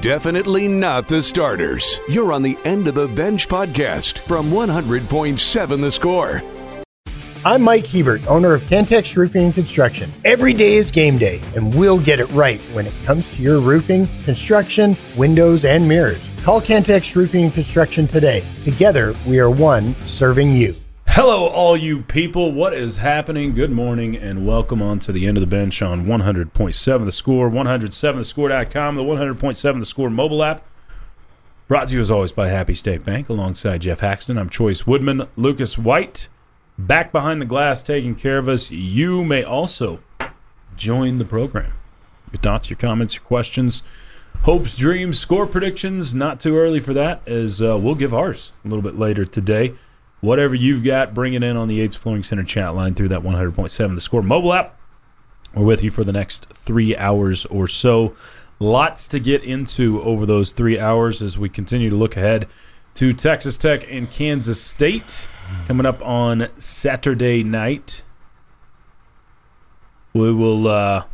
definitely 0.00 0.66
not 0.66 1.08
the 1.08 1.22
starters. 1.22 2.00
You're 2.08 2.32
on 2.32 2.42
the 2.42 2.56
End 2.64 2.88
of 2.88 2.94
the 2.94 3.08
Bench 3.08 3.48
podcast 3.48 4.18
from 4.20 4.50
100.7 4.50 5.80
The 5.80 5.90
Score. 5.90 6.42
I'm 7.44 7.62
Mike 7.62 7.86
Hebert, 7.86 8.26
owner 8.26 8.52
of 8.52 8.62
Cantex 8.62 9.16
Roofing 9.16 9.44
and 9.46 9.54
Construction. 9.54 10.10
Every 10.24 10.52
day 10.52 10.74
is 10.74 10.90
game 10.90 11.16
day, 11.16 11.40
and 11.56 11.74
we'll 11.74 11.98
get 11.98 12.20
it 12.20 12.30
right 12.32 12.60
when 12.74 12.86
it 12.86 12.92
comes 13.04 13.28
to 13.34 13.42
your 13.42 13.60
roofing, 13.60 14.08
construction, 14.24 14.96
windows, 15.16 15.64
and 15.64 15.88
mirrors. 15.88 16.22
Call 16.42 16.60
Cantex 16.60 17.14
Roofing 17.16 17.44
and 17.44 17.54
Construction 17.54 18.06
today. 18.06 18.44
Together, 18.62 19.14
we 19.26 19.38
are 19.38 19.50
one 19.50 19.94
serving 20.06 20.52
you. 20.52 20.74
Hello, 21.14 21.48
all 21.48 21.76
you 21.76 22.02
people. 22.02 22.52
What 22.52 22.72
is 22.72 22.98
happening? 22.98 23.52
Good 23.52 23.72
morning, 23.72 24.14
and 24.14 24.46
welcome 24.46 24.80
on 24.80 25.00
to 25.00 25.10
the 25.10 25.26
end 25.26 25.36
of 25.36 25.40
the 25.40 25.46
bench 25.48 25.82
on 25.82 26.06
100.7 26.06 27.04
The 27.04 27.10
Score, 27.10 27.50
107thescore.com, 27.50 28.94
the 28.94 29.02
100.7 29.02 29.78
The 29.80 29.84
Score 29.84 30.08
mobile 30.08 30.44
app. 30.44 30.64
Brought 31.66 31.88
to 31.88 31.94
you 31.94 32.00
as 32.00 32.12
always 32.12 32.30
by 32.30 32.46
Happy 32.46 32.74
State 32.74 33.04
Bank. 33.04 33.28
Alongside 33.28 33.80
Geoff 33.80 33.98
Haxton, 33.98 34.38
I'm 34.38 34.48
Chois 34.48 34.86
Woodman, 34.86 35.26
Lucas 35.34 35.76
White, 35.76 36.28
back 36.78 37.10
behind 37.10 37.42
the 37.42 37.46
glass 37.46 37.82
taking 37.82 38.14
care 38.14 38.38
of 38.38 38.48
us. 38.48 38.70
You 38.70 39.24
may 39.24 39.42
also 39.42 39.98
join 40.76 41.18
the 41.18 41.24
program. 41.24 41.72
Your 42.30 42.40
thoughts, 42.40 42.70
your 42.70 42.76
comments, 42.76 43.16
your 43.16 43.24
questions, 43.24 43.82
hopes, 44.42 44.78
dreams, 44.78 45.18
score 45.18 45.48
predictions. 45.48 46.14
Not 46.14 46.38
too 46.38 46.56
early 46.56 46.78
for 46.78 46.94
that, 46.94 47.26
as 47.26 47.60
uh, 47.60 47.76
we'll 47.82 47.96
give 47.96 48.14
ours 48.14 48.52
a 48.64 48.68
little 48.68 48.82
bit 48.82 48.96
later 48.96 49.24
today 49.24 49.74
whatever 50.20 50.54
you've 50.54 50.84
got, 50.84 51.14
bring 51.14 51.34
it 51.34 51.42
in 51.42 51.56
on 51.56 51.68
the 51.68 51.76
Yates 51.76 51.96
Flooring 51.96 52.22
Center 52.22 52.44
chat 52.44 52.74
line 52.74 52.94
through 52.94 53.08
that 53.08 53.22
100.7 53.22 53.94
The 53.94 54.00
Score 54.00 54.22
mobile 54.22 54.52
app. 54.52 54.76
We're 55.54 55.64
with 55.64 55.82
you 55.82 55.90
for 55.90 56.04
the 56.04 56.12
next 56.12 56.48
three 56.50 56.96
hours 56.96 57.46
or 57.46 57.66
so. 57.66 58.14
Lots 58.58 59.08
to 59.08 59.18
get 59.18 59.42
into 59.42 60.02
over 60.02 60.26
those 60.26 60.52
three 60.52 60.78
hours 60.78 61.22
as 61.22 61.38
we 61.38 61.48
continue 61.48 61.90
to 61.90 61.96
look 61.96 62.16
ahead 62.16 62.46
to 62.94 63.12
Texas 63.12 63.56
Tech 63.56 63.90
and 63.90 64.10
Kansas 64.10 64.60
State 64.62 65.26
coming 65.66 65.86
up 65.86 66.02
on 66.02 66.48
Saturday 66.60 67.42
night. 67.42 68.02
We 70.12 70.32
will 70.32 70.68
uh, 70.68 71.04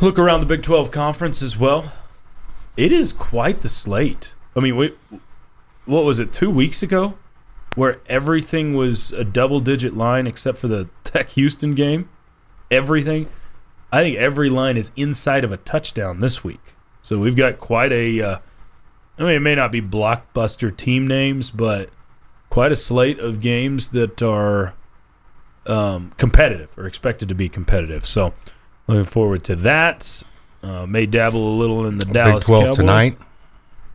look 0.00 0.18
around 0.18 0.40
the 0.40 0.46
Big 0.46 0.62
12 0.62 0.90
conference 0.90 1.42
as 1.42 1.56
well. 1.56 1.92
It 2.76 2.92
is 2.92 3.12
quite 3.12 3.62
the 3.62 3.68
slate. 3.68 4.32
I 4.54 4.60
mean, 4.60 4.76
we, 4.76 4.94
what 5.86 6.04
was 6.04 6.18
it, 6.18 6.32
two 6.32 6.50
weeks 6.50 6.82
ago? 6.82 7.14
Where 7.74 8.00
everything 8.06 8.74
was 8.74 9.12
a 9.12 9.24
double 9.24 9.60
digit 9.60 9.96
line 9.96 10.26
except 10.26 10.58
for 10.58 10.68
the 10.68 10.88
Tech 11.04 11.30
Houston 11.30 11.74
game. 11.74 12.08
Everything. 12.70 13.28
I 13.92 14.02
think 14.02 14.16
every 14.16 14.48
line 14.48 14.76
is 14.76 14.92
inside 14.96 15.44
of 15.44 15.52
a 15.52 15.56
touchdown 15.56 16.20
this 16.20 16.44
week. 16.44 16.74
So 17.02 17.18
we've 17.18 17.36
got 17.36 17.58
quite 17.58 17.92
a. 17.92 18.22
Uh, 18.22 18.38
I 19.18 19.22
mean, 19.22 19.32
it 19.32 19.40
may 19.40 19.54
not 19.54 19.72
be 19.72 19.82
blockbuster 19.82 20.74
team 20.74 21.06
names, 21.06 21.50
but 21.50 21.90
quite 22.48 22.72
a 22.72 22.76
slate 22.76 23.18
of 23.18 23.40
games 23.40 23.88
that 23.88 24.22
are 24.22 24.74
um, 25.66 26.12
competitive 26.16 26.76
or 26.78 26.86
expected 26.86 27.28
to 27.28 27.34
be 27.34 27.48
competitive. 27.48 28.06
So 28.06 28.34
looking 28.86 29.04
forward 29.04 29.44
to 29.44 29.56
that. 29.56 30.22
Uh, 30.62 30.84
may 30.84 31.06
dabble 31.06 31.54
a 31.54 31.56
little 31.56 31.86
in 31.86 31.96
the 31.96 32.04
Dallas 32.04 32.44
Big 32.44 32.48
12 32.48 32.62
Cowboys. 32.64 32.76
tonight. 32.76 33.18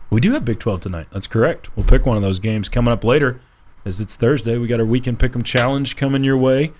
We 0.09 0.19
do 0.19 0.33
have 0.33 0.43
Big 0.43 0.59
12 0.59 0.81
tonight. 0.81 1.07
That's 1.11 1.27
correct. 1.27 1.75
We'll 1.75 1.85
pick 1.85 2.05
one 2.05 2.17
of 2.17 2.23
those 2.23 2.39
games 2.39 2.69
coming 2.69 2.91
up 2.91 3.03
later 3.03 3.39
as 3.85 4.01
it's 4.01 4.15
Thursday. 4.15 4.57
We 4.57 4.67
got 4.67 4.79
our 4.79 4.85
weekend 4.85 5.19
pick'em 5.19 5.43
challenge 5.43 5.95
coming 5.95 6.23
your 6.23 6.37
way. 6.37 6.73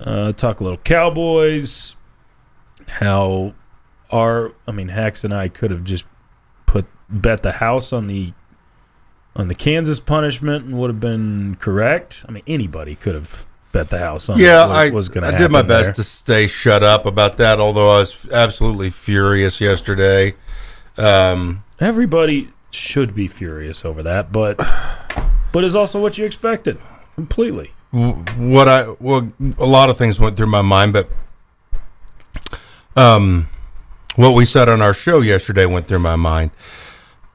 Uh, 0.00 0.32
talk 0.32 0.60
a 0.60 0.64
little 0.64 0.78
Cowboys. 0.78 1.96
How 2.88 3.54
our 4.10 4.52
I 4.68 4.72
mean 4.72 4.88
Hacks 4.88 5.24
and 5.24 5.32
I 5.34 5.48
could 5.48 5.70
have 5.70 5.82
just 5.84 6.04
put 6.66 6.86
bet 7.08 7.42
the 7.42 7.52
house 7.52 7.92
on 7.92 8.06
the 8.06 8.32
on 9.34 9.48
the 9.48 9.54
Kansas 9.54 9.98
punishment 10.00 10.64
and 10.66 10.78
would 10.78 10.90
have 10.90 11.00
been 11.00 11.56
correct. 11.58 12.24
I 12.28 12.32
mean 12.32 12.42
anybody 12.46 12.94
could 12.94 13.14
have 13.14 13.46
bet 13.72 13.88
the 13.90 13.98
house 13.98 14.28
on 14.28 14.38
Yeah, 14.38 14.66
what 14.66 14.76
I, 14.76 14.90
was 14.90 15.08
going 15.08 15.22
to. 15.30 15.34
I 15.36 15.38
did 15.38 15.50
my 15.50 15.62
best 15.62 15.86
there. 15.88 15.94
to 15.94 16.02
stay 16.04 16.46
shut 16.46 16.82
up 16.82 17.06
about 17.06 17.36
that, 17.38 17.58
although 17.58 17.88
I 17.90 17.98
was 17.98 18.28
absolutely 18.30 18.90
furious 18.90 19.60
yesterday. 19.60 20.34
Um, 20.96 21.64
Everybody 21.80 22.50
should 22.70 23.14
be 23.14 23.28
furious 23.28 23.84
over 23.84 24.02
that, 24.02 24.32
but 24.32 24.56
but 25.56 25.64
is 25.64 25.74
also 25.74 25.98
what 25.98 26.18
you 26.18 26.24
expected 26.26 26.76
completely. 27.14 27.70
what 27.90 28.68
I 28.68 28.94
well, 29.00 29.32
a 29.56 29.64
lot 29.64 29.88
of 29.88 29.96
things 29.96 30.20
went 30.20 30.36
through 30.36 30.48
my 30.48 30.60
mind, 30.60 30.92
but 30.92 31.08
um, 32.94 33.48
what 34.16 34.32
we 34.34 34.44
said 34.44 34.68
on 34.68 34.82
our 34.82 34.92
show 34.92 35.22
yesterday 35.22 35.64
went 35.64 35.86
through 35.86 36.00
my 36.00 36.14
mind. 36.14 36.50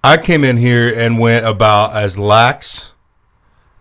I 0.03 0.17
came 0.17 0.43
in 0.43 0.57
here 0.57 0.93
and 0.95 1.17
went 1.17 1.47
about 1.47 1.95
as 1.95 2.19
lax 2.19 2.91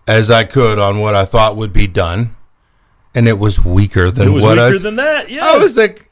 as 0.08 0.30
I 0.30 0.44
could 0.44 0.78
on 0.78 1.00
what 1.00 1.14
I 1.14 1.26
thought 1.26 1.54
would 1.56 1.74
be 1.74 1.86
done, 1.86 2.34
and 3.14 3.28
it 3.28 3.38
was 3.38 3.62
weaker 3.62 4.10
than 4.10 4.32
was 4.32 4.42
what 4.42 4.52
weaker 4.52 4.60
I. 4.62 4.64
was- 4.68 4.72
weaker 4.76 4.82
than 4.84 4.96
that. 4.96 5.28
Yeah, 5.28 5.44
I 5.44 5.58
was 5.58 5.76
like, 5.76 6.10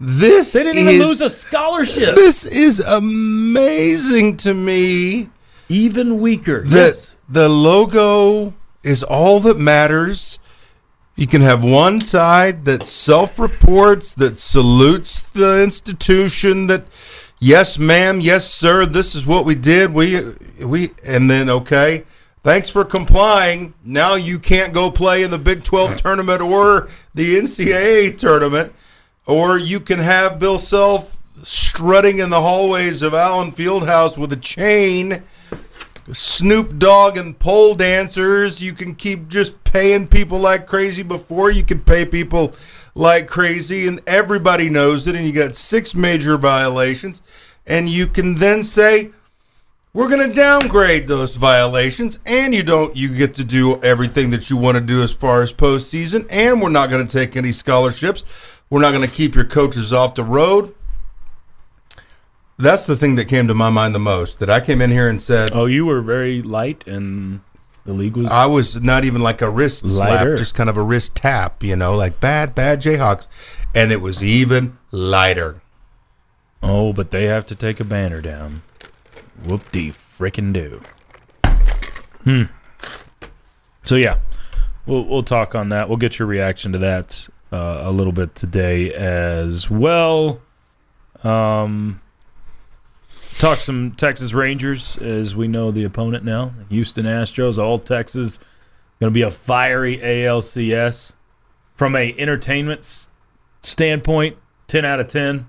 this. 0.00 0.54
They 0.54 0.62
didn't 0.62 0.80
even 0.88 1.06
lose 1.06 1.20
a 1.20 1.28
scholarship. 1.28 2.16
This 2.16 2.46
is 2.46 2.80
amazing 2.80 4.38
to 4.38 4.54
me. 4.54 5.28
even 5.68 6.20
weaker. 6.22 6.62
That 6.62 6.74
yes. 6.74 7.15
The 7.28 7.48
logo 7.48 8.54
is 8.82 9.02
all 9.02 9.40
that 9.40 9.58
matters. 9.58 10.38
You 11.16 11.26
can 11.26 11.40
have 11.42 11.64
one 11.64 12.00
side 12.00 12.64
that 12.66 12.84
self-reports, 12.84 14.14
that 14.14 14.38
salutes 14.38 15.22
the 15.22 15.62
institution, 15.62 16.66
that 16.66 16.86
yes, 17.40 17.78
ma'am, 17.78 18.20
yes, 18.20 18.52
sir, 18.52 18.86
this 18.86 19.14
is 19.14 19.26
what 19.26 19.44
we 19.44 19.54
did. 19.54 19.92
We 19.92 20.34
we 20.60 20.90
and 21.04 21.30
then 21.30 21.48
okay, 21.48 22.04
thanks 22.42 22.68
for 22.68 22.84
complying. 22.84 23.74
Now 23.82 24.14
you 24.14 24.38
can't 24.38 24.74
go 24.74 24.90
play 24.90 25.22
in 25.22 25.30
the 25.30 25.38
Big 25.38 25.64
12 25.64 25.96
tournament 26.02 26.42
or 26.42 26.88
the 27.14 27.36
NCAA 27.36 28.18
tournament, 28.18 28.74
or 29.26 29.58
you 29.58 29.80
can 29.80 29.98
have 29.98 30.38
Bill 30.38 30.58
Self 30.58 31.16
strutting 31.42 32.18
in 32.18 32.30
the 32.30 32.40
hallways 32.40 33.02
of 33.02 33.14
Allen 33.14 33.52
Fieldhouse 33.52 34.18
with 34.18 34.32
a 34.32 34.36
chain. 34.36 35.22
Snoop 36.12 36.78
Dogg 36.78 37.16
and 37.16 37.38
pole 37.38 37.74
dancers. 37.74 38.62
You 38.62 38.72
can 38.72 38.94
keep 38.94 39.28
just 39.28 39.62
paying 39.64 40.06
people 40.06 40.38
like 40.38 40.66
crazy 40.66 41.02
before 41.02 41.50
you 41.50 41.64
could 41.64 41.84
pay 41.84 42.04
people 42.04 42.54
like 42.94 43.26
crazy, 43.26 43.86
and 43.88 44.00
everybody 44.06 44.68
knows 44.68 45.06
it. 45.06 45.16
And 45.16 45.26
you 45.26 45.32
got 45.32 45.54
six 45.54 45.94
major 45.94 46.36
violations, 46.36 47.22
and 47.66 47.88
you 47.88 48.06
can 48.06 48.36
then 48.36 48.62
say, 48.62 49.10
"We're 49.92 50.08
going 50.08 50.28
to 50.28 50.34
downgrade 50.34 51.08
those 51.08 51.34
violations," 51.34 52.20
and 52.24 52.54
you 52.54 52.62
don't. 52.62 52.96
You 52.96 53.16
get 53.16 53.34
to 53.34 53.44
do 53.44 53.80
everything 53.82 54.30
that 54.30 54.48
you 54.48 54.56
want 54.56 54.76
to 54.76 54.80
do 54.80 55.02
as 55.02 55.12
far 55.12 55.42
as 55.42 55.52
postseason, 55.52 56.26
and 56.30 56.62
we're 56.62 56.70
not 56.70 56.90
going 56.90 57.06
to 57.06 57.12
take 57.12 57.36
any 57.36 57.52
scholarships. 57.52 58.22
We're 58.70 58.80
not 58.80 58.92
going 58.92 59.08
to 59.08 59.14
keep 59.14 59.34
your 59.34 59.44
coaches 59.44 59.92
off 59.92 60.14
the 60.14 60.24
road. 60.24 60.74
That's 62.58 62.86
the 62.86 62.96
thing 62.96 63.16
that 63.16 63.26
came 63.26 63.48
to 63.48 63.54
my 63.54 63.68
mind 63.70 63.94
the 63.94 63.98
most. 63.98 64.38
That 64.38 64.48
I 64.48 64.60
came 64.60 64.80
in 64.80 64.90
here 64.90 65.08
and 65.08 65.20
said, 65.20 65.50
Oh, 65.52 65.66
you 65.66 65.84
were 65.84 66.00
very 66.00 66.40
light, 66.42 66.86
and 66.86 67.40
the 67.84 67.92
league 67.92 68.16
was. 68.16 68.28
I 68.28 68.46
was 68.46 68.80
not 68.80 69.04
even 69.04 69.22
like 69.22 69.42
a 69.42 69.50
wrist 69.50 69.84
Lighter. 69.84 70.30
slap, 70.30 70.38
just 70.38 70.54
kind 70.54 70.70
of 70.70 70.76
a 70.76 70.82
wrist 70.82 71.14
tap, 71.14 71.62
you 71.62 71.76
know, 71.76 71.94
like 71.94 72.18
bad, 72.20 72.54
bad 72.54 72.80
Jayhawks. 72.80 73.28
And 73.74 73.92
it 73.92 74.00
was 74.00 74.24
even 74.24 74.78
lighter. 74.90 75.60
oh, 76.62 76.92
but 76.94 77.10
they 77.10 77.24
have 77.24 77.46
to 77.46 77.54
take 77.54 77.78
a 77.78 77.84
banner 77.84 78.22
down. 78.22 78.62
Whoop 79.44 79.70
de 79.70 79.90
frickin' 79.90 80.52
do. 80.54 80.80
Hmm. 82.24 82.44
So 83.84 83.96
yeah, 83.96 84.18
we'll 84.86 85.04
we'll 85.04 85.22
talk 85.22 85.54
on 85.54 85.68
that. 85.68 85.88
We'll 85.88 85.98
get 85.98 86.18
your 86.18 86.26
reaction 86.26 86.72
to 86.72 86.78
that 86.78 87.28
uh, 87.52 87.82
a 87.82 87.92
little 87.92 88.12
bit 88.14 88.34
today 88.34 88.92
as 88.94 89.70
well. 89.70 90.40
Um, 91.22 92.00
talk 93.38 93.60
some 93.60 93.92
Texas 93.92 94.32
Rangers 94.32 94.96
as 94.98 95.36
we 95.36 95.48
know 95.48 95.70
the 95.70 95.84
opponent 95.84 96.24
now. 96.24 96.52
Houston 96.68 97.04
Astros, 97.06 97.58
all 97.62 97.78
Texas. 97.78 98.38
Going 99.00 99.12
to 99.12 99.14
be 99.14 99.22
a 99.22 99.30
fiery 99.30 99.98
ALCS 99.98 101.12
from 101.74 101.94
a 101.96 102.14
entertainment 102.18 102.80
s- 102.80 103.10
standpoint. 103.60 104.36
Ten 104.68 104.84
out 104.84 105.00
of 105.00 105.08
ten. 105.08 105.48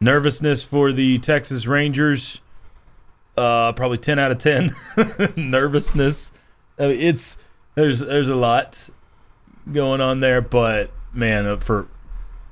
Nervousness 0.00 0.64
for 0.64 0.92
the 0.92 1.18
Texas 1.18 1.66
Rangers. 1.66 2.40
Uh, 3.36 3.72
probably 3.72 3.98
ten 3.98 4.18
out 4.18 4.30
of 4.30 4.38
ten. 4.38 4.74
Nervousness. 5.36 6.32
I 6.78 6.88
mean, 6.88 7.00
it's 7.00 7.38
there's 7.74 8.00
there's 8.00 8.28
a 8.28 8.34
lot 8.34 8.88
going 9.70 10.00
on 10.00 10.20
there, 10.20 10.40
but 10.40 10.90
man, 11.12 11.46
uh, 11.46 11.56
for 11.58 11.86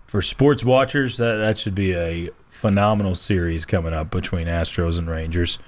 for 0.07 0.21
sports 0.21 0.63
watchers, 0.63 1.17
that 1.17 1.37
that 1.37 1.59
should 1.59 1.75
be 1.75 1.95
a 1.95 2.31
phenomenal 2.57 3.15
series 3.15 3.65
coming 3.65 3.93
up 3.93 4.11
between 4.11 4.47
Astros 4.47 4.99
and 4.99 5.09
Rangers. 5.09 5.59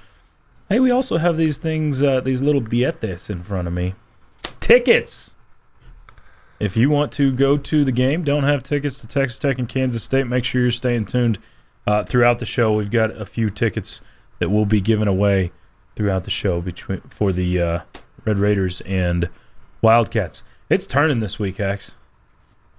Hey, 0.67 0.79
we 0.79 0.91
also 0.91 1.17
have 1.17 1.37
these 1.37 1.57
things, 1.57 2.03
uh, 2.03 2.19
these 2.19 2.41
little 2.41 2.61
billetes 2.61 3.29
in 3.29 3.43
front 3.43 3.67
of 3.67 3.73
me. 3.73 3.93
Tickets. 4.59 5.35
If 6.59 6.75
you 6.75 6.89
want 6.89 7.11
to 7.13 7.31
go 7.31 7.57
to 7.57 7.85
the 7.85 7.91
game, 7.91 8.23
don't 8.23 8.43
have 8.43 8.63
tickets 8.63 8.99
to 9.01 9.07
Texas 9.07 9.39
Tech 9.39 9.57
and 9.57 9.69
Kansas 9.69 10.03
State, 10.03 10.27
make 10.27 10.43
sure 10.43 10.61
you're 10.61 10.71
staying 10.71 11.05
tuned 11.05 11.39
uh, 11.87 12.03
throughout 12.03 12.39
the 12.39 12.45
show. 12.45 12.73
We've 12.73 12.91
got 12.91 13.11
a 13.11 13.25
few 13.25 13.49
tickets 13.49 14.01
that 14.39 14.49
will 14.49 14.65
be 14.65 14.81
given 14.81 15.07
away 15.07 15.51
throughout 15.95 16.23
the 16.23 16.31
show 16.31 16.59
between 16.59 17.01
for 17.09 17.31
the 17.31 17.61
uh, 17.61 17.79
Red 18.25 18.37
Raiders 18.39 18.81
and 18.81 19.29
Wildcats. 19.81 20.43
It's 20.69 20.85
turning 20.85 21.19
this 21.19 21.39
week, 21.39 21.59
X. 21.59 21.93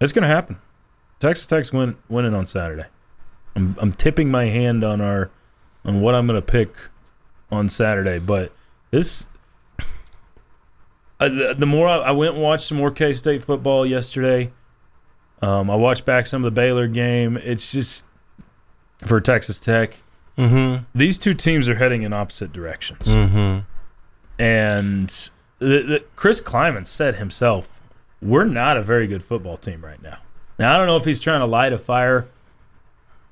It's 0.00 0.12
going 0.12 0.22
to 0.22 0.28
happen. 0.28 0.58
Texas 1.18 1.46
Tech's 1.46 1.72
win, 1.72 1.96
winning 2.08 2.34
on 2.34 2.46
Saturday. 2.46 2.86
I'm, 3.56 3.76
I'm 3.78 3.92
tipping 3.92 4.30
my 4.30 4.46
hand 4.46 4.84
on 4.84 5.00
our 5.00 5.30
on 5.84 6.00
what 6.00 6.14
I'm 6.14 6.26
going 6.26 6.40
to 6.40 6.46
pick 6.46 6.74
on 7.50 7.68
Saturday, 7.68 8.18
but 8.18 8.52
this 8.90 9.26
uh, 9.78 11.28
the, 11.28 11.54
the 11.58 11.66
more 11.66 11.88
I, 11.88 11.96
I 11.96 12.10
went 12.12 12.34
and 12.34 12.42
watched 12.42 12.66
some 12.68 12.78
more 12.78 12.90
K 12.90 13.12
State 13.12 13.42
football 13.42 13.84
yesterday. 13.84 14.52
Um, 15.42 15.70
I 15.70 15.76
watched 15.76 16.04
back 16.04 16.26
some 16.26 16.44
of 16.44 16.52
the 16.54 16.54
Baylor 16.60 16.86
game. 16.86 17.36
It's 17.38 17.72
just 17.72 18.04
for 18.98 19.20
Texas 19.20 19.58
Tech. 19.58 19.98
Mm-hmm. 20.36 20.84
These 20.94 21.18
two 21.18 21.34
teams 21.34 21.68
are 21.68 21.74
heading 21.74 22.02
in 22.02 22.12
opposite 22.12 22.52
directions, 22.52 23.08
Mm-hmm. 23.08 23.60
and 24.38 25.08
the, 25.58 25.82
the, 25.82 26.04
Chris 26.16 26.40
Klieman 26.40 26.86
said 26.86 27.16
himself, 27.16 27.80
"We're 28.22 28.44
not 28.44 28.76
a 28.76 28.82
very 28.82 29.06
good 29.06 29.22
football 29.22 29.56
team 29.56 29.84
right 29.84 30.02
now." 30.02 30.18
Now 30.58 30.74
I 30.74 30.78
don't 30.78 30.86
know 30.86 30.96
if 30.96 31.04
he's 31.04 31.20
trying 31.20 31.40
to 31.40 31.46
light 31.46 31.72
a 31.72 31.78
fire 31.78 32.28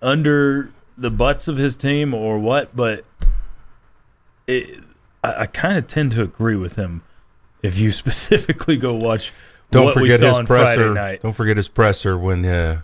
under 0.03 0.73
the 0.97 1.11
butts 1.11 1.49
of 1.49 1.57
his 1.57 1.77
team 1.77 2.13
or 2.15 2.39
what, 2.39 2.75
but 2.75 3.05
it, 4.47 4.81
I, 5.23 5.43
I 5.43 5.47
kind 5.47 5.79
of 5.79 5.87
tend 5.87 6.13
to 6.13 6.23
agree 6.23 6.57
with 6.57 6.77
him. 6.77 7.03
If 7.63 7.79
you 7.79 7.91
specifically 7.93 8.77
go 8.77 8.95
watch, 8.95 9.33
Don't 9.71 9.93
forget 9.93 10.21
his 10.21 10.37
on 10.39 10.47
presser. 10.47 10.95
night. 10.95 11.23
Don't 11.23 11.33
forget 11.35 11.57
his 11.57 11.69
presser 11.69 12.17
when 12.19 12.45
uh, 12.45 12.83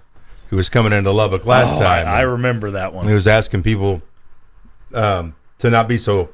he 0.50 0.56
was 0.56 0.68
coming 0.68 0.92
into 0.92 1.10
Lubbock 1.12 1.46
last 1.46 1.74
Oh, 1.74 1.78
time. 1.80 2.06
I, 2.06 2.18
I 2.18 2.20
remember 2.22 2.72
that 2.72 2.92
one. 2.92 3.06
he 3.06 3.14
was 3.14 3.26
asking 3.26 3.62
people 3.62 4.02
um, 4.92 5.34
to 5.58 5.70
not 5.70 5.88
be 5.88 5.96
so 5.96 6.30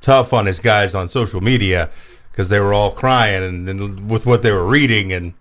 tough 0.00 0.32
on 0.32 0.46
his 0.46 0.58
guys 0.58 0.94
on 0.94 1.08
social 1.08 1.40
media 1.40 1.88
because 2.30 2.48
they 2.48 2.58
were 2.60 2.74
all 2.74 2.90
crying 2.90 3.42
and, 3.42 3.68
and 3.68 4.10
with 4.10 4.24
what 4.26 4.42
they 4.42 4.50
were 4.50 4.66
reading, 4.66 5.12
and, 5.12 5.34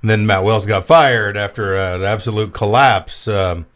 and 0.00 0.10
then 0.10 0.26
Matt 0.26 0.44
Wells 0.44 0.66
got 0.66 0.86
fired 0.86 1.36
after 1.36 1.76
uh, 1.76 1.96
an 1.96 2.02
absolute 2.02 2.52
collapse. 2.54 3.28
Um, 3.28 3.66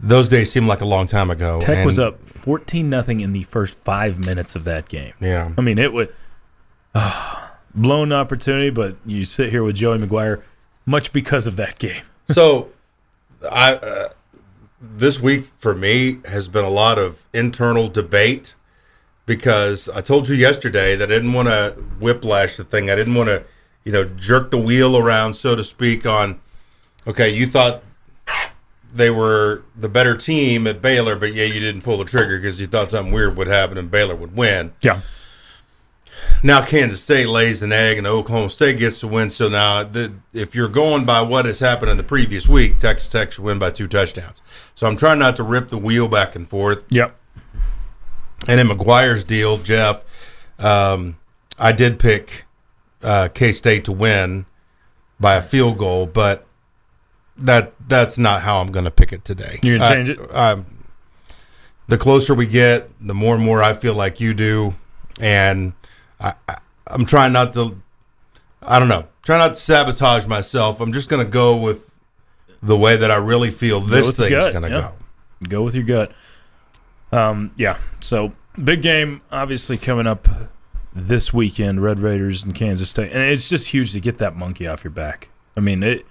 those 0.00 0.28
days 0.28 0.50
seem 0.50 0.66
like 0.66 0.80
a 0.80 0.84
long 0.86 1.06
time 1.06 1.30
ago. 1.30 1.58
Tech 1.60 1.86
was 1.86 1.98
up 1.98 2.20
fourteen 2.22 2.90
nothing 2.90 3.20
in 3.20 3.32
the 3.32 3.42
first 3.44 3.78
five 3.78 4.24
minutes 4.24 4.54
of 4.54 4.64
that 4.64 4.88
game. 4.88 5.12
Yeah. 5.20 5.52
I 5.56 5.60
mean, 5.60 5.78
it 5.78 5.92
would 5.92 6.14
blown 7.74 8.12
opportunity, 8.12 8.70
but 8.70 8.96
you 9.04 9.24
sit 9.24 9.50
here 9.50 9.64
with 9.64 9.76
Joey 9.76 9.98
McGuire, 9.98 10.42
much 10.86 11.12
because 11.12 11.46
of 11.46 11.56
that 11.56 11.78
game. 11.78 12.02
So, 12.26 12.70
I 13.52 13.74
uh, 13.74 14.08
this 14.80 15.20
week 15.20 15.44
for 15.58 15.74
me 15.74 16.20
has 16.24 16.48
been 16.48 16.64
a 16.64 16.70
lot 16.70 16.98
of 16.98 17.26
internal 17.34 17.86
debate 17.86 18.54
because 19.26 19.90
I 19.90 20.00
told 20.00 20.28
you 20.28 20.34
yesterday 20.34 20.96
that 20.96 21.10
I 21.10 21.14
didn't 21.14 21.34
want 21.34 21.48
to 21.48 21.82
whiplash 22.00 22.56
the 22.56 22.64
thing. 22.64 22.90
I 22.90 22.94
didn't 22.94 23.14
want 23.14 23.28
to, 23.28 23.44
you 23.84 23.92
know, 23.92 24.04
jerk 24.04 24.50
the 24.50 24.58
wheel 24.58 24.96
around, 24.96 25.34
so 25.34 25.54
to 25.54 25.62
speak. 25.62 26.06
On 26.06 26.40
okay, 27.06 27.28
you 27.28 27.46
thought 27.46 27.82
they 28.94 29.10
were 29.10 29.64
the 29.76 29.88
better 29.88 30.16
team 30.16 30.66
at 30.66 30.80
Baylor, 30.80 31.16
but 31.16 31.34
yeah, 31.34 31.44
you 31.44 31.60
didn't 31.60 31.82
pull 31.82 31.98
the 31.98 32.04
trigger 32.04 32.38
because 32.38 32.60
you 32.60 32.66
thought 32.66 32.88
something 32.88 33.12
weird 33.12 33.36
would 33.36 33.48
happen 33.48 33.76
and 33.76 33.90
Baylor 33.90 34.14
would 34.14 34.36
win 34.36 34.72
Yeah, 34.80 35.00
now 36.42 36.64
Kansas 36.64 37.02
State 37.02 37.28
lays 37.28 37.62
an 37.62 37.72
egg 37.72 37.98
and 37.98 38.06
Oklahoma 38.06 38.50
State 38.50 38.78
gets 38.78 39.00
to 39.00 39.08
win. 39.08 39.30
So 39.30 39.48
now, 39.48 39.82
the, 39.82 40.12
if 40.32 40.54
you're 40.54 40.68
going 40.68 41.04
by 41.04 41.22
what 41.22 41.46
has 41.46 41.58
happened 41.58 41.90
in 41.90 41.96
the 41.96 42.02
previous 42.02 42.48
week, 42.48 42.78
Texas 42.78 43.08
Tech 43.08 43.32
should 43.32 43.44
win 43.44 43.58
by 43.58 43.70
two 43.70 43.88
touchdowns. 43.88 44.42
So 44.74 44.86
I'm 44.86 44.96
trying 44.96 45.18
not 45.18 45.36
to 45.36 45.42
rip 45.42 45.70
the 45.70 45.78
wheel 45.78 46.08
back 46.08 46.36
and 46.36 46.48
forth. 46.48 46.84
yep. 46.90 47.16
And 48.46 48.60
in 48.60 48.68
McGuire's 48.68 49.24
deal, 49.24 49.56
Geoff, 49.56 50.04
um, 50.58 51.16
I 51.58 51.72
did 51.72 51.98
pick 51.98 52.44
uh, 53.02 53.28
K 53.32 53.52
State 53.52 53.84
to 53.86 53.92
win 53.92 54.44
by 55.18 55.36
a 55.36 55.42
field 55.42 55.78
goal, 55.78 56.04
but 56.04 56.46
that 57.36 57.72
that's 57.86 58.18
not 58.18 58.42
how 58.42 58.60
I'm 58.60 58.72
going 58.72 58.84
to 58.84 58.90
pick 58.90 59.12
it 59.12 59.24
today. 59.24 59.60
You're 59.62 59.78
gonna 59.78 59.90
I- 59.90 59.94
change 59.94 60.08
it? 60.10 60.20
I'm- 60.32 60.66
the 61.86 61.98
closer 61.98 62.34
we 62.34 62.46
get, 62.46 62.88
the 63.00 63.14
more 63.14 63.34
and 63.34 63.44
more 63.44 63.62
I 63.62 63.74
feel 63.74 63.94
like 63.94 64.20
you 64.20 64.34
do, 64.34 64.74
and 65.20 65.74
I, 66.20 66.32
I, 66.48 66.56
I'm 66.86 67.04
trying 67.04 67.32
not 67.32 67.52
to. 67.54 67.80
I 68.62 68.78
don't 68.78 68.88
know. 68.88 69.06
Try 69.22 69.38
not 69.38 69.48
to 69.48 69.54
sabotage 69.54 70.26
myself. 70.26 70.80
I'm 70.80 70.92
just 70.92 71.08
going 71.10 71.24
to 71.24 71.30
go 71.30 71.56
with 71.56 71.90
the 72.62 72.76
way 72.76 72.96
that 72.96 73.10
I 73.10 73.16
really 73.16 73.50
feel 73.50 73.80
this 73.80 74.16
thing's 74.16 74.30
gut, 74.30 74.52
going 74.52 74.62
to 74.62 74.70
yeah. 74.70 74.80
go. 74.80 74.92
Go 75.48 75.62
with 75.62 75.74
your 75.74 75.84
gut. 75.84 76.12
Um, 77.12 77.52
yeah. 77.56 77.78
So 78.00 78.32
big 78.62 78.80
game, 78.80 79.20
obviously 79.30 79.76
coming 79.76 80.06
up 80.06 80.26
this 80.94 81.34
weekend. 81.34 81.82
Red 81.82 81.98
Raiders 81.98 82.44
and 82.44 82.54
Kansas 82.54 82.88
State, 82.88 83.12
and 83.12 83.22
it's 83.22 83.48
just 83.48 83.68
huge 83.68 83.92
to 83.92 84.00
get 84.00 84.18
that 84.18 84.34
monkey 84.36 84.66
off 84.66 84.84
your 84.84 84.90
back. 84.90 85.28
I 85.56 85.60
mean, 85.60 85.82
it. 85.82 86.06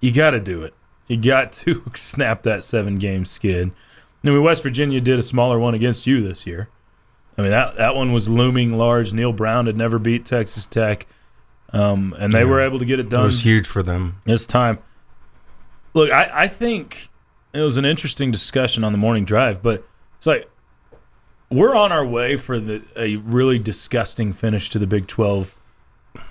You 0.00 0.12
got 0.12 0.30
to 0.32 0.40
do 0.40 0.62
it. 0.62 0.74
You 1.08 1.16
got 1.16 1.52
to 1.52 1.82
snap 1.94 2.42
that 2.42 2.64
seven 2.64 2.98
game 2.98 3.24
skid. 3.24 3.72
I 4.24 4.30
mean, 4.30 4.42
West 4.42 4.62
Virginia 4.62 5.00
did 5.00 5.18
a 5.18 5.22
smaller 5.22 5.58
one 5.58 5.74
against 5.74 6.06
you 6.06 6.26
this 6.26 6.46
year. 6.46 6.68
I 7.38 7.42
mean, 7.42 7.50
that 7.50 7.76
that 7.76 7.94
one 7.94 8.12
was 8.12 8.28
looming 8.28 8.76
large. 8.76 9.12
Neal 9.12 9.32
Brown 9.32 9.66
had 9.66 9.76
never 9.76 9.98
beat 9.98 10.24
Texas 10.24 10.66
Tech, 10.66 11.06
um, 11.72 12.14
and 12.18 12.32
they 12.32 12.44
were 12.44 12.60
able 12.60 12.78
to 12.78 12.84
get 12.84 12.98
it 12.98 13.08
done. 13.08 13.22
It 13.22 13.26
was 13.26 13.42
huge 13.42 13.66
for 13.66 13.82
them. 13.82 14.20
this 14.24 14.46
time. 14.46 14.78
Look, 15.94 16.10
I, 16.10 16.30
I 16.32 16.48
think 16.48 17.10
it 17.52 17.60
was 17.60 17.76
an 17.76 17.84
interesting 17.84 18.30
discussion 18.30 18.84
on 18.84 18.92
the 18.92 18.98
morning 18.98 19.24
drive, 19.24 19.62
but 19.62 19.84
it's 20.16 20.26
like 20.26 20.50
we're 21.50 21.74
on 21.74 21.92
our 21.92 22.04
way 22.04 22.36
for 22.36 22.58
the 22.58 22.82
a 22.96 23.16
really 23.16 23.58
disgusting 23.58 24.32
finish 24.32 24.70
to 24.70 24.78
the 24.78 24.86
Big 24.86 25.06
Twelve, 25.06 25.56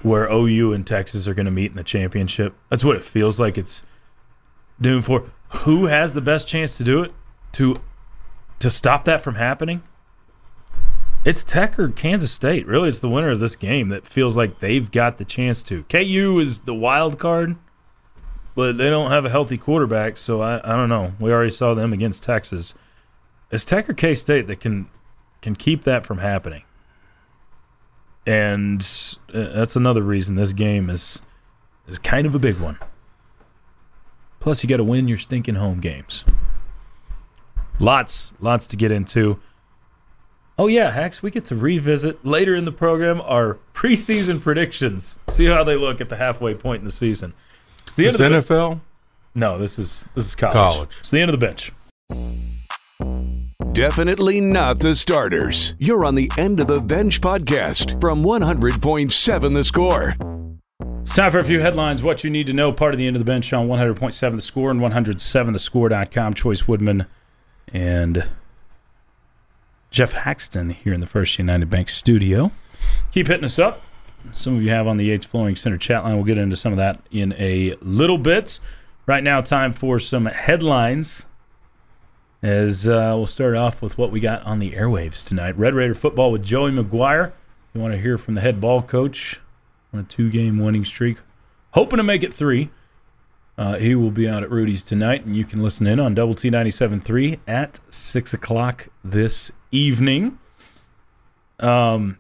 where 0.02 0.28
OU 0.30 0.74
and 0.74 0.86
Texas 0.86 1.28
are 1.28 1.34
going 1.34 1.46
to 1.46 1.52
meet 1.52 1.72
in 1.72 1.78
the 1.78 1.84
championship. 1.84 2.56
That's 2.70 2.84
what 2.84 2.96
it 2.96 3.04
feels 3.04 3.40
like. 3.40 3.58
It's 3.58 3.84
doomed 4.80 5.06
for. 5.06 5.30
Who 5.50 5.86
has 5.86 6.14
the 6.14 6.22
best 6.22 6.48
chance 6.48 6.78
to 6.78 6.84
do 6.84 7.04
it 7.04 7.14
to 7.54 7.76
to 8.60 8.70
stop 8.70 9.06
that 9.06 9.22
from 9.22 9.36
happening? 9.36 9.84
It's 11.24 11.44
Tech 11.44 11.80
or 11.80 11.90
Kansas 11.90 12.32
State. 12.32 12.68
Really, 12.68 12.90
it's 12.90 13.00
the 13.00 13.10
winner 13.10 13.32
of 13.32 13.40
this 13.40 13.56
game 13.56 13.90
that 13.90 14.06
feels 14.06 14.38
like 14.38 14.60
they've 14.60 14.92
got 14.92 15.18
the 15.18 15.26
chance 15.26 15.64
to. 15.64 15.84
KU 15.84 16.40
is 16.40 16.62
the 16.62 16.76
wild 16.76 17.18
card, 17.18 17.56
but 18.54 18.78
they 18.78 18.92
don't 18.92 19.10
have 19.10 19.26
a 19.26 19.30
healthy 19.30 19.58
quarterback, 19.58 20.18
so 20.18 20.42
I, 20.42 20.58
I 20.64 20.76
don't 20.76 20.90
know. 20.90 21.14
We 21.20 21.32
already 21.32 21.50
saw 21.50 21.74
them 21.74 21.94
against 21.94 22.22
Texas. 22.22 22.76
It's 23.52 23.66
Tech 23.66 23.90
or 23.90 23.94
K 23.94 24.14
State 24.14 24.46
that 24.48 24.60
can 24.60 24.88
can 25.42 25.56
keep 25.56 25.84
that 25.84 26.06
from 26.06 26.20
happening, 26.20 26.64
and 28.28 28.82
uh, 29.34 29.50
that's 29.54 29.76
another 29.76 30.04
reason 30.04 30.36
this 30.36 30.54
game 30.54 30.92
is 30.92 31.22
is 31.88 31.98
kind 31.98 32.28
of 32.28 32.36
a 32.36 32.40
big 32.40 32.60
one. 32.60 32.78
Plus, 34.46 34.62
you 34.62 34.70
got 34.70 34.78
to 34.78 34.84
win 34.84 35.08
your 35.08 35.18
stinking 35.18 35.56
home 35.56 35.80
games. 35.80 36.24
Lots, 37.80 38.36
lots 38.40 38.68
to 38.68 38.76
get 38.78 38.92
into. 38.92 39.40
Oh 40.60 40.68
yeah, 40.68 40.92
Hex, 40.92 41.24
we 41.24 41.32
get 41.32 41.46
to 41.46 41.56
revisit 41.56 42.24
later 42.24 42.54
in 42.54 42.64
the 42.64 42.72
program 42.72 43.22
our 43.22 43.58
preseason 43.74 44.40
predictions. 44.40 45.20
See 45.30 45.46
how 45.46 45.64
they 45.64 45.76
look 45.76 46.00
at 46.00 46.10
the 46.10 46.16
halfway 46.18 46.54
point 46.54 46.82
in 46.82 46.86
the 46.86 46.92
season. 46.92 47.34
It's 47.88 47.96
the 47.96 48.06
Is 48.06 48.22
end 48.22 48.36
of 48.36 48.48
the 48.48 48.54
NFL? 48.54 48.82
no, 49.34 49.58
this 49.58 49.80
is 49.80 50.08
this 50.14 50.28
is 50.28 50.36
college. 50.36 50.54
College. 50.54 50.96
It's 51.00 51.10
the 51.10 51.22
end 51.22 51.32
of 51.34 51.40
the 51.40 51.44
bench. 51.44 51.72
Definitely 53.74 54.42
not 54.42 54.78
the 54.78 54.96
starters. 54.96 55.74
You're 55.80 56.06
on 56.06 56.14
the 56.14 56.32
End 56.38 56.60
of 56.60 56.68
the 56.68 56.80
Bench 56.82 57.20
podcast 57.20 58.00
from 58.00 58.22
100.7 58.24 59.54
The 59.56 59.64
Score. 59.64 60.16
It's 61.06 61.16
time 61.16 61.30
for 61.30 61.38
a 61.38 61.44
few 61.44 61.60
headlines. 61.60 62.02
What 62.02 62.24
you 62.24 62.32
need 62.32 62.48
to 62.48 62.54
know. 62.54 62.72
Part 62.72 62.96
of 62.96 62.98
the 62.98 63.06
end 63.06 63.16
of 63.16 63.20
the 63.20 63.26
bench 63.26 63.54
on 63.54 63.68
100.7 63.68 64.36
The 64.36 64.42
Score 64.42 64.72
and 64.72 64.82
107thescore.com. 64.82 66.34
Chois 66.34 66.68
Woodman 66.68 67.06
and 67.72 68.28
Geoff 69.92 70.14
Haxton 70.14 70.72
here 70.72 70.96
in 70.96 71.02
the 71.02 71.06
First 71.06 71.38
United 71.38 71.70
Bank 71.70 71.90
studio. 71.90 72.52
Keep 73.12 73.28
hitting 73.28 73.46
us 73.46 73.60
up. 73.60 73.84
Some 74.34 74.56
of 74.56 74.64
you 74.64 74.72
have 74.72 74.88
on 74.88 74.98
the 74.98 75.06
Yates 75.06 75.28
Flooring 75.28 75.56
Center 75.56 75.78
chat 75.78 76.04
line. 76.04 76.16
We'll 76.16 76.24
get 76.24 76.40
into 76.40 76.58
some 76.58 76.74
of 76.74 76.80
that 76.80 77.00
in 77.12 77.36
a 77.38 77.76
little 77.82 78.18
bit. 78.18 78.60
Right 79.06 79.24
now, 79.24 79.42
time 79.42 79.74
for 79.74 80.00
some 80.00 80.26
headlines. 80.26 81.28
As 82.42 82.88
uh, 82.88 83.14
we'll 83.16 83.28
start 83.28 83.56
off 83.56 83.84
with 83.84 84.00
what 84.00 84.10
we 84.10 84.20
got 84.20 84.42
on 84.42 84.58
the 84.58 84.72
airwaves 84.72 85.26
tonight. 85.26 85.56
Red 85.56 85.76
Raider 85.76 85.94
football 85.94 86.32
with 86.32 86.42
Joey 86.42 86.72
McGuire. 86.72 87.32
You 87.76 87.82
want 87.82 87.94
to 87.94 88.00
hear 88.00 88.18
from 88.18 88.34
the 88.34 88.42
head 88.42 88.60
ball 88.60 88.82
coach 88.82 89.40
on 89.96 90.02
a 90.02 90.08
two 90.08 90.30
game 90.30 90.60
winning 90.60 90.86
streak. 90.86 91.18
Hoping 91.72 91.98
to 91.98 92.04
make 92.04 92.24
it 92.24 92.34
three. 92.34 92.70
Uh, 93.58 93.78
he 93.78 93.96
will 93.96 94.12
be 94.12 94.28
out 94.28 94.44
at 94.44 94.52
Rudy's 94.52 94.84
tonight, 94.84 95.26
and 95.26 95.36
you 95.36 95.46
can 95.46 95.64
listen 95.64 95.88
in 95.88 96.00
on 96.00 96.14
Double 96.14 96.34
T 96.34 96.52
97.3 96.52 97.40
at 97.48 97.80
6 97.90 98.34
o'clock 98.34 98.90
this 99.04 99.50
evening. 99.72 100.38
Um, 101.62 102.20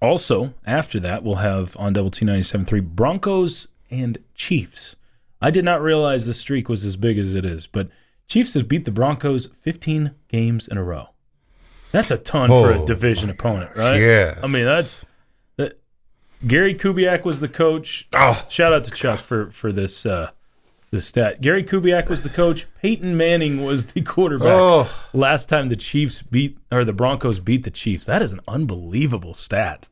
also, 0.00 0.54
after 0.66 0.98
that, 1.00 1.22
we'll 1.22 1.36
have 1.36 1.76
on 1.78 1.92
Double 1.92 2.10
T 2.10 2.24
97.3 2.24 2.82
Broncos 2.94 3.68
and 3.90 4.18
Chiefs. 4.34 4.96
I 5.42 5.50
did 5.50 5.64
not 5.64 5.82
realize 5.82 6.24
the 6.24 6.32
streak 6.34 6.70
was 6.70 6.84
as 6.86 6.96
big 6.96 7.18
as 7.18 7.34
it 7.34 7.44
is, 7.44 7.66
but 7.66 7.88
Chiefs 8.26 8.54
has 8.54 8.62
beat 8.62 8.86
the 8.86 8.90
Broncos 8.90 9.48
15 9.60 10.14
games 10.28 10.66
in 10.68 10.78
a 10.78 10.82
row. 10.82 11.08
That's 11.92 12.10
a 12.10 12.16
ton 12.16 12.48
for 12.48 12.72
a 12.72 12.80
Oh, 12.80 12.86
division 12.86 13.28
opponent, 13.28 13.76
right? 13.76 14.00
Yeah. 14.00 14.38
I 14.42 14.46
mean, 14.46 14.64
that's 14.64 15.00
that, 15.00 15.08
Gary 16.46 16.74
Kubiak 16.74 17.24
was 17.24 17.40
the 17.40 17.48
coach. 17.48 18.08
Oh. 18.14 18.44
Shout 18.48 18.72
out 18.72 18.84
to 18.84 18.90
Chuck 18.90 19.20
for 19.20 19.50
for 19.50 19.72
this 19.72 20.04
uh, 20.04 20.30
this 20.90 21.06
stat. 21.06 21.40
Gary 21.40 21.64
Kubiak 21.64 22.08
was 22.08 22.22
the 22.22 22.28
coach. 22.28 22.66
Peyton 22.80 23.16
Manning 23.16 23.64
was 23.64 23.86
the 23.86 24.02
quarterback. 24.02 24.48
Oh. 24.48 25.06
Last 25.12 25.48
time 25.48 25.68
the 25.68 25.76
Chiefs 25.76 26.22
beat 26.22 26.58
or 26.70 26.84
the 26.84 26.92
Broncos 26.92 27.40
beat 27.40 27.64
the 27.64 27.70
Chiefs. 27.70 28.06
That 28.06 28.22
is 28.22 28.32
an 28.32 28.40
unbelievable 28.46 29.34
stat. 29.34 29.88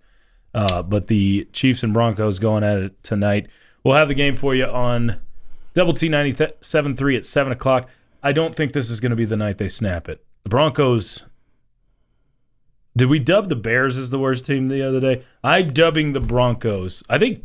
Uh, 0.54 0.82
but 0.82 1.06
the 1.06 1.48
Chiefs 1.52 1.82
and 1.82 1.92
Broncos 1.92 2.38
going 2.38 2.62
at 2.62 2.78
it 2.78 3.02
tonight. 3.02 3.48
We'll 3.84 3.96
have 3.96 4.08
the 4.08 4.14
game 4.14 4.34
for 4.34 4.54
you 4.54 4.66
on 4.66 5.20
Double 5.74 5.94
T 5.94 6.08
97.3 6.08 7.16
at 7.16 7.26
7 7.26 7.52
o'clock. 7.52 7.88
I 8.22 8.32
don't 8.32 8.54
think 8.54 8.72
this 8.72 8.90
is 8.90 9.00
going 9.00 9.10
to 9.10 9.16
be 9.16 9.24
the 9.24 9.36
night 9.36 9.58
they 9.58 9.68
snap 9.68 10.08
it. 10.08 10.24
The 10.44 10.50
Broncos. 10.50 11.24
Did 12.96 13.08
we 13.08 13.18
dub 13.18 13.48
the 13.48 13.56
Bears 13.56 13.96
as 13.96 14.10
the 14.10 14.18
worst 14.18 14.44
team 14.44 14.68
the 14.68 14.86
other 14.86 15.00
day? 15.00 15.24
I'm 15.42 15.72
dubbing 15.72 16.12
the 16.12 16.20
Broncos. 16.20 17.02
I 17.08 17.18
think 17.18 17.42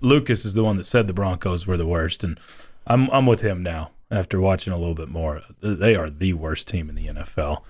Lucas 0.00 0.44
is 0.44 0.54
the 0.54 0.64
one 0.64 0.76
that 0.76 0.84
said 0.84 1.06
the 1.06 1.14
Broncos 1.14 1.66
were 1.66 1.76
the 1.76 1.86
worst, 1.86 2.22
and 2.22 2.38
I'm 2.86 3.08
I'm 3.10 3.26
with 3.26 3.40
him 3.40 3.62
now 3.62 3.92
after 4.10 4.40
watching 4.40 4.72
a 4.72 4.78
little 4.78 4.94
bit 4.94 5.08
more. 5.08 5.42
They 5.60 5.94
are 5.94 6.10
the 6.10 6.34
worst 6.34 6.68
team 6.68 6.88
in 6.88 6.94
the 6.94 7.06
NFL. 7.06 7.62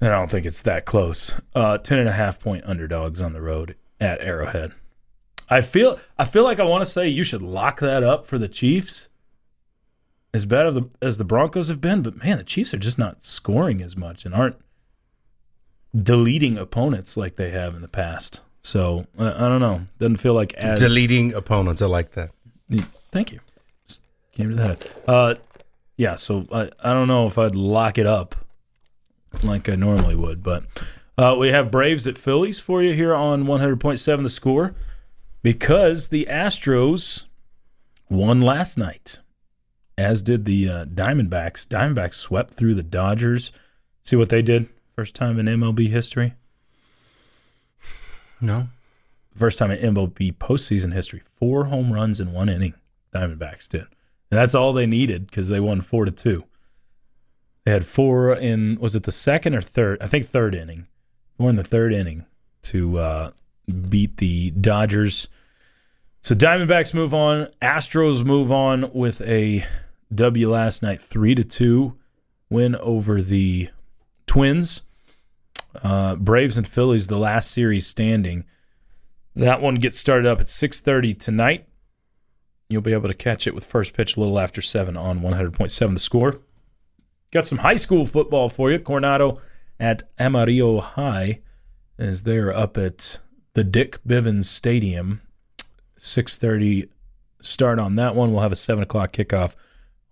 And 0.00 0.12
I 0.12 0.18
don't 0.18 0.30
think 0.30 0.46
it's 0.46 0.62
that 0.62 0.84
close. 0.84 1.34
Uh, 1.54 1.78
ten 1.78 1.98
and 1.98 2.08
a 2.08 2.12
half 2.12 2.40
point 2.40 2.64
underdogs 2.66 3.20
on 3.20 3.32
the 3.32 3.42
road 3.42 3.76
at 4.00 4.20
Arrowhead. 4.20 4.72
I 5.48 5.60
feel 5.60 5.98
I 6.18 6.24
feel 6.24 6.44
like 6.44 6.58
I 6.58 6.64
want 6.64 6.84
to 6.84 6.90
say 6.90 7.06
you 7.06 7.24
should 7.24 7.42
lock 7.42 7.80
that 7.80 8.02
up 8.02 8.26
for 8.26 8.38
the 8.38 8.48
Chiefs. 8.48 9.08
As 10.32 10.46
bad 10.46 10.66
as 10.66 10.74
the, 10.74 10.90
as 11.00 11.18
the 11.18 11.24
Broncos 11.24 11.68
have 11.68 11.80
been, 11.80 12.02
but 12.02 12.16
man, 12.16 12.38
the 12.38 12.44
Chiefs 12.44 12.74
are 12.74 12.78
just 12.78 12.98
not 12.98 13.22
scoring 13.22 13.80
as 13.80 13.96
much 13.96 14.24
and 14.24 14.34
aren't 14.34 14.56
deleting 15.94 16.58
opponents 16.58 17.16
like 17.16 17.36
they 17.36 17.50
have 17.50 17.74
in 17.74 17.82
the 17.82 17.88
past. 17.88 18.40
So 18.62 19.06
uh, 19.18 19.34
I 19.36 19.40
don't 19.48 19.60
know. 19.60 19.82
Doesn't 19.98 20.16
feel 20.16 20.34
like 20.34 20.54
as 20.54 20.80
Deleting 20.80 21.34
opponents. 21.34 21.82
I 21.82 21.86
like 21.86 22.12
that. 22.12 22.30
Thank 23.12 23.32
you. 23.32 23.40
Just 23.86 24.02
came 24.32 24.50
to 24.50 24.56
that. 24.56 24.90
Uh, 25.06 25.34
yeah. 25.96 26.16
So 26.16 26.46
I, 26.52 26.70
I 26.82 26.92
don't 26.92 27.08
know 27.08 27.26
if 27.26 27.38
I'd 27.38 27.54
lock 27.54 27.98
it 27.98 28.06
up 28.06 28.34
like 29.42 29.68
I 29.68 29.74
normally 29.74 30.14
would, 30.16 30.42
but 30.42 30.64
uh, 31.18 31.36
we 31.38 31.48
have 31.48 31.70
Braves 31.70 32.06
at 32.06 32.16
Phillies 32.16 32.58
for 32.58 32.82
you 32.82 32.92
here 32.92 33.14
on 33.14 33.44
100.7 33.44 34.22
The 34.22 34.28
Score 34.28 34.74
because 35.42 36.08
the 36.08 36.26
Astros 36.28 37.24
won 38.08 38.40
last 38.40 38.78
night, 38.78 39.18
as 39.98 40.22
did 40.22 40.44
the 40.44 40.68
uh, 40.68 40.84
Diamondbacks. 40.86 41.66
Diamondbacks 41.66 42.14
swept 42.14 42.54
through 42.54 42.74
the 42.74 42.82
Dodgers. 42.82 43.52
See 44.04 44.16
what 44.16 44.30
they 44.30 44.42
did? 44.42 44.68
First 44.94 45.14
time 45.14 45.38
in 45.38 45.46
MLB 45.46 45.88
history. 45.88 46.34
No. 48.40 48.68
First 49.34 49.58
time 49.58 49.70
in 49.70 49.94
MLB 49.94 50.36
postseason 50.36 50.92
history. 50.92 51.22
Four 51.24 51.66
home 51.66 51.92
runs 51.92 52.20
in 52.20 52.32
one 52.32 52.50
inning. 52.50 52.74
Diamondbacks 53.14 53.68
did. 53.68 53.82
And 53.82 54.38
that's 54.38 54.54
all 54.54 54.72
they 54.72 54.86
needed 54.86 55.26
because 55.26 55.48
they 55.48 55.60
won 55.60 55.80
four 55.80 56.04
to 56.04 56.10
two. 56.10 56.44
They 57.64 57.70
had 57.70 57.86
four 57.86 58.34
in 58.34 58.76
was 58.80 58.94
it 58.94 59.04
the 59.04 59.12
second 59.12 59.54
or 59.54 59.62
third? 59.62 60.02
I 60.02 60.06
think 60.08 60.26
third 60.26 60.54
inning. 60.54 60.88
Four 61.38 61.48
in 61.48 61.56
the 61.56 61.64
third 61.64 61.94
inning 61.94 62.26
to 62.64 62.98
uh, 62.98 63.30
beat 63.88 64.18
the 64.18 64.50
Dodgers. 64.50 65.28
So 66.20 66.34
Diamondbacks 66.34 66.92
move 66.92 67.14
on. 67.14 67.48
Astros 67.62 68.24
move 68.26 68.52
on 68.52 68.90
with 68.92 69.22
a 69.22 69.64
W 70.14 70.50
last 70.50 70.82
night, 70.82 71.00
three 71.00 71.34
to 71.34 71.44
two 71.44 71.96
win 72.50 72.76
over 72.76 73.22
the 73.22 73.68
Twins. 74.34 74.82
Uh, 75.80 76.16
Braves 76.16 76.58
and 76.58 76.66
Phillies, 76.66 77.06
the 77.06 77.16
last 77.16 77.52
series 77.52 77.86
standing. 77.86 78.42
That 79.36 79.60
one 79.60 79.76
gets 79.76 79.96
started 79.96 80.26
up 80.26 80.40
at 80.40 80.48
6:30 80.48 81.14
tonight. 81.14 81.68
You'll 82.68 82.82
be 82.82 82.94
able 82.94 83.06
to 83.06 83.14
catch 83.14 83.46
it 83.46 83.54
with 83.54 83.64
first 83.64 83.92
pitch 83.92 84.16
a 84.16 84.20
little 84.20 84.40
after 84.40 84.60
7 84.60 84.96
on 84.96 85.20
100.7 85.20 85.94
the 85.94 86.00
score. 86.00 86.40
Got 87.30 87.46
some 87.46 87.58
high 87.58 87.76
school 87.76 88.06
football 88.06 88.48
for 88.48 88.72
you. 88.72 88.80
Coronado 88.80 89.38
at 89.78 90.02
Amarillo 90.18 90.80
High 90.80 91.40
as 91.96 92.24
they're 92.24 92.52
up 92.52 92.76
at 92.76 93.20
the 93.52 93.62
Dick 93.62 94.00
Bivins 94.04 94.46
Stadium. 94.46 95.20
6:30 95.96 96.88
start 97.40 97.78
on 97.78 97.94
that 97.94 98.16
one. 98.16 98.32
We'll 98.32 98.42
have 98.42 98.50
a 98.50 98.56
7 98.56 98.82
o'clock 98.82 99.12
kickoff 99.12 99.54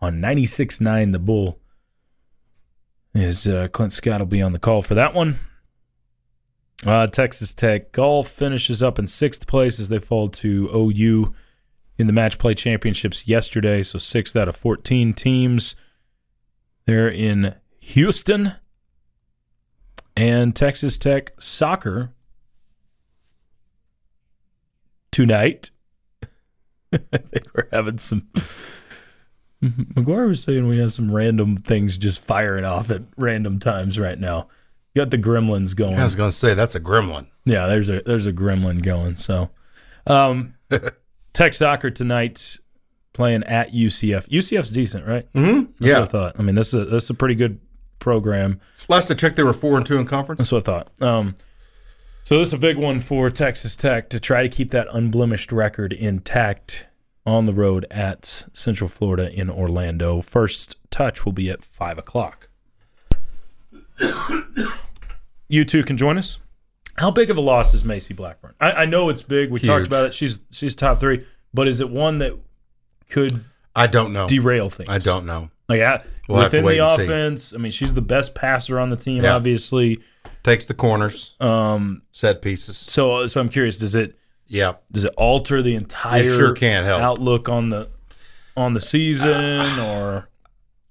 on 0.00 0.20
96.9 0.20 1.10
The 1.10 1.18
Bull. 1.18 1.58
Is 3.14 3.46
uh, 3.46 3.68
Clint 3.72 3.92
Scott 3.92 4.20
will 4.20 4.26
be 4.26 4.40
on 4.40 4.52
the 4.52 4.58
call 4.58 4.80
for 4.82 4.94
that 4.94 5.14
one. 5.14 5.38
Uh, 6.84 7.06
Texas 7.06 7.54
Tech 7.54 7.92
golf 7.92 8.28
finishes 8.28 8.82
up 8.82 8.98
in 8.98 9.06
sixth 9.06 9.46
place 9.46 9.78
as 9.78 9.88
they 9.88 9.98
fall 9.98 10.28
to 10.28 10.70
OU 10.74 11.34
in 11.98 12.06
the 12.06 12.12
match 12.12 12.38
play 12.38 12.54
championships 12.54 13.28
yesterday. 13.28 13.82
So 13.82 13.98
six 13.98 14.34
out 14.34 14.48
of 14.48 14.56
14 14.56 15.12
teams. 15.12 15.76
They're 16.86 17.08
in 17.08 17.54
Houston. 17.80 18.54
And 20.16 20.54
Texas 20.54 20.98
Tech 20.98 21.32
soccer 21.40 22.12
tonight. 25.10 25.70
I 26.92 27.18
think 27.18 27.46
we're 27.54 27.68
having 27.72 27.98
some. 27.98 28.28
McGuire 29.62 30.28
was 30.28 30.42
saying 30.42 30.66
we 30.66 30.78
have 30.78 30.92
some 30.92 31.12
random 31.14 31.56
things 31.56 31.96
just 31.96 32.20
firing 32.20 32.64
off 32.64 32.90
at 32.90 33.02
random 33.16 33.58
times 33.60 33.98
right 33.98 34.18
now. 34.18 34.48
Got 34.96 35.10
the 35.10 35.18
gremlins 35.18 35.74
going. 35.76 35.98
I 35.98 36.02
was 36.02 36.14
going 36.16 36.30
to 36.30 36.36
say 36.36 36.54
that's 36.54 36.74
a 36.74 36.80
gremlin. 36.80 37.28
Yeah, 37.44 37.66
there's 37.66 37.88
a 37.88 38.02
there's 38.04 38.26
a 38.26 38.32
gremlin 38.32 38.82
going. 38.82 39.16
So, 39.16 39.50
um, 40.06 40.54
Tech 41.32 41.52
soccer 41.54 41.90
tonight 41.90 42.58
playing 43.14 43.44
at 43.44 43.72
UCF. 43.72 44.28
UCF's 44.28 44.70
decent, 44.72 45.06
right? 45.06 45.32
Mm-hmm. 45.32 45.72
That's 45.80 45.92
Yeah. 45.92 46.00
what 46.00 46.08
I 46.08 46.12
thought. 46.12 46.36
I 46.38 46.42
mean, 46.42 46.54
this 46.56 46.68
is 46.74 46.82
a, 46.82 46.84
this 46.84 47.04
is 47.04 47.10
a 47.10 47.14
pretty 47.14 47.34
good 47.34 47.58
program. 48.00 48.60
Last 48.88 49.10
I 49.10 49.14
checked, 49.14 49.36
they 49.36 49.42
were 49.44 49.52
four 49.52 49.76
and 49.76 49.86
two 49.86 49.96
in 49.98 50.06
conference. 50.06 50.38
That's 50.38 50.52
what 50.52 50.68
I 50.68 50.72
thought. 50.82 50.90
Um, 51.00 51.34
so 52.24 52.38
this 52.38 52.48
is 52.48 52.54
a 52.54 52.58
big 52.58 52.76
one 52.76 53.00
for 53.00 53.30
Texas 53.30 53.76
Tech 53.76 54.10
to 54.10 54.20
try 54.20 54.42
to 54.42 54.48
keep 54.48 54.70
that 54.72 54.88
unblemished 54.92 55.52
record 55.52 55.92
intact 55.92 56.86
on 57.24 57.46
the 57.46 57.52
road 57.52 57.86
at 57.90 58.44
Central 58.52 58.88
Florida 58.88 59.32
in 59.32 59.48
Orlando. 59.48 60.20
First 60.22 60.76
touch 60.90 61.24
will 61.24 61.32
be 61.32 61.50
at 61.50 61.62
five 61.62 61.98
o'clock. 61.98 62.48
you 65.48 65.64
two 65.64 65.82
can 65.84 65.96
join 65.96 66.18
us. 66.18 66.38
How 66.96 67.10
big 67.10 67.30
of 67.30 67.36
a 67.36 67.40
loss 67.40 67.74
is 67.74 67.84
Macy 67.84 68.14
Blackburn? 68.14 68.54
I, 68.60 68.72
I 68.72 68.84
know 68.84 69.08
it's 69.08 69.22
big. 69.22 69.50
We 69.50 69.60
talked 69.60 69.86
about 69.86 70.06
it. 70.06 70.14
She's 70.14 70.42
she's 70.50 70.76
top 70.76 71.00
three, 71.00 71.24
but 71.54 71.66
is 71.68 71.80
it 71.80 71.90
one 71.90 72.18
that 72.18 72.38
could 73.08 73.44
I 73.74 73.86
don't 73.86 74.12
know. 74.12 74.28
derail 74.28 74.68
things? 74.68 74.88
I 74.90 74.98
don't 74.98 75.24
know. 75.24 75.50
Like 75.68 75.80
I, 75.80 76.02
We'll 76.28 76.42
within 76.42 76.64
the 76.64 76.86
offense, 76.86 77.52
I 77.54 77.58
mean, 77.58 77.72
she's 77.72 77.94
the 77.94 78.02
best 78.02 78.34
passer 78.34 78.78
on 78.78 78.90
the 78.90 78.96
team. 78.96 79.24
Yeah. 79.24 79.34
Obviously, 79.34 80.00
Takes 80.44 80.66
the 80.66 80.74
corners, 80.74 81.34
um, 81.40 82.02
set 82.12 82.42
pieces. 82.42 82.76
so 82.76 83.26
so 83.26 83.40
I'm 83.40 83.48
curious. 83.48 83.78
Does 83.78 83.94
it 83.94 84.16
Yeah. 84.52 84.74
does 84.90 85.04
it 85.04 85.14
alter 85.16 85.62
the 85.62 85.74
entire 85.74 86.22
It 86.22 86.36
sure 86.36 86.52
can 86.54 86.84
help. 86.84 87.00
outlook 87.02 87.48
on 87.48 87.70
the 87.70 87.88
on 88.56 88.74
the 88.74 88.80
season 88.80 89.30
or 89.80 90.28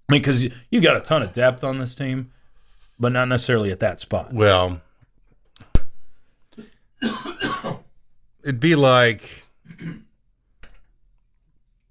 I 0.10 0.12
mean 0.13 0.22
because 0.22 0.44
you, 0.44 0.51
you 0.72 0.82
got 0.82 0.98
a 0.98 1.01
ton 1.01 1.22
of 1.22 1.32
depth 1.32 1.63
on 1.63 1.77
this 1.77 1.96
team 1.96 2.32
but 3.00 3.12
not 3.12 3.27
necessarily 3.27 3.72
at 3.72 3.80
that 3.82 4.00
spot 4.00 4.34
Well, 4.34 4.82
it'd 8.44 8.60
be 8.60 8.75
like 8.75 9.46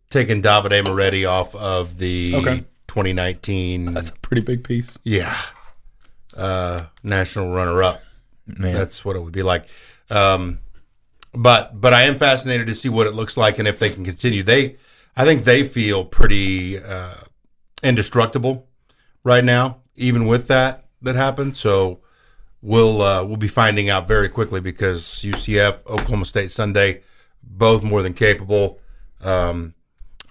taking 0.08 0.42
Davide 0.42 0.84
Moretti 0.84 1.24
off 1.24 1.54
of 1.54 1.98
the 1.98 2.34
Okay. 2.36 2.64
2019, 2.88 3.94
that's 3.94 4.08
a 4.08 4.12
pretty 4.14 4.42
big 4.42 4.64
piece 4.64 4.98
yeah, 5.04 5.36
uh, 6.36 6.86
national 7.04 7.52
runner-up. 7.52 8.02
man 8.46 8.72
That's 8.72 9.04
what 9.04 9.14
it 9.14 9.20
would 9.22 9.32
be 9.32 9.44
like. 9.44 9.66
Um, 10.10 10.58
but 11.32 11.80
but 11.80 11.92
I 11.94 12.02
am 12.02 12.18
fascinated 12.18 12.66
to 12.68 12.74
see 12.74 12.88
what 12.88 13.06
it 13.06 13.14
looks 13.14 13.36
like 13.36 13.58
and 13.58 13.66
if 13.68 13.78
they 13.78 13.88
can 13.90 14.04
continue. 14.04 14.42
They, 14.42 14.76
I 15.16 15.24
think 15.24 15.44
they 15.44 15.64
feel 15.64 16.04
pretty 16.04 16.78
uh, 16.78 17.14
indestructible 17.82 18.68
right 19.24 19.44
now, 19.44 19.78
even 19.96 20.26
with 20.26 20.48
that 20.48 20.84
that 21.02 21.14
happened. 21.16 21.56
So 21.56 22.00
we'll 22.62 23.00
uh, 23.02 23.22
we'll 23.24 23.36
be 23.36 23.48
finding 23.48 23.88
out 23.90 24.08
very 24.08 24.28
quickly 24.28 24.60
because 24.60 25.02
UCF, 25.02 25.86
Oklahoma 25.86 26.24
State 26.24 26.50
Sunday, 26.50 27.02
both 27.42 27.82
more 27.82 28.02
than 28.02 28.12
capable. 28.14 28.78
Um, 29.22 29.74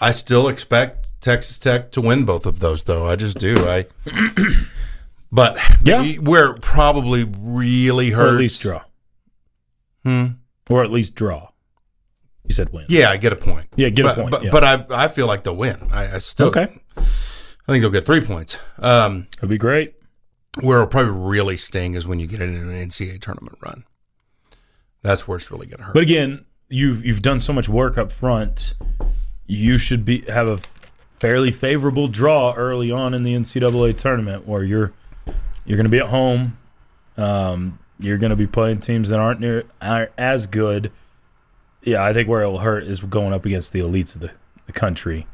I 0.01 0.11
still 0.11 0.47
expect 0.47 1.07
Texas 1.21 1.59
Tech 1.59 1.91
to 1.91 2.01
win 2.01 2.25
both 2.25 2.45
of 2.45 2.59
those, 2.59 2.83
though. 2.85 3.07
I 3.07 3.15
just 3.15 3.37
do. 3.37 3.67
I. 3.67 3.85
But 5.31 5.59
Yeah. 5.83 6.03
where 6.15 6.49
it 6.55 6.61
probably 6.63 7.23
really 7.23 8.11
or 8.11 8.15
hurts. 8.15 8.33
at 8.33 8.39
least 8.39 8.61
draw 8.63 8.81
Hmm. 10.03 10.25
Or 10.69 10.83
at 10.83 10.91
least 10.91 11.15
draw 11.15 11.49
you 12.45 12.53
said 12.55 12.71
win 12.71 12.85
Yeah, 12.89 13.09
I 13.11 13.17
get 13.17 13.33
a 13.33 13.35
point. 13.35 13.67
Yeah, 13.75 13.89
get 13.89 14.05
a 14.05 14.09
but, 14.09 14.15
point, 14.15 14.31
But, 14.31 14.43
yeah. 14.43 14.49
but 14.51 14.63
I 14.63 14.85
I 15.05 15.07
feel 15.07 15.27
like 15.27 15.43
they'll 15.43 15.55
win. 15.55 15.77
I, 15.91 16.15
I 16.15 16.17
still 16.19 16.47
okay 16.47 16.67
I 16.97 17.71
think 17.71 17.81
they'll 17.83 17.91
get 17.91 18.05
three 18.05 18.21
points. 18.21 18.57
Um, 18.79 19.27
It'd 19.37 19.49
be 19.49 19.57
great. 19.59 19.93
where 20.61 20.77
it'll 20.79 20.87
probably 20.89 21.11
really 21.11 21.55
sting 21.57 21.93
is 21.93 22.07
when 22.07 22.19
you 22.19 22.25
get 22.27 22.41
into 22.41 22.59
an 22.61 22.87
NCAA 22.89 23.21
tournament 23.21 23.57
run. 23.61 23.83
That's 25.03 25.27
where 25.27 25.37
it's 25.37 25.51
really 25.51 25.67
going 25.67 25.77
to 25.77 25.83
hurt. 25.85 25.93
But 25.93 26.03
again, 26.03 26.45
you've 26.67 27.05
you've 27.05 27.21
done 27.21 27.39
so 27.39 27.53
much 27.53 27.69
work 27.69 27.97
up 27.97 28.11
front. 28.11 28.73
You 29.45 29.77
should 29.77 30.03
be 30.03 30.21
have 30.27 30.49
a 30.49 30.57
fairly 31.11 31.51
favorable 31.51 32.07
draw 32.07 32.53
early 32.55 32.91
on 32.91 33.13
in 33.13 33.23
the 33.23 33.33
NCAA 33.35 33.97
tournament, 33.97 34.47
where 34.47 34.63
you're 34.63 34.93
you're 35.65 35.77
going 35.77 35.85
to 35.85 35.89
be 35.91 35.99
at 35.99 36.07
home. 36.07 36.57
Um, 37.17 37.78
you're 37.99 38.17
going 38.17 38.29
to 38.29 38.35
be 38.35 38.47
playing 38.47 38.79
teams 38.79 39.09
that 39.09 39.19
aren't 39.19 39.39
near 39.39 39.63
aren't 39.81 40.11
as 40.17 40.47
good. 40.47 40.91
Yeah, 41.83 42.03
I 42.03 42.13
think 42.13 42.27
where 42.27 42.41
it'll 42.41 42.59
hurt 42.59 42.83
is 42.83 43.01
going 43.01 43.33
up 43.33 43.45
against 43.45 43.71
the 43.71 43.79
elites 43.79 44.15
of 44.15 44.21
the, 44.21 44.31
the 44.65 44.71
country 44.73 45.27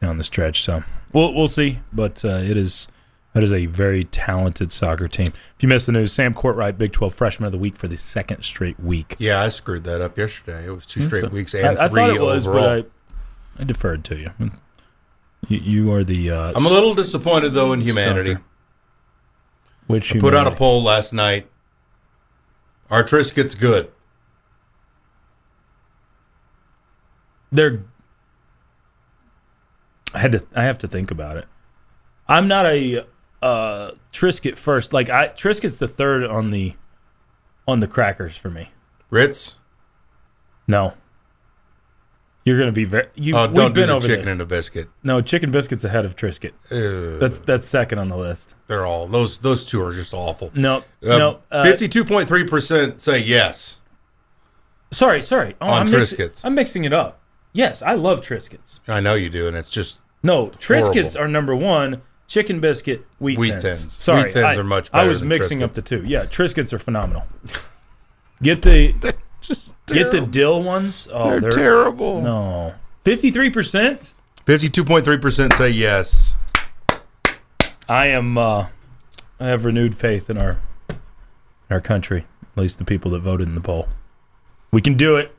down 0.00 0.16
the 0.18 0.24
stretch. 0.24 0.62
So 0.62 0.82
we'll 1.12 1.32
we'll 1.34 1.48
see, 1.48 1.80
but 1.92 2.24
uh, 2.24 2.28
it 2.38 2.56
is 2.56 2.88
that 3.34 3.42
is 3.42 3.52
a 3.52 3.66
very 3.66 4.04
talented 4.04 4.70
soccer 4.70 5.08
team. 5.08 5.28
If 5.56 5.62
you 5.62 5.68
missed 5.68 5.86
the 5.86 5.92
news, 5.92 6.12
Sam 6.12 6.34
Courtright, 6.34 6.76
Big 6.76 6.92
12 6.92 7.14
Freshman 7.14 7.46
of 7.46 7.52
the 7.52 7.58
Week 7.58 7.76
for 7.76 7.88
the 7.88 7.96
second 7.96 8.42
straight 8.42 8.78
week. 8.78 9.16
yeah, 9.18 9.40
I 9.40 9.48
screwed 9.48 9.84
that 9.84 10.00
up 10.02 10.18
yesterday. 10.18 10.66
It 10.66 10.70
was 10.70 10.84
two 10.86 11.00
straight 11.00 11.22
So- 11.24 11.28
weeks 11.30 11.54
and 11.54 11.78
I, 11.78 11.84
I 11.86 11.88
three 11.88 12.18
was, 12.18 12.46
overall. 12.46 12.82
but 12.82 12.90
I, 13.58 13.62
I 13.62 13.64
deferred 13.64 14.04
to 14.04 14.16
you. 14.16 14.30
You, 15.48 15.58
you 15.58 15.92
are 15.92 16.04
the. 16.04 16.30
Uh, 16.30 16.52
I'm 16.54 16.66
a 16.66 16.68
little 16.68 16.94
disappointed 16.94 17.50
though 17.50 17.72
in 17.72 17.80
humanity. 17.80 18.32
Sucker. 18.34 18.44
Which 19.88 20.14
I 20.14 20.20
put 20.20 20.34
out 20.34 20.46
a 20.46 20.54
poll 20.54 20.82
last 20.82 21.12
night. 21.12 21.48
Our 22.92 23.02
Triscuit's 23.02 23.54
good. 23.54 23.90
They're. 27.50 27.82
I 30.12 30.18
had 30.18 30.32
to. 30.32 30.46
I 30.54 30.64
have 30.64 30.76
to 30.78 30.88
think 30.88 31.10
about 31.10 31.38
it. 31.38 31.46
I'm 32.28 32.48
not 32.48 32.66
a 32.66 33.06
uh, 33.40 33.92
Triscuit 34.12 34.58
first. 34.58 34.92
Like 34.92 35.08
I 35.08 35.28
Triscuit's 35.28 35.78
the 35.78 35.88
third 35.88 36.22
on 36.22 36.50
the 36.50 36.74
on 37.66 37.80
the 37.80 37.88
crackers 37.88 38.36
for 38.36 38.50
me. 38.50 38.70
Ritz, 39.08 39.56
No. 40.66 40.92
You're 42.44 42.58
gonna 42.58 42.72
be 42.72 42.84
very. 42.84 43.06
You, 43.14 43.36
oh, 43.36 43.46
we've 43.46 43.54
don't 43.56 43.72
do 43.74 43.80
been 43.82 43.88
the 43.88 43.94
over 43.94 44.06
chicken 44.06 44.24
this. 44.24 44.32
and 44.32 44.40
a 44.40 44.46
biscuit. 44.46 44.88
No, 45.04 45.20
chicken 45.20 45.50
biscuits 45.52 45.84
ahead 45.84 46.04
of 46.04 46.16
Triscuit. 46.16 46.52
Ugh, 46.72 47.20
That's 47.20 47.38
that's 47.38 47.64
second 47.66 47.98
on 48.00 48.08
the 48.08 48.16
list. 48.16 48.56
they're 48.66 48.84
all 48.84 49.06
those. 49.06 49.38
Those 49.38 49.64
two 49.64 49.80
are 49.82 49.92
just 49.92 50.12
awful. 50.12 50.50
No, 50.54 50.78
Uh, 50.78 50.82
no. 51.18 51.40
Uh, 51.52 51.62
Fifty-two 51.62 52.04
point 52.04 52.26
three 52.26 52.44
percent 52.44 53.00
say 53.00 53.20
yes. 53.20 53.78
Sorry, 54.90 55.22
sorry. 55.22 55.54
Oh, 55.60 55.68
On 55.68 55.82
I'm 55.82 55.86
mixi- 55.86 56.16
Triscuits. 56.18 56.44
I'm 56.44 56.54
mixing 56.54 56.84
it 56.84 56.92
up. 56.92 57.20
Yes, 57.52 57.80
I 57.82 57.92
love 57.94 58.20
Triscuits. 58.22 58.80
I 58.88 59.00
know 59.00 59.14
you 59.14 59.30
do, 59.30 59.46
and 59.46 59.56
it's 59.56 59.70
just 59.70 60.00
No, 60.22 60.48
Triscuits 60.48 61.12
Horrible. 61.14 61.18
are 61.20 61.28
number 61.28 61.54
one. 61.56 62.02
Chicken 62.28 62.60
biscuit, 62.60 63.04
wheat, 63.18 63.38
Wheat 63.38 63.50
thins. 63.60 63.62
Thins. 63.82 63.92
Sorry, 63.92 64.24
Wheat 64.24 64.32
Thins 64.34 64.44
I, 64.46 64.56
are 64.56 64.64
much 64.64 64.88
I 64.92 65.04
was 65.06 65.22
mixing 65.22 65.58
Triscuits. 65.58 65.62
up 65.64 65.74
the 65.74 65.82
two. 65.82 66.02
Yeah, 66.06 66.24
Triscuits 66.24 66.72
are 66.72 66.78
phenomenal. 66.78 67.24
Get 68.42 68.62
the 68.62 69.14
just 69.42 69.74
get 69.86 70.10
the 70.10 70.20
dill 70.20 70.62
ones. 70.62 71.08
Oh, 71.12 71.30
They're, 71.30 71.40
they're, 71.40 71.50
terrible. 71.50 72.22
no. 72.22 72.74
Fifty-three 73.04 73.50
percent. 73.50 74.14
Fifty-two 74.46 74.84
point 74.84 75.04
three 75.04 75.18
percent 75.18 75.52
say 75.54 75.68
yes. 75.70 76.36
I 77.88 78.06
am. 78.06 78.38
Uh, 78.38 78.68
I 79.40 79.46
have 79.46 79.64
renewed 79.64 79.94
faith 79.94 80.30
in 80.30 80.38
our 80.38 80.58
our 81.70 81.80
country. 81.80 82.26
At 82.56 82.60
least 82.60 82.78
the 82.78 82.84
people 82.84 83.10
that 83.12 83.20
voted 83.20 83.48
in 83.48 83.54
the 83.54 83.60
poll. 83.60 83.88
We 84.70 84.80
can 84.80 84.94
do 84.94 85.16
it. 85.16 85.34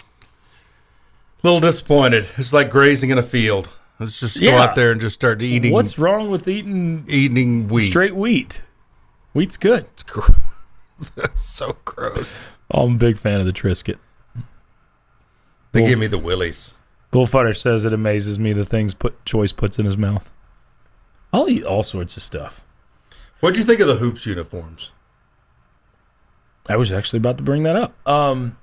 A 0.00 1.46
little 1.46 1.60
disappointed. 1.60 2.28
It's 2.36 2.52
like 2.52 2.70
grazing 2.70 3.10
in 3.10 3.18
a 3.18 3.22
field. 3.22 3.70
Let's 3.98 4.18
just 4.20 4.40
go 4.40 4.46
Yeah. 4.46 4.62
out 4.62 4.74
there 4.74 4.90
and 4.92 5.00
just 5.00 5.14
start 5.14 5.40
eating. 5.42 5.72
What's 5.72 5.98
wrong 5.98 6.30
with 6.30 6.48
eating 6.48 7.04
eating 7.08 7.68
wheat? 7.68 7.88
straight 7.90 8.14
wheat? 8.16 8.62
Wheat's 9.32 9.56
good. 9.56 9.84
It's 9.92 10.02
gr- 10.02 10.32
so 11.34 11.76
gross. 11.84 12.50
I'm 12.70 12.94
a 12.94 12.98
big 12.98 13.18
fan 13.18 13.40
of 13.40 13.46
the 13.46 13.52
Triscuit. 13.52 13.98
They 15.72 15.80
Well- 15.82 15.90
give 15.90 15.98
me 15.98 16.06
the 16.06 16.18
willies. 16.18 16.76
Bullfighter 17.10 17.54
says 17.54 17.84
it 17.84 17.92
amazes 17.92 18.38
me 18.38 18.52
the 18.52 18.64
things 18.64 18.92
put 18.92 19.24
Chois 19.24 19.56
puts 19.56 19.78
in 19.78 19.86
his 19.86 19.96
mouth. 19.96 20.30
I'll 21.32 21.48
eat 21.48 21.64
all 21.64 21.82
sorts 21.82 22.16
of 22.16 22.22
stuff. 22.22 22.64
What'd 23.40 23.58
you 23.58 23.64
think 23.64 23.80
of 23.80 23.86
the 23.86 23.96
hoops 23.96 24.26
uniforms? 24.26 24.92
I 26.68 26.76
was 26.76 26.90
actually 26.90 27.18
about 27.18 27.36
to 27.38 27.42
bring 27.44 27.62
that 27.62 27.76
up. 27.76 27.94
Um, 28.08 28.56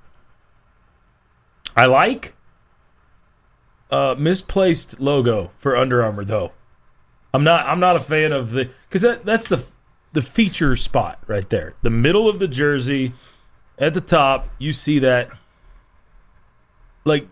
I 1.76 1.86
like 1.86 2.34
uh, 3.90 4.14
misplaced 4.18 5.00
logo 5.00 5.50
for 5.58 5.76
Under 5.76 6.02
Armour 6.02 6.24
though. 6.24 6.52
I'm 7.32 7.42
not. 7.44 7.66
I'm 7.66 7.80
not 7.80 7.96
a 7.96 8.00
fan 8.00 8.32
of 8.32 8.50
the 8.52 8.70
because 8.88 9.02
that, 9.02 9.24
that's 9.24 9.48
the 9.48 9.64
the 10.12 10.22
feature 10.22 10.76
spot 10.76 11.18
right 11.26 11.48
there, 11.50 11.74
the 11.82 11.90
middle 11.90 12.28
of 12.28 12.38
the 12.38 12.46
jersey, 12.46 13.12
at 13.78 13.94
the 13.94 14.00
top. 14.00 14.48
You 14.58 14.72
see 14.72 14.98
that, 15.00 15.30
like 17.04 17.26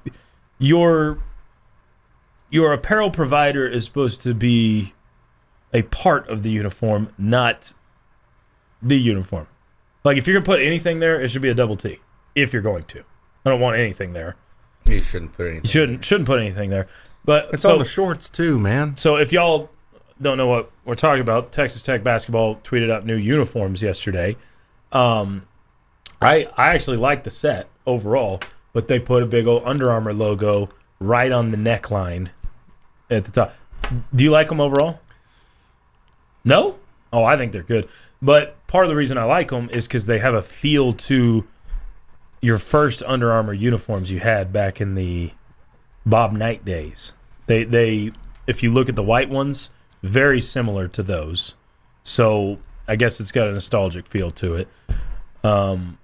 your 0.59 1.19
your 2.51 2.73
apparel 2.73 3.11
provider 3.11 3.67
is 3.67 3.85
supposed 3.85 4.23
to 4.23 4.35
be 4.35 4.93
a 5.73 5.83
part 5.83 6.29
of 6.29 6.43
the 6.43 6.51
uniform, 6.51 7.09
not 7.17 7.73
the 8.83 8.99
uniform. 8.99 9.47
Like 10.05 10.17
if 10.19 10.27
you're 10.27 10.35
gonna 10.35 10.45
put 10.45 10.61
anything 10.61 11.01
there, 11.01 11.21
it 11.21 11.29
should 11.29 11.43
be 11.43 11.49
a 11.49 11.55
double 11.55 11.77
T. 11.77 12.01
If 12.35 12.53
you're 12.53 12.63
going 12.63 12.85
to, 12.85 13.05
I 13.45 13.51
don't 13.51 13.61
want 13.61 13.77
anything 13.77 14.13
there. 14.13 14.37
You 14.87 15.01
shouldn't 15.03 15.33
put 15.35 15.47
anything. 15.47 15.65
You 15.65 15.71
shouldn't 15.71 16.05
shouldn't 16.05 16.27
put 16.27 16.41
anything 16.41 16.71
there. 16.71 16.89
But 17.25 17.51
It's 17.53 17.63
so, 17.63 17.75
on 17.75 17.79
the 17.79 17.85
shorts 17.85 18.29
too, 18.29 18.59
man. 18.59 18.97
so 18.97 19.17
if 19.17 19.33
y'all 19.33 19.71
don't 20.21 20.37
know 20.37 20.49
what 20.49 20.71
we're 20.85 20.95
talking 20.97 21.21
about, 21.21 21.53
Texas 21.53 21.83
Tech 21.83 22.03
basketball 22.03 22.57
tweeted 22.57 22.91
out 22.91 23.07
new 23.07 23.15
uniforms 23.17 23.83
yesterday. 23.83 24.37
Um, 24.91 25.47
I 26.23 26.49
I 26.57 26.75
actually 26.75 26.97
like 26.97 27.25
the 27.25 27.31
set 27.31 27.69
overall, 27.87 28.41
but 28.73 28.89
they 28.89 28.99
put 28.99 29.23
a 29.23 29.27
big 29.27 29.47
old 29.47 29.63
Under 29.65 29.91
Armour 29.91 30.15
logo 30.15 30.71
right 30.99 31.33
on 31.33 31.51
the 31.51 31.57
neckline 31.57 32.29
at 33.11 33.25
the 33.25 33.31
top. 33.31 33.55
Do 34.15 34.25
you 34.25 34.31
like 34.31 34.49
them 34.49 34.61
overall? 34.61 35.01
No. 36.45 36.79
Oh, 37.13 37.25
I 37.25 37.37
think 37.37 37.53
they're 37.53 37.63
good. 37.63 37.89
But 38.23 38.67
part 38.67 38.85
of 38.85 38.89
the 38.89 38.97
reason 38.97 39.19
I 39.19 39.25
like 39.25 39.51
them 39.51 39.69
is 39.71 39.87
because 39.87 40.07
they 40.07 40.19
have 40.19 40.35
a 40.35 40.43
feel 40.43 40.93
to 40.93 41.47
your 42.41 42.59
first 42.59 43.03
Under 43.05 43.31
Armour 43.31 43.53
uniforms 43.53 44.11
you 44.11 44.21
had 44.21 44.53
back 44.53 44.81
in 44.81 44.95
the 44.95 45.33
Bob 46.07 46.33
Knight 46.33 46.65
days. 46.65 47.13
They 47.47 47.65
they 47.65 48.13
if 48.47 48.63
you 48.63 48.71
look 48.71 48.89
at 48.89 48.97
the 48.97 49.03
white 49.03 49.29
ones, 49.29 49.71
very 50.03 50.41
similar 50.41 50.89
to 50.89 51.03
those. 51.03 51.55
So 52.03 52.59
I 52.89 52.97
guess 52.97 53.21
it's 53.21 53.33
got 53.33 53.49
a 53.49 53.53
nostalgic 53.53 54.07
feel 54.07 54.31
to 54.33 54.55
it. 54.57 54.69
Um, 55.45 55.99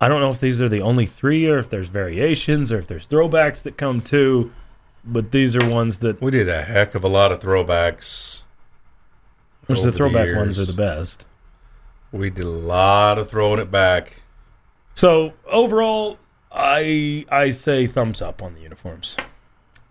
I 0.00 0.08
don't 0.08 0.20
know 0.20 0.28
if 0.28 0.40
these 0.40 0.62
are 0.62 0.68
the 0.68 0.80
only 0.80 1.06
three, 1.06 1.48
or 1.48 1.58
if 1.58 1.68
there's 1.70 1.88
variations, 1.88 2.70
or 2.70 2.78
if 2.78 2.86
there's 2.86 3.06
throwbacks 3.08 3.62
that 3.64 3.76
come 3.76 4.00
too. 4.00 4.52
But 5.04 5.32
these 5.32 5.56
are 5.56 5.68
ones 5.68 6.00
that, 6.00 6.20
We 6.20 6.30
did 6.30 6.48
a 6.48 6.62
heck 6.62 6.94
of 6.94 7.02
a 7.04 7.08
lot 7.08 7.32
of 7.32 7.40
throwbacks. 7.40 8.44
which 9.66 9.80
the 9.80 9.88
over 9.88 9.90
the 9.90 9.96
throwback 9.96 10.36
ones 10.36 10.58
are 10.58 10.64
the 10.64 10.72
best. 10.72 11.26
We 12.12 12.30
did 12.30 12.44
a 12.44 12.48
lot 12.48 13.18
of 13.18 13.28
throwing 13.30 13.58
it 13.60 13.70
back. 13.70 14.22
So 14.94 15.34
overall, 15.46 16.18
I 16.52 17.24
I 17.30 17.50
say 17.50 17.86
thumbs 17.86 18.20
up 18.22 18.42
on 18.42 18.54
the 18.54 18.60
uniforms. 18.60 19.16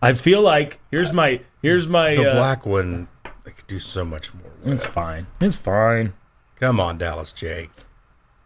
I 0.02 0.14
feel 0.14 0.42
like 0.42 0.80
here's 0.92 1.14
my 1.14 1.42
here's 1.62 1.88
my 1.88 2.16
The 2.16 2.32
uh, 2.32 2.36
black 2.36 2.66
one, 2.66 3.08
I 3.26 3.50
could 3.52 3.68
do 3.68 3.80
so 3.80 4.04
much 4.06 4.34
more. 4.34 4.52
With. 4.64 4.74
It's 4.74 4.86
fine. 4.86 5.28
It's 5.40 5.56
fine. 5.56 6.14
Come 6.60 6.80
on, 6.80 6.98
Dallas 6.98 7.32
Jake. 7.34 7.70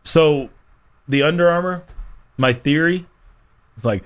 So, 0.04 0.50
the 1.12 1.24
Under 1.24 1.50
Armour, 1.50 1.84
my 2.38 2.54
theory 2.54 3.06
is 3.78 3.86
like 3.86 4.04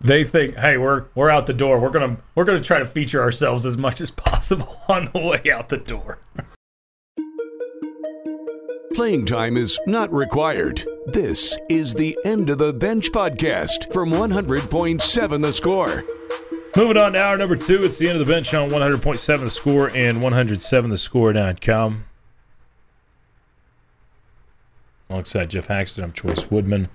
they 0.00 0.24
think, 0.24 0.56
hey, 0.56 0.76
we're 0.76 1.06
we're 1.14 1.30
out 1.30 1.46
the 1.46 1.54
door. 1.54 1.80
We're 1.80 1.90
gonna 1.90 2.18
we're 2.34 2.44
gonna 2.44 2.62
try 2.62 2.78
to 2.78 2.86
feature 2.86 3.22
ourselves 3.22 3.64
as 3.64 3.76
much 3.76 4.00
as 4.00 4.10
possible 4.10 4.80
on 4.88 5.10
the 5.14 5.20
way 5.20 5.50
out 5.50 5.68
the 5.68 5.78
door. 5.78 6.18
Playing 8.94 9.26
time 9.26 9.56
is 9.56 9.78
not 9.86 10.12
required. 10.12 10.84
This 11.06 11.56
is 11.68 11.94
the 11.94 12.18
End 12.24 12.50
of 12.50 12.58
the 12.58 12.72
Bench 12.72 13.12
podcast 13.12 13.92
from 13.92 14.10
100.7 14.10 15.42
The 15.42 15.52
Score. 15.52 16.04
Moving 16.76 16.96
on 16.96 17.12
to 17.12 17.20
hour 17.20 17.36
number 17.36 17.56
two. 17.56 17.84
It's 17.84 17.98
the 17.98 18.08
end 18.08 18.20
of 18.20 18.26
the 18.26 18.32
bench 18.32 18.52
on 18.54 18.70
100.7 18.70 19.40
the 19.40 19.50
score 19.50 19.90
and 19.96 20.18
107thescore.com. 20.18 22.04
Alongside 25.10 25.48
Geoff 25.50 25.68
Haxton, 25.68 26.04
I'm 26.04 26.12
Chois 26.12 26.50
Woodman. 26.50 26.88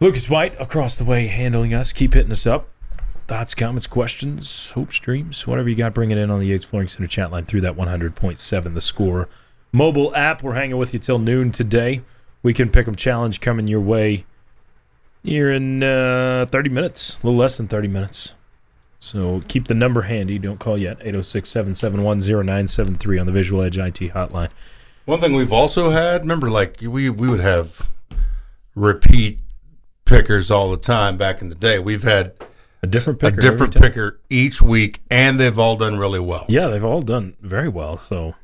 Lucas 0.00 0.28
White 0.28 0.60
across 0.60 0.96
the 0.96 1.04
way 1.04 1.28
handling 1.28 1.72
us. 1.72 1.92
Keep 1.92 2.14
hitting 2.14 2.32
us 2.32 2.46
up. 2.46 2.68
Thoughts, 3.28 3.54
comments, 3.54 3.86
questions, 3.86 4.72
hopes, 4.72 4.98
dreams, 4.98 5.46
whatever 5.46 5.68
you 5.68 5.74
got, 5.74 5.94
bring 5.94 6.10
it 6.10 6.18
in 6.18 6.30
on 6.30 6.40
the 6.40 6.46
Yates 6.46 6.64
Flooring 6.64 6.88
Center 6.88 7.08
chat 7.08 7.30
line 7.30 7.44
through 7.44 7.60
that 7.62 7.76
100.7 7.76 8.74
the 8.74 8.80
score 8.80 9.28
mobile 9.72 10.14
app. 10.14 10.42
We're 10.42 10.54
hanging 10.54 10.78
with 10.78 10.92
you 10.92 10.98
till 10.98 11.18
noon 11.18 11.52
today. 11.52 12.02
Weekend 12.42 12.72
Pick'em 12.72 12.96
Challenge 12.96 13.40
coming 13.40 13.68
your 13.68 13.80
way 13.80 14.24
here 15.22 15.50
in 15.50 15.82
uh, 15.82 16.46
30 16.48 16.70
minutes, 16.70 17.20
a 17.20 17.26
little 17.26 17.38
less 17.38 17.56
than 17.56 17.68
30 17.68 17.88
minutes. 17.88 18.34
So 18.98 19.42
keep 19.48 19.66
the 19.66 19.74
number 19.74 20.02
handy. 20.02 20.38
Don't 20.38 20.58
call 20.58 20.76
yet. 20.76 20.98
806 21.00 21.48
771 21.48 22.18
0973 22.18 23.18
on 23.18 23.26
the 23.26 23.32
Visual 23.32 23.62
Edge 23.62 23.78
IT 23.78 24.12
hotline. 24.12 24.50
One 25.06 25.20
thing 25.20 25.34
we've 25.34 25.52
also 25.52 25.90
had, 25.90 26.22
remember, 26.22 26.50
like 26.50 26.78
we 26.82 27.08
we 27.10 27.28
would 27.28 27.40
have 27.40 27.88
repeat 28.74 29.38
pickers 30.04 30.50
all 30.50 30.70
the 30.70 30.76
time 30.76 31.16
back 31.16 31.40
in 31.40 31.48
the 31.48 31.54
day. 31.54 31.78
We've 31.78 32.02
had 32.02 32.32
A 32.82 32.86
different 32.86 33.18
picker, 33.20 33.28
a 33.28 33.36
picker. 33.36 33.40
different 33.50 33.76
every 33.76 33.88
time. 33.88 33.92
picker 33.92 34.20
each 34.30 34.60
week, 34.60 35.00
and 35.10 35.38
they've 35.40 35.58
all 35.58 35.76
done 35.76 35.96
really 35.98 36.20
well. 36.20 36.44
Yeah, 36.48 36.66
they've 36.68 36.84
all 36.84 37.00
done 37.02 37.36
very 37.40 37.68
well. 37.68 37.96
So, 37.98 38.34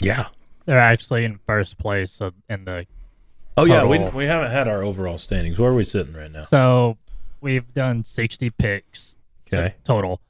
yeah. 0.00 0.28
They're 0.66 0.78
actually 0.78 1.24
in 1.24 1.38
first 1.46 1.78
place 1.78 2.20
of, 2.20 2.34
in 2.48 2.64
the. 2.64 2.86
Oh, 3.56 3.64
yeah. 3.64 3.84
We, 3.84 3.98
we 4.10 4.24
haven't 4.26 4.52
had 4.52 4.68
our 4.68 4.82
overall 4.82 5.18
standings. 5.18 5.58
Where 5.58 5.70
are 5.70 5.74
we 5.74 5.82
sitting 5.84 6.14
right 6.14 6.30
now? 6.30 6.40
So 6.44 6.96
we've 7.40 7.72
done 7.74 8.04
60 8.04 8.50
picks 8.50 9.16
Okay. 9.52 9.74
total. 9.82 10.20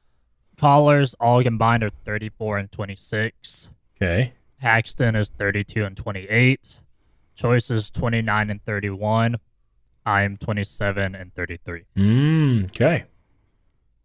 Callers 0.56 1.14
all 1.20 1.42
combined 1.42 1.82
are 1.82 1.90
34 1.90 2.58
and 2.58 2.72
26. 2.72 3.70
Okay. 4.00 4.32
Haxton 4.58 5.14
is 5.14 5.30
32 5.30 5.84
and 5.84 5.96
28. 5.96 6.80
Chois 7.38 7.70
is 7.70 7.90
29 7.90 8.50
and 8.50 8.64
31. 8.64 9.36
I'm 10.06 10.36
27 10.36 11.14
and 11.14 11.34
33. 11.34 11.82
Mm, 11.96 12.64
okay. 12.64 13.04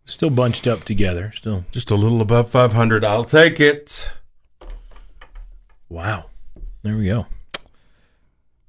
Still 0.06 0.30
bunched 0.30 0.68
up 0.68 0.84
together. 0.84 1.32
Still. 1.32 1.66
Just 1.72 1.92
a 1.92 1.96
little 1.96 2.22
above 2.22 2.50
500. 2.50 3.04
I'll 3.04 3.24
take 3.24 3.60
it. 3.60 4.12
Wow. 5.90 6.26
There 6.84 6.96
we 6.96 7.08
go. 7.08 7.26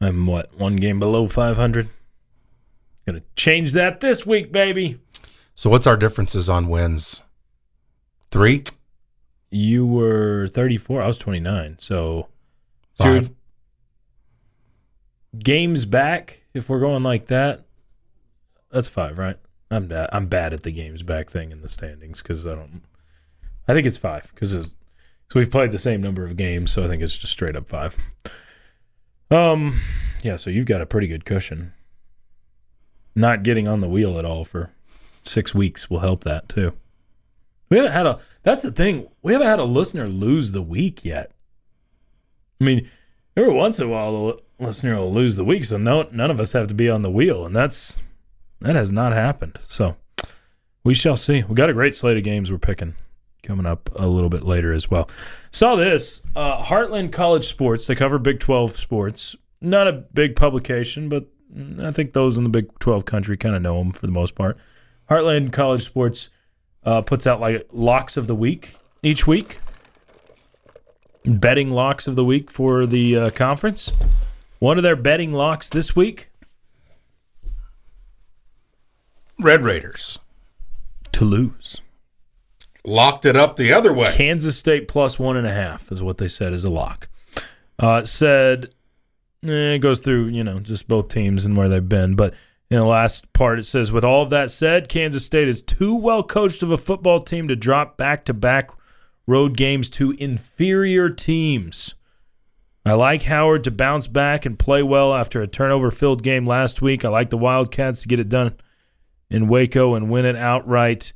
I'm 0.00 0.26
what? 0.26 0.56
One 0.58 0.76
game 0.76 0.98
below 0.98 1.26
500. 1.26 1.88
Gonna 3.06 3.22
change 3.36 3.72
that 3.72 4.00
this 4.00 4.26
week, 4.26 4.50
baby. 4.50 4.98
So, 5.54 5.70
what's 5.70 5.86
our 5.86 5.96
differences 5.96 6.48
on 6.48 6.68
wins? 6.68 7.22
Three, 8.30 8.64
You 9.50 9.86
were 9.86 10.48
34. 10.48 11.02
I 11.02 11.06
was 11.06 11.18
29. 11.18 11.76
So, 11.78 12.28
so 12.94 13.04
five. 13.04 13.30
games 15.38 15.84
back. 15.84 16.42
If 16.54 16.68
we're 16.68 16.80
going 16.80 17.02
like 17.02 17.26
that, 17.26 17.64
that's 18.70 18.88
five, 18.88 19.18
right? 19.18 19.36
I'm 19.70 19.86
bad. 19.88 20.08
I'm 20.12 20.26
bad 20.26 20.52
at 20.52 20.62
the 20.62 20.70
games 20.70 21.02
back 21.02 21.30
thing 21.30 21.50
in 21.52 21.60
the 21.60 21.68
standings 21.68 22.22
because 22.22 22.46
I 22.46 22.54
don't. 22.54 22.82
I 23.68 23.74
think 23.74 23.86
it's 23.86 23.96
five 23.96 24.30
because 24.34 24.52
so 24.52 24.68
we've 25.34 25.50
played 25.50 25.72
the 25.72 25.78
same 25.78 26.00
number 26.00 26.24
of 26.24 26.36
games, 26.36 26.70
so 26.70 26.84
I 26.84 26.88
think 26.88 27.02
it's 27.02 27.18
just 27.18 27.32
straight 27.32 27.56
up 27.56 27.68
five. 27.68 27.96
Um, 29.30 29.80
yeah. 30.22 30.36
So 30.36 30.50
you've 30.50 30.66
got 30.66 30.80
a 30.80 30.86
pretty 30.86 31.08
good 31.08 31.24
cushion. 31.24 31.72
Not 33.14 33.42
getting 33.42 33.66
on 33.66 33.80
the 33.80 33.88
wheel 33.88 34.18
at 34.18 34.24
all 34.24 34.44
for 34.44 34.70
six 35.24 35.54
weeks 35.54 35.90
will 35.90 35.98
help 35.98 36.22
that 36.24 36.48
too. 36.48 36.74
We 37.68 37.78
haven't 37.78 37.92
had 37.92 38.06
a. 38.06 38.20
That's 38.42 38.62
the 38.62 38.70
thing. 38.70 39.08
We 39.22 39.32
haven't 39.32 39.48
had 39.48 39.58
a 39.58 39.64
listener 39.64 40.08
lose 40.08 40.52
the 40.52 40.62
week 40.62 41.04
yet. 41.04 41.32
I 42.60 42.64
mean, 42.64 42.88
every 43.36 43.52
once 43.52 43.78
in 43.78 43.86
a 43.86 43.90
while, 43.90 44.12
the 44.12 44.42
listener 44.58 44.96
will 44.96 45.10
lose 45.10 45.36
the 45.36 45.44
week, 45.44 45.64
so 45.64 45.76
no, 45.76 46.08
none 46.12 46.30
of 46.30 46.40
us 46.40 46.52
have 46.52 46.68
to 46.68 46.74
be 46.74 46.88
on 46.88 47.02
the 47.02 47.10
wheel, 47.10 47.44
and 47.44 47.54
that's 47.54 48.02
that 48.60 48.76
has 48.76 48.92
not 48.92 49.12
happened. 49.12 49.58
So 49.62 49.96
we 50.84 50.94
shall 50.94 51.16
see. 51.16 51.42
We 51.42 51.54
got 51.54 51.70
a 51.70 51.74
great 51.74 51.94
slate 51.94 52.16
of 52.16 52.22
games 52.22 52.50
we're 52.50 52.58
picking 52.58 52.94
coming 53.42 53.66
up 53.66 53.90
a 53.94 54.08
little 54.08 54.28
bit 54.28 54.42
later 54.42 54.72
as 54.72 54.90
well. 54.90 55.08
Saw 55.52 55.76
this 55.76 56.20
uh, 56.34 56.62
Heartland 56.62 57.12
College 57.12 57.46
Sports. 57.46 57.86
They 57.86 57.94
cover 57.94 58.18
Big 58.18 58.40
Twelve 58.40 58.72
sports. 58.72 59.36
Not 59.60 59.88
a 59.88 59.92
big 59.92 60.36
publication, 60.36 61.08
but 61.08 61.26
I 61.80 61.90
think 61.90 62.12
those 62.12 62.36
in 62.38 62.44
the 62.44 62.50
Big 62.50 62.78
Twelve 62.78 63.04
country 63.04 63.36
kind 63.36 63.54
of 63.54 63.62
know 63.62 63.78
them 63.78 63.92
for 63.92 64.06
the 64.06 64.12
most 64.12 64.34
part. 64.34 64.58
Heartland 65.10 65.52
College 65.52 65.84
Sports 65.84 66.30
uh, 66.86 67.02
puts 67.02 67.26
out 67.26 67.40
like 67.40 67.66
locks 67.72 68.16
of 68.16 68.26
the 68.26 68.34
week 68.34 68.76
each 69.02 69.26
week 69.26 69.58
betting 71.26 71.70
locks 71.70 72.06
of 72.06 72.16
the 72.16 72.24
week 72.24 72.50
for 72.50 72.86
the 72.86 73.16
uh, 73.16 73.30
conference. 73.30 73.92
One 74.58 74.78
of 74.78 74.82
their 74.82 74.96
betting 74.96 75.34
locks 75.34 75.68
this 75.68 75.94
week: 75.94 76.30
Red 79.40 79.62
Raiders 79.62 80.18
to 81.12 81.24
lose, 81.24 81.82
locked 82.84 83.26
it 83.26 83.36
up 83.36 83.56
the 83.56 83.72
other 83.72 83.92
way. 83.92 84.10
Kansas 84.14 84.56
State 84.56 84.88
plus 84.88 85.18
one 85.18 85.36
and 85.36 85.46
a 85.46 85.52
half 85.52 85.92
is 85.92 86.02
what 86.02 86.18
they 86.18 86.28
said 86.28 86.52
is 86.52 86.64
a 86.64 86.70
lock. 86.70 87.08
Uh, 87.78 88.04
said 88.04 88.72
eh, 89.44 89.74
it 89.74 89.80
goes 89.80 90.00
through 90.00 90.26
you 90.26 90.42
know 90.42 90.60
just 90.60 90.88
both 90.88 91.08
teams 91.08 91.44
and 91.44 91.56
where 91.56 91.68
they've 91.68 91.88
been, 91.88 92.14
but 92.14 92.32
in 92.70 92.78
the 92.78 92.84
last 92.84 93.32
part 93.32 93.58
it 93.58 93.64
says 93.64 93.92
with 93.92 94.04
all 94.04 94.22
of 94.22 94.30
that 94.30 94.50
said, 94.50 94.88
Kansas 94.88 95.24
State 95.24 95.48
is 95.48 95.62
too 95.62 95.96
well 95.96 96.22
coached 96.22 96.62
of 96.62 96.70
a 96.70 96.78
football 96.78 97.20
team 97.20 97.48
to 97.48 97.56
drop 97.56 97.96
back 97.96 98.24
to 98.24 98.34
back 98.34 98.70
road 99.26 99.56
games 99.56 99.90
to 99.90 100.12
inferior 100.12 101.08
teams. 101.08 101.94
I 102.84 102.92
like 102.92 103.22
Howard 103.22 103.64
to 103.64 103.72
bounce 103.72 104.06
back 104.06 104.46
and 104.46 104.58
play 104.58 104.82
well 104.82 105.12
after 105.12 105.42
a 105.42 105.46
turnover 105.48 105.90
filled 105.90 106.22
game 106.22 106.46
last 106.46 106.80
week. 106.80 107.04
I 107.04 107.08
like 107.08 107.30
the 107.30 107.38
Wildcats 107.38 108.02
to 108.02 108.08
get 108.08 108.20
it 108.20 108.28
done 108.28 108.54
in 109.28 109.48
Waco 109.48 109.94
and 109.94 110.08
win 110.08 110.24
it 110.24 110.36
outright. 110.36 111.12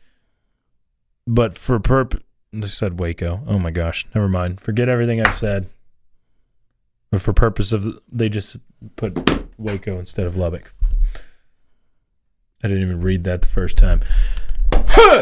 But 1.28 1.56
for 1.56 1.78
perp, 1.78 2.20
I 2.52 2.66
said 2.66 2.98
Waco. 2.98 3.42
Oh 3.46 3.60
my 3.60 3.70
gosh, 3.70 4.04
never 4.16 4.28
mind. 4.28 4.60
Forget 4.60 4.88
everything 4.88 5.20
I've 5.20 5.34
said. 5.34 5.68
But 7.12 7.20
for 7.20 7.32
purpose 7.32 7.72
of, 7.72 8.00
they 8.10 8.28
just 8.28 8.56
put 8.96 9.16
Waco 9.56 9.98
instead 9.98 10.26
of 10.26 10.36
Lubbock. 10.36 10.74
I 12.62 12.68
didn't 12.68 12.82
even 12.82 13.00
read 13.00 13.24
that 13.24 13.42
the 13.42 13.48
first 13.48 13.76
time. 13.76 14.00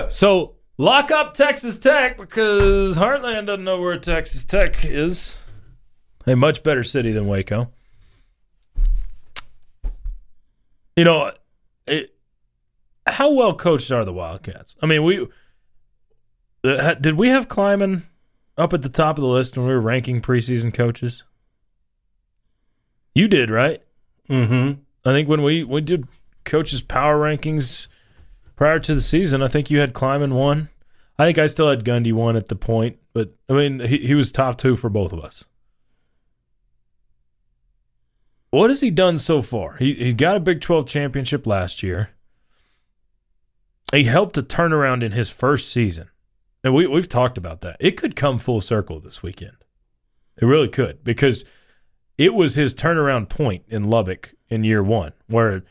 so 0.08 0.56
lock 0.76 1.10
up 1.10 1.34
Texas 1.34 1.78
Tech 1.78 2.16
because 2.16 2.96
Heartland 2.96 3.46
doesn't 3.46 3.64
know 3.64 3.80
where 3.80 3.98
Texas 3.98 4.44
Tech 4.44 4.84
is. 4.84 5.38
A 6.26 6.36
much 6.36 6.62
better 6.62 6.82
city 6.82 7.12
than 7.12 7.26
Waco. 7.26 7.70
You 10.96 11.04
know, 11.04 11.32
it, 11.86 12.14
how 13.06 13.32
well 13.32 13.54
coached 13.54 13.90
are 13.92 14.04
the 14.04 14.12
Wildcats? 14.12 14.74
I 14.82 14.86
mean, 14.86 15.04
we 15.04 15.26
did 16.62 17.14
we 17.14 17.28
have 17.28 17.48
Klieman 17.48 18.02
up 18.56 18.72
at 18.72 18.82
the 18.82 18.88
top 18.88 19.16
of 19.16 19.22
the 19.22 19.28
list 19.28 19.56
when 19.56 19.66
we 19.66 19.72
were 19.72 19.80
ranking 19.80 20.20
preseason 20.20 20.74
coaches? 20.74 21.22
You 23.14 23.28
did, 23.28 23.50
right? 23.50 23.82
Mm-hmm. 24.28 24.80
I 25.08 25.12
think 25.12 25.28
when 25.28 25.42
we 25.42 25.64
we 25.64 25.80
did 25.80 26.06
coaches 26.48 26.82
power 26.82 27.16
rankings 27.16 27.86
prior 28.56 28.80
to 28.80 28.94
the 28.94 29.00
season, 29.00 29.42
I 29.42 29.48
think 29.48 29.70
you 29.70 29.78
had 29.78 29.92
Klieman 29.92 30.32
one. 30.32 30.70
I 31.18 31.26
think 31.26 31.38
I 31.38 31.46
still 31.46 31.70
had 31.70 31.84
Gundy 31.84 32.12
one 32.12 32.36
at 32.36 32.48
the 32.48 32.56
point, 32.56 32.98
but 33.12 33.34
I 33.48 33.52
mean 33.52 33.80
he, 33.80 33.98
he 33.98 34.14
was 34.14 34.32
top 34.32 34.58
two 34.58 34.74
for 34.74 34.88
both 34.88 35.12
of 35.12 35.20
us. 35.20 35.44
What 38.50 38.70
has 38.70 38.80
he 38.80 38.90
done 38.90 39.18
so 39.18 39.42
far? 39.42 39.76
He 39.76 39.94
he 39.94 40.12
got 40.12 40.36
a 40.36 40.40
Big 40.40 40.60
Twelve 40.60 40.86
championship 40.86 41.46
last 41.46 41.82
year. 41.82 42.10
He 43.92 44.04
helped 44.04 44.36
a 44.38 44.42
turnaround 44.42 45.02
in 45.02 45.12
his 45.12 45.30
first 45.30 45.70
season. 45.70 46.10
And 46.64 46.74
we 46.74 46.86
we've 46.86 47.08
talked 47.08 47.38
about 47.38 47.60
that. 47.62 47.76
It 47.80 47.96
could 47.96 48.16
come 48.16 48.38
full 48.38 48.60
circle 48.60 49.00
this 49.00 49.22
weekend. 49.22 49.56
It 50.40 50.46
really 50.46 50.68
could 50.68 51.04
because 51.04 51.44
it 52.16 52.34
was 52.34 52.54
his 52.54 52.74
turnaround 52.74 53.28
point 53.28 53.64
in 53.68 53.90
Lubbock 53.90 54.34
in 54.48 54.64
year 54.64 54.82
one, 54.82 55.12
where 55.26 55.62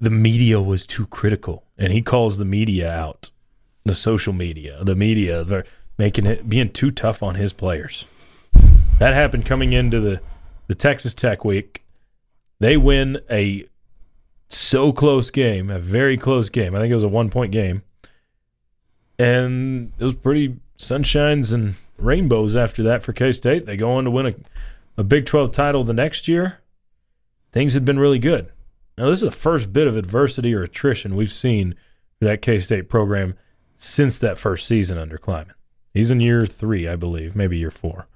the 0.00 0.10
media 0.10 0.60
was 0.60 0.86
too 0.86 1.06
critical, 1.06 1.64
and 1.78 1.92
he 1.92 2.02
calls 2.02 2.38
the 2.38 2.44
media 2.44 2.90
out, 2.90 3.30
the 3.84 3.94
social 3.94 4.32
media, 4.32 4.82
the 4.82 4.94
media, 4.94 5.44
they're 5.44 5.64
making 5.98 6.26
it 6.26 6.48
being 6.48 6.70
too 6.70 6.90
tough 6.90 7.22
on 7.22 7.36
his 7.36 7.52
players. 7.52 8.04
That 8.98 9.14
happened 9.14 9.46
coming 9.46 9.72
into 9.72 10.00
the 10.00 10.20
the 10.66 10.74
Texas 10.74 11.14
Tech 11.14 11.44
week. 11.44 11.84
They 12.60 12.76
win 12.76 13.20
a 13.30 13.64
so 14.48 14.92
close 14.92 15.30
game, 15.30 15.70
a 15.70 15.78
very 15.78 16.16
close 16.16 16.48
game. 16.48 16.74
I 16.74 16.80
think 16.80 16.90
it 16.90 16.94
was 16.94 17.02
a 17.02 17.08
one 17.08 17.30
point 17.30 17.52
game, 17.52 17.82
and 19.18 19.92
it 19.98 20.04
was 20.04 20.14
pretty 20.14 20.56
sunshines 20.78 21.52
and 21.52 21.74
rainbows 21.98 22.56
after 22.56 22.82
that 22.84 23.02
for 23.02 23.12
K 23.12 23.32
State. 23.32 23.66
They 23.66 23.76
go 23.76 23.92
on 23.92 24.04
to 24.04 24.10
win 24.10 24.26
a 24.26 24.34
a 24.96 25.04
Big 25.04 25.26
12 25.26 25.52
title 25.52 25.84
the 25.84 25.92
next 25.92 26.28
year, 26.28 26.60
things 27.52 27.74
had 27.74 27.84
been 27.84 27.98
really 27.98 28.18
good. 28.18 28.50
Now, 28.96 29.08
this 29.08 29.22
is 29.22 29.28
the 29.28 29.30
first 29.30 29.72
bit 29.72 29.86
of 29.86 29.96
adversity 29.96 30.54
or 30.54 30.62
attrition 30.62 31.16
we've 31.16 31.32
seen 31.32 31.74
for 32.18 32.26
that 32.26 32.42
K 32.42 32.60
State 32.60 32.88
program 32.88 33.34
since 33.76 34.18
that 34.18 34.38
first 34.38 34.66
season 34.66 34.98
under 34.98 35.18
Klieman. 35.18 35.54
He's 35.92 36.10
in 36.10 36.20
year 36.20 36.46
three, 36.46 36.88
I 36.88 36.96
believe, 36.96 37.34
maybe 37.36 37.58
year 37.58 37.70
four. 37.70 38.08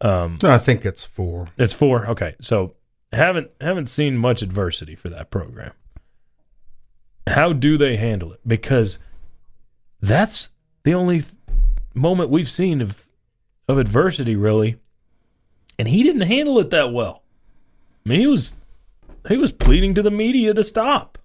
Um, 0.00 0.38
I 0.44 0.58
think 0.58 0.84
it's 0.84 1.04
four. 1.04 1.48
it's 1.56 1.72
four. 1.72 2.06
Okay, 2.06 2.34
so 2.40 2.74
haven't 3.12 3.50
haven't 3.60 3.86
seen 3.86 4.16
much 4.16 4.42
adversity 4.42 4.94
for 4.94 5.08
that 5.08 5.30
program. 5.30 5.72
How 7.26 7.52
do 7.52 7.76
they 7.76 7.96
handle 7.96 8.32
it? 8.32 8.40
Because 8.46 8.98
that's 10.00 10.50
the 10.84 10.94
only 10.94 11.20
th- 11.20 11.32
moment 11.94 12.30
we've 12.30 12.50
seen 12.50 12.80
of 12.80 13.06
of 13.68 13.78
adversity, 13.78 14.36
really. 14.36 14.76
And 15.78 15.88
he 15.88 16.02
didn't 16.02 16.22
handle 16.22 16.58
it 16.58 16.70
that 16.70 16.92
well. 16.92 17.22
I 18.04 18.10
mean, 18.10 18.20
he 18.20 18.26
was 18.26 18.54
he 19.28 19.36
was 19.36 19.52
pleading 19.52 19.94
to 19.94 20.02
the 20.02 20.10
media 20.10 20.54
to 20.54 20.64
stop. 20.64 21.18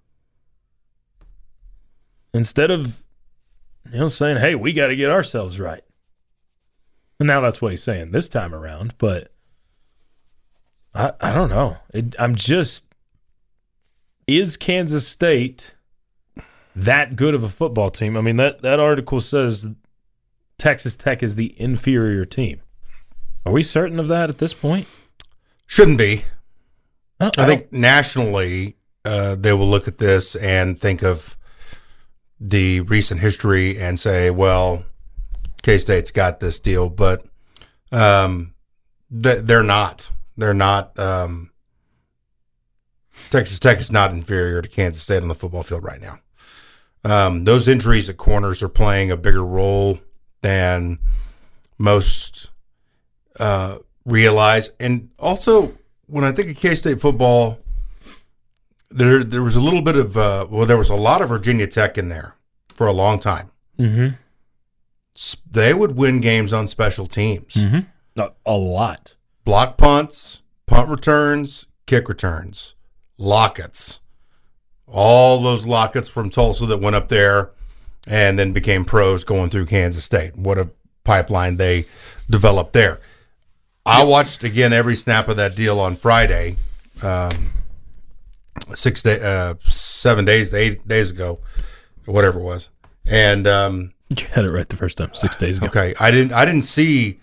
instead 2.34 2.72
of 2.72 3.04
you 3.92 4.00
know 4.00 4.08
saying, 4.08 4.38
"Hey, 4.38 4.56
we 4.56 4.74
got 4.74 4.88
to 4.88 4.96
get 4.96 5.10
ourselves 5.12 5.60
right." 5.60 5.84
And 7.20 7.28
now 7.28 7.42
that's 7.42 7.62
what 7.62 7.72
he's 7.72 7.84
saying 7.84 8.12
this 8.12 8.30
time 8.30 8.54
around, 8.54 8.96
but 8.98 9.32
I 10.94 11.12
I 11.20 11.34
don't 11.34 11.50
know. 11.50 11.78
It, 11.94 12.16
I'm 12.20 12.36
just 12.36 12.86
is 14.28 14.58
Kansas 14.58 15.08
State 15.08 15.76
that 16.76 17.16
good 17.16 17.34
of 17.36 17.44
a 17.44 17.50
football 17.50 17.90
team? 17.90 18.16
I 18.18 18.22
mean 18.22 18.38
that 18.38 18.62
that 18.62 18.80
article 18.80 19.20
says 19.22 19.68
Texas 20.58 20.96
Tech 20.96 21.22
is 21.22 21.36
the 21.36 21.54
inferior 21.60 22.26
team. 22.26 22.62
Are 23.46 23.52
we 23.52 23.64
certain 23.64 24.00
of 24.00 24.08
that 24.08 24.30
at 24.30 24.38
this 24.38 24.54
point? 24.54 24.88
Shouldn't 25.66 25.98
be. 25.98 26.24
I, 27.22 27.32
I 27.38 27.46
think 27.46 27.72
nationally, 27.72 28.78
uh, 29.06 29.36
they 29.36 29.54
will 29.54 29.70
look 29.70 29.88
at 29.88 29.98
this 29.98 30.36
and 30.36 30.80
think 30.80 31.04
of 31.04 31.38
the 32.40 32.82
recent 32.82 33.22
history 33.22 33.78
and 33.80 34.00
say, 34.00 34.32
well, 34.32 34.86
K 35.62 35.78
State's 35.78 36.12
got 36.12 36.40
this 36.40 36.60
deal, 36.60 36.90
but 36.90 37.26
um, 37.92 38.54
th- 39.12 39.44
they're 39.44 39.64
not. 39.64 40.10
They're 40.38 40.54
not. 40.54 40.98
Um, 40.98 41.52
Texas 43.30 43.60
Tech 43.60 43.80
is 43.80 43.92
not 43.92 44.12
inferior 44.12 44.62
to 44.62 44.68
Kansas 44.70 45.04
State 45.04 45.22
on 45.22 45.28
the 45.28 45.36
football 45.36 45.64
field 45.64 45.84
right 45.84 46.02
now. 46.02 46.20
Um, 47.04 47.46
those 47.46 47.68
injuries 47.68 48.10
at 48.10 48.18
corners 48.18 48.64
are 48.64 48.70
playing 48.70 49.12
a 49.12 49.18
bigger 49.18 49.46
role 49.46 50.00
than 50.42 51.00
most 51.78 52.50
uh, 53.40 53.78
realize. 54.06 54.72
And 54.80 55.10
also, 55.20 55.78
when 56.12 56.24
I 56.24 56.32
think 56.32 56.50
of 56.52 56.58
K 56.58 56.76
State 56.76 57.00
football, 57.02 57.60
there 58.89 59.24
there 59.24 59.41
was 59.41 59.56
a 59.56 59.62
little 59.62 59.82
bit 59.82 59.95
of 59.95 60.17
uh, 60.17 60.45
well, 60.50 60.65
there 60.65 60.78
was 60.78 60.89
a 60.89 60.95
lot 60.95 61.21
of 61.21 61.30
Virginia 61.30 61.67
Tech 61.67 61.97
in 61.97 62.10
there 62.10 62.36
for 62.69 62.88
a 62.88 62.91
long 62.91 63.19
time. 63.19 63.50
Mhm. 63.80 64.17
They 65.50 65.74
would 65.74 65.95
win 65.95 66.21
games 66.21 66.54
on 66.54 66.67
special 66.67 67.06
teams, 67.06 67.54
Mhm. 67.56 67.86
a, 68.17 68.30
a 68.45 68.54
lot. 68.54 69.15
block 69.43 69.78
punts, 69.78 70.41
punt 70.67 70.89
returns, 70.89 71.67
kick 71.86 72.08
returns, 72.08 72.76
Locketts, 73.19 74.00
all 74.88 75.41
those 75.41 75.65
Locketts 75.65 76.10
from 76.10 76.30
Tulsa 76.30 76.65
that 76.67 76.80
went 76.80 76.95
up 76.95 77.10
there 77.10 77.52
and 78.08 78.38
then 78.39 78.52
became 78.54 78.84
pros 78.86 79.24
going 79.24 79.50
through 79.50 79.65
Kansas 79.67 80.04
State. 80.06 80.36
What 80.38 80.58
a 80.58 80.69
pipeline 81.04 81.58
they 81.58 81.86
developed 82.30 82.74
there. 82.74 83.00
I 83.86 84.04
watched 84.04 84.44
again 84.44 84.74
every 84.74 84.96
snap 84.96 85.28
of 85.28 85.38
that 85.38 85.56
deal 85.56 85.80
on 85.80 85.96
Friday, 85.96 86.58
um, 87.02 87.50
six 88.76 89.02
day, 89.02 89.20
uh, 89.22 89.56
seven 89.62 90.26
days, 90.26 90.54
eight 90.54 90.88
days 90.88 91.10
ago, 91.12 91.39
whatever 92.06 92.39
it 92.39 92.44
was, 92.44 92.70
and 93.06 93.48
um, 93.48 93.94
You 94.15 94.26
had 94.32 94.46
it 94.46 94.52
right 94.52 94.67
the 94.70 94.76
first 94.76 94.98
time, 94.98 95.13
six 95.13 95.36
days 95.38 95.58
ago. 95.58 95.67
Okay, 95.67 95.94
I 96.00 96.12
didn't. 96.12 96.34
I 96.34 96.46
didn't 96.46 96.62
see 96.62 97.20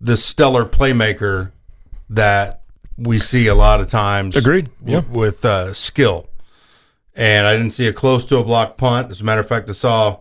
the 0.00 0.16
stellar 0.16 0.64
playmaker 0.66 1.52
that 2.10 2.62
we 2.98 3.18
see 3.18 3.46
a 3.46 3.54
lot 3.54 3.80
of 3.80 3.88
times. 3.88 4.36
Agreed. 4.36 4.68
w- 4.80 4.98
Yeah. 4.98 5.04
with 5.14 5.44
uh, 5.44 5.72
skill, 5.72 6.28
and 7.16 7.46
I 7.46 7.56
didn't 7.56 7.70
see 7.72 7.86
a 7.86 7.92
close 7.94 8.26
to 8.26 8.36
a 8.38 8.44
block 8.44 8.76
punt. 8.76 9.10
As 9.10 9.20
a 9.22 9.24
matter 9.24 9.40
of 9.40 9.48
fact, 9.48 9.70
I 9.70 9.72
saw 9.72 10.18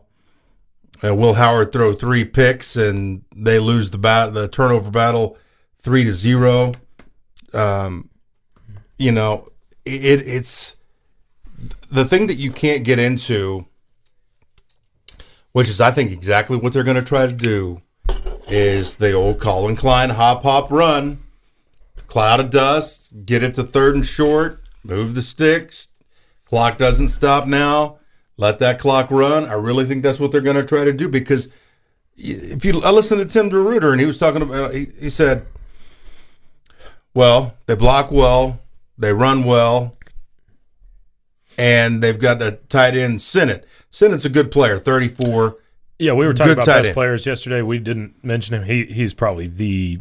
uh, 1.04 1.13
Will 1.13 1.34
Howard 1.34 1.74
throw 1.74 1.91
three 1.91 2.24
picks, 2.24 2.78
and 2.78 3.24
they 3.36 3.60
lose 3.60 3.89
the 3.89 3.98
bat, 3.98 4.34
the 4.34 4.48
turnover 4.48 4.89
battle, 4.89 5.38
three 5.84 6.04
to 6.04 6.12
zero. 6.12 6.74
Um, 7.54 8.10
you 8.98 9.12
know, 9.12 9.48
it 9.86 10.28
it's 10.28 10.76
the 11.91 12.06
thing 12.06 12.28
that 12.28 12.36
you 12.36 12.52
can't 12.52 12.84
get 12.84 12.98
into 12.98 13.67
which 15.54 15.69
is 15.69 15.80
I 15.80 15.91
think 15.91 16.12
exactly 16.12 16.58
what 16.58 16.74
they're 16.74 16.84
going 16.84 16.98
to 16.98 17.02
try 17.02 17.26
to 17.26 17.32
do 17.32 17.82
is 18.50 18.98
the 18.98 19.13
old 19.13 19.39
Collin 19.39 19.76
Klein 19.76 20.10
hop 20.10 20.43
hop 20.43 20.69
run, 20.69 21.19
cloud 22.08 22.39
of 22.41 22.50
dust, 22.50 23.26
get 23.26 23.43
it 23.43 23.54
to 23.56 23.63
third 23.63 23.96
and 23.96 24.06
short, 24.06 24.60
move 24.84 25.15
the 25.15 25.22
sticks, 25.22 25.89
clock 26.46 26.78
doesn't 26.78 27.08
stop 27.08 27.48
now, 27.48 28.00
let 28.36 28.60
that 28.60 28.80
clock 28.80 29.10
run. 29.10 29.46
I 29.46 29.54
really 29.54 29.86
think 29.86 30.04
that's 30.04 30.19
what 30.19 30.32
they're 30.32 30.41
going 30.41 30.58
to 30.58 30.65
try 30.65 30.84
to 30.84 30.91
do 30.91 31.08
because 31.08 31.50
if 32.17 32.65
you 32.65 32.82
I 32.84 32.91
listened 32.91 33.22
to 33.22 33.32
Tim 33.32 33.50
DeRuyter 33.50 33.91
and 33.91 34.02
he 34.02 34.08
was 34.08 34.19
talking 34.19 34.41
about 34.41 34.74
he, 34.74 34.88
he 35.00 35.10
said, 35.10 35.46
well, 37.13 37.56
they 37.65 37.76
block 37.76 38.12
well, 38.12 38.60
they 38.97 39.13
run 39.13 39.43
well, 39.43 39.95
and 41.58 42.02
they've 42.02 42.19
got 42.19 42.41
a 42.41 42.54
tight 42.69 42.95
end 42.95 43.21
Sinnott. 43.21 43.65
Sinnott's 43.89 44.26
a 44.26 44.30
good 44.30 44.52
player, 44.52 44.78
34. 44.80 45.58
Yeah, 45.99 46.13
we 46.13 46.26
were 46.26 46.34
talking 46.34 46.54
about 46.54 46.65
best 46.65 46.86
end. 46.88 46.93
players 46.93 47.26
yesterday. 47.26 47.62
We 47.62 47.78
didn't 47.80 48.23
mention 48.23 48.56
him. 48.56 48.63
He 48.63 48.86
he's 48.86 49.13
probably 49.13 49.47
the 49.47 49.99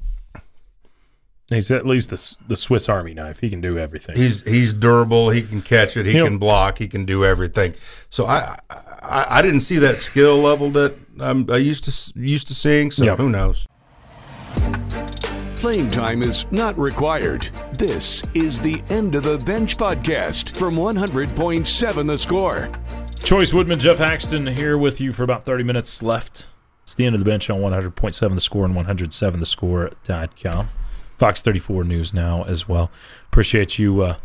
he's 1.49 1.71
at 1.71 1.87
least 1.87 2.09
the 2.11 2.37
the 2.49 2.57
Swiss 2.57 2.89
Army 2.89 3.13
knife. 3.15 3.39
He 3.41 3.51
can 3.51 3.61
do 3.61 3.79
everything. 3.79 4.17
He's 4.17 4.41
he's 4.51 4.73
durable. 4.73 5.29
He 5.31 5.43
can 5.43 5.61
catch 5.61 5.97
it. 5.99 6.07
He 6.07 6.13
You 6.13 6.21
know- 6.21 6.27
can 6.29 6.39
block. 6.39 6.79
He 6.79 6.89
can 6.89 7.05
do 7.05 7.25
everything. 7.25 7.75
So 8.09 8.25
I, 8.27 8.59
I 8.71 9.27
I 9.29 9.43
didn't 9.43 9.61
see 9.61 9.79
that 9.79 9.99
skill 9.99 10.39
level 10.39 10.71
that 10.71 10.95
I'm 11.21 11.49
I 11.51 11.59
used 11.59 11.85
to 11.85 12.19
used 12.19 12.49
to 12.49 12.55
seeing. 12.55 12.91
So 12.91 13.05
Yeah. 13.05 13.17
who 13.17 13.29
knows? 13.29 13.69
Playing 15.63 15.91
time 15.91 16.25
is 16.25 16.45
not 16.51 16.77
required. 16.77 17.49
This 17.75 18.25
is 18.35 18.61
the 18.61 18.83
End 18.91 19.15
of 19.15 19.23
the 19.23 19.39
Bench 19.39 19.77
podcast 19.77 20.57
from 20.57 20.75
100.7 20.75 22.07
The 22.09 22.19
Score. 22.19 22.69
Chois 23.21 23.55
Woodman, 23.55 23.79
Geoff 23.79 23.99
Haxton 23.99 24.49
here 24.49 24.77
with 24.77 25.01
you 25.01 25.13
for 25.13 25.23
about 25.23 25.45
30 25.45 25.63
minutes 25.63 26.03
left. 26.03 26.49
It's 26.83 26.97
the 26.97 27.07
end 27.07 27.15
of 27.15 27.21
the 27.21 27.25
bench 27.25 27.49
on 27.49 27.61
100.7 27.61 28.35
The 28.35 28.41
Score 28.41 28.65
and 28.65 28.75
107thescore.com. 28.75 30.69
Fox 31.17 31.43
34 31.43 31.85
News 31.85 32.13
now 32.13 32.43
as 32.43 32.69
well. 32.69 32.91
Appreciate 33.27 33.79
you 33.79 34.03
uh, 34.03 34.17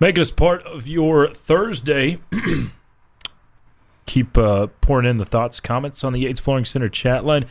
making 0.00 0.22
us 0.22 0.32
part 0.32 0.64
of 0.64 0.88
your 0.88 1.32
Thursday. 1.32 2.18
Keep 4.06 4.36
uh, 4.36 4.66
pouring 4.80 5.08
in 5.08 5.18
the 5.18 5.24
thoughts, 5.24 5.60
comments 5.60 6.02
on 6.02 6.14
the 6.14 6.18
Yates 6.22 6.40
Flooring 6.40 6.64
Center 6.64 6.88
chat 6.88 7.24
line. 7.24 7.46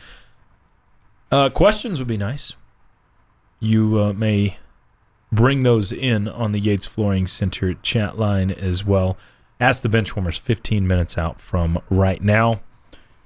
Uh, 1.31 1.47
questions 1.47 1.99
would 1.99 2.07
be 2.09 2.17
nice. 2.17 2.55
You 3.59 3.99
uh, 3.99 4.13
may 4.13 4.57
bring 5.31 5.63
those 5.63 5.91
in 5.91 6.27
on 6.27 6.51
the 6.51 6.59
Yates 6.59 6.85
Flooring 6.85 7.27
Center 7.27 7.73
chat 7.75 8.17
line 8.17 8.51
as 8.51 8.85
well. 8.85 9.17
Ask 9.59 9.83
the 9.83 9.89
benchwarmers 9.89 10.39
15 10.39 10.87
minutes 10.87 11.17
out 11.17 11.41
from 11.41 11.81
right 11.89 12.21
now. 12.21 12.61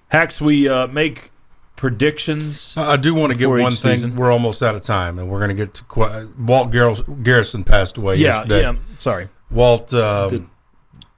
Hacks, 0.09 0.41
we 0.41 0.67
uh, 0.67 0.87
make 0.87 1.31
predictions. 1.75 2.75
I 2.77 2.97
do 2.97 3.13
want 3.13 3.31
to 3.33 3.37
get 3.37 3.49
one 3.49 3.73
thing. 3.73 3.95
season. 3.95 4.15
We're 4.15 4.31
almost 4.31 4.63
out 4.63 4.75
of 4.75 4.81
time, 4.81 5.19
and 5.19 5.29
we're 5.29 5.39
going 5.39 5.49
to 5.49 5.55
get 5.55 5.73
to 5.75 5.83
qu- 5.83 6.33
Walt 6.39 6.71
Garris- 6.71 7.23
Garrison 7.23 7.63
passed 7.63 7.97
away 7.97 8.15
yeah, 8.15 8.27
yesterday. 8.27 8.61
yeah. 8.61 8.75
Sorry. 8.97 9.29
Walt 9.51 9.93
um, 9.93 10.49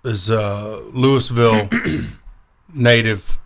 is 0.03 0.29
a 0.29 0.81
Louisville 0.91 1.69
native. 2.73 3.37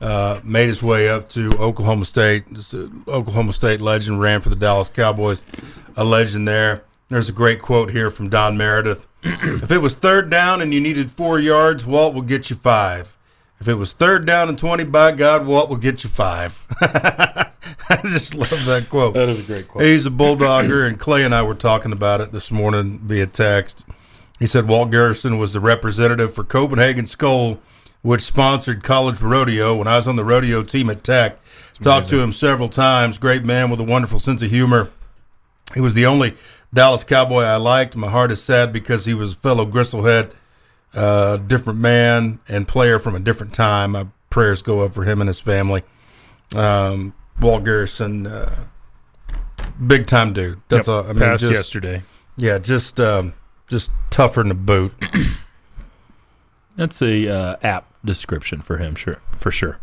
Uh, 0.00 0.40
made 0.44 0.68
his 0.68 0.82
way 0.82 1.08
up 1.08 1.28
to 1.30 1.50
Oklahoma 1.58 2.04
State. 2.04 2.52
Just 2.52 2.72
Oklahoma 3.08 3.52
State 3.52 3.80
legend. 3.80 4.20
Ran 4.20 4.40
for 4.40 4.48
the 4.48 4.56
Dallas 4.56 4.88
Cowboys. 4.88 5.42
A 5.96 6.04
legend 6.04 6.46
there. 6.46 6.84
There's 7.08 7.28
a 7.28 7.32
great 7.32 7.60
quote 7.60 7.90
here 7.90 8.10
from 8.10 8.28
Don 8.28 8.56
Meredith. 8.56 9.06
if 9.22 9.70
it 9.70 9.78
was 9.78 9.94
third 9.94 10.30
down 10.30 10.62
and 10.62 10.72
you 10.72 10.80
needed 10.80 11.10
four 11.10 11.40
yards, 11.40 11.84
Walt 11.84 12.14
will 12.14 12.22
get 12.22 12.50
you 12.50 12.56
five. 12.56 13.16
If 13.60 13.66
it 13.66 13.74
was 13.74 13.92
third 13.92 14.24
down 14.24 14.48
and 14.48 14.58
20, 14.58 14.84
by 14.84 15.12
God, 15.12 15.46
Walt 15.46 15.68
will 15.68 15.78
get 15.78 16.04
you 16.04 16.10
five. 16.10 16.64
I 16.80 18.00
just 18.04 18.34
love 18.34 18.66
that 18.66 18.86
quote. 18.88 19.14
That 19.14 19.28
is 19.28 19.40
a 19.40 19.42
great 19.42 19.66
quote. 19.66 19.82
He's 19.82 20.06
a 20.06 20.10
bulldogger, 20.10 20.86
and 20.86 20.98
Clay 20.98 21.24
and 21.24 21.34
I 21.34 21.42
were 21.42 21.54
talking 21.54 21.90
about 21.90 22.20
it 22.20 22.30
this 22.30 22.52
morning 22.52 23.00
via 23.00 23.26
text. 23.26 23.84
He 24.38 24.46
said 24.46 24.68
Walt 24.68 24.90
Garrison 24.90 25.38
was 25.38 25.52
the 25.52 25.60
representative 25.60 26.34
for 26.34 26.44
Copenhagen 26.44 27.06
Skoal, 27.06 27.58
which 28.02 28.20
sponsored 28.20 28.82
college 28.82 29.20
rodeo. 29.20 29.76
When 29.76 29.86
I 29.88 29.96
was 29.96 30.08
on 30.08 30.16
the 30.16 30.24
rodeo 30.24 30.62
team 30.62 30.90
at 30.90 31.02
Tech, 31.04 31.38
talked 31.80 32.08
to 32.08 32.20
him 32.20 32.32
several 32.32 32.68
times. 32.68 33.18
Great 33.18 33.44
man 33.44 33.70
with 33.70 33.80
a 33.80 33.84
wonderful 33.84 34.18
sense 34.18 34.42
of 34.42 34.50
humor. 34.50 34.90
He 35.74 35.80
was 35.80 35.94
the 35.94 36.06
only 36.06 36.34
Dallas 36.72 37.04
Cowboy 37.04 37.42
I 37.42 37.56
liked. 37.56 37.96
My 37.96 38.08
heart 38.08 38.30
is 38.30 38.42
sad 38.42 38.72
because 38.72 39.04
he 39.04 39.14
was 39.14 39.32
a 39.32 39.36
fellow 39.36 39.66
Gristlehead, 39.66 40.32
uh, 40.94 41.36
different 41.38 41.78
man 41.78 42.40
and 42.48 42.66
player 42.66 42.98
from 42.98 43.14
a 43.14 43.20
different 43.20 43.52
time. 43.52 43.92
My 43.92 44.06
prayers 44.30 44.62
go 44.62 44.80
up 44.80 44.94
for 44.94 45.04
him 45.04 45.20
and 45.20 45.28
his 45.28 45.40
family. 45.40 45.82
Um, 46.56 47.14
Walt 47.40 47.64
Garrison, 47.64 48.26
uh, 48.26 48.54
big 49.86 50.06
time 50.06 50.32
dude. 50.32 50.60
That's 50.68 50.88
Yep, 50.88 50.94
all. 50.94 51.04
I 51.04 51.12
mean, 51.12 51.18
Passed 51.18 51.42
just, 51.42 51.54
yesterday. 51.54 52.02
yeah, 52.36 52.58
just 52.58 52.98
um, 53.00 53.34
just 53.68 53.90
tougher 54.10 54.42
than 54.42 54.50
a 54.50 54.54
boot. 54.54 54.92
That's 56.76 57.02
a 57.02 57.28
uh, 57.28 57.56
app 57.62 57.87
description 58.04 58.60
for 58.60 58.78
him, 58.78 58.94
sure, 58.94 59.20
for 59.36 59.50
sure. 59.50 59.78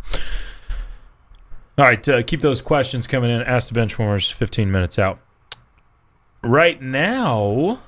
All 1.77 1.85
right, 1.85 2.07
uh, 2.07 2.23
keep 2.23 2.41
those 2.41 2.61
questions 2.61 3.05
coming 3.07 3.29
in. 3.29 3.41
Ask 3.41 3.71
the 3.71 3.79
benchwarmers. 3.79 4.31
15 4.31 4.71
minutes 4.71 4.97
out. 4.97 5.19
Right 6.41 6.81
now, 6.81 7.79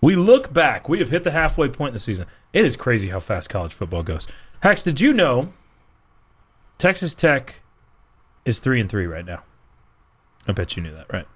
We 0.00 0.16
look 0.16 0.52
back. 0.52 0.88
We 0.88 0.98
have 0.98 1.10
hit 1.10 1.22
the 1.22 1.30
halfway 1.30 1.68
point 1.68 1.90
in 1.90 1.94
the 1.94 2.00
season. 2.00 2.26
It 2.52 2.64
is 2.64 2.74
crazy 2.74 3.10
how 3.10 3.20
fast 3.20 3.48
college 3.48 3.72
football 3.72 4.02
goes. 4.02 4.26
Hax, 4.60 4.82
did 4.82 5.00
you 5.00 5.12
know 5.12 5.52
Texas 6.76 7.14
Tech 7.14 7.60
is 8.44 8.58
three 8.58 8.80
and 8.80 8.90
three 8.90 9.06
right 9.06 9.24
now? 9.24 9.44
I 10.48 10.50
bet 10.52 10.76
you 10.76 10.82
knew 10.82 10.92
that, 10.92 11.12
right? 11.12 11.28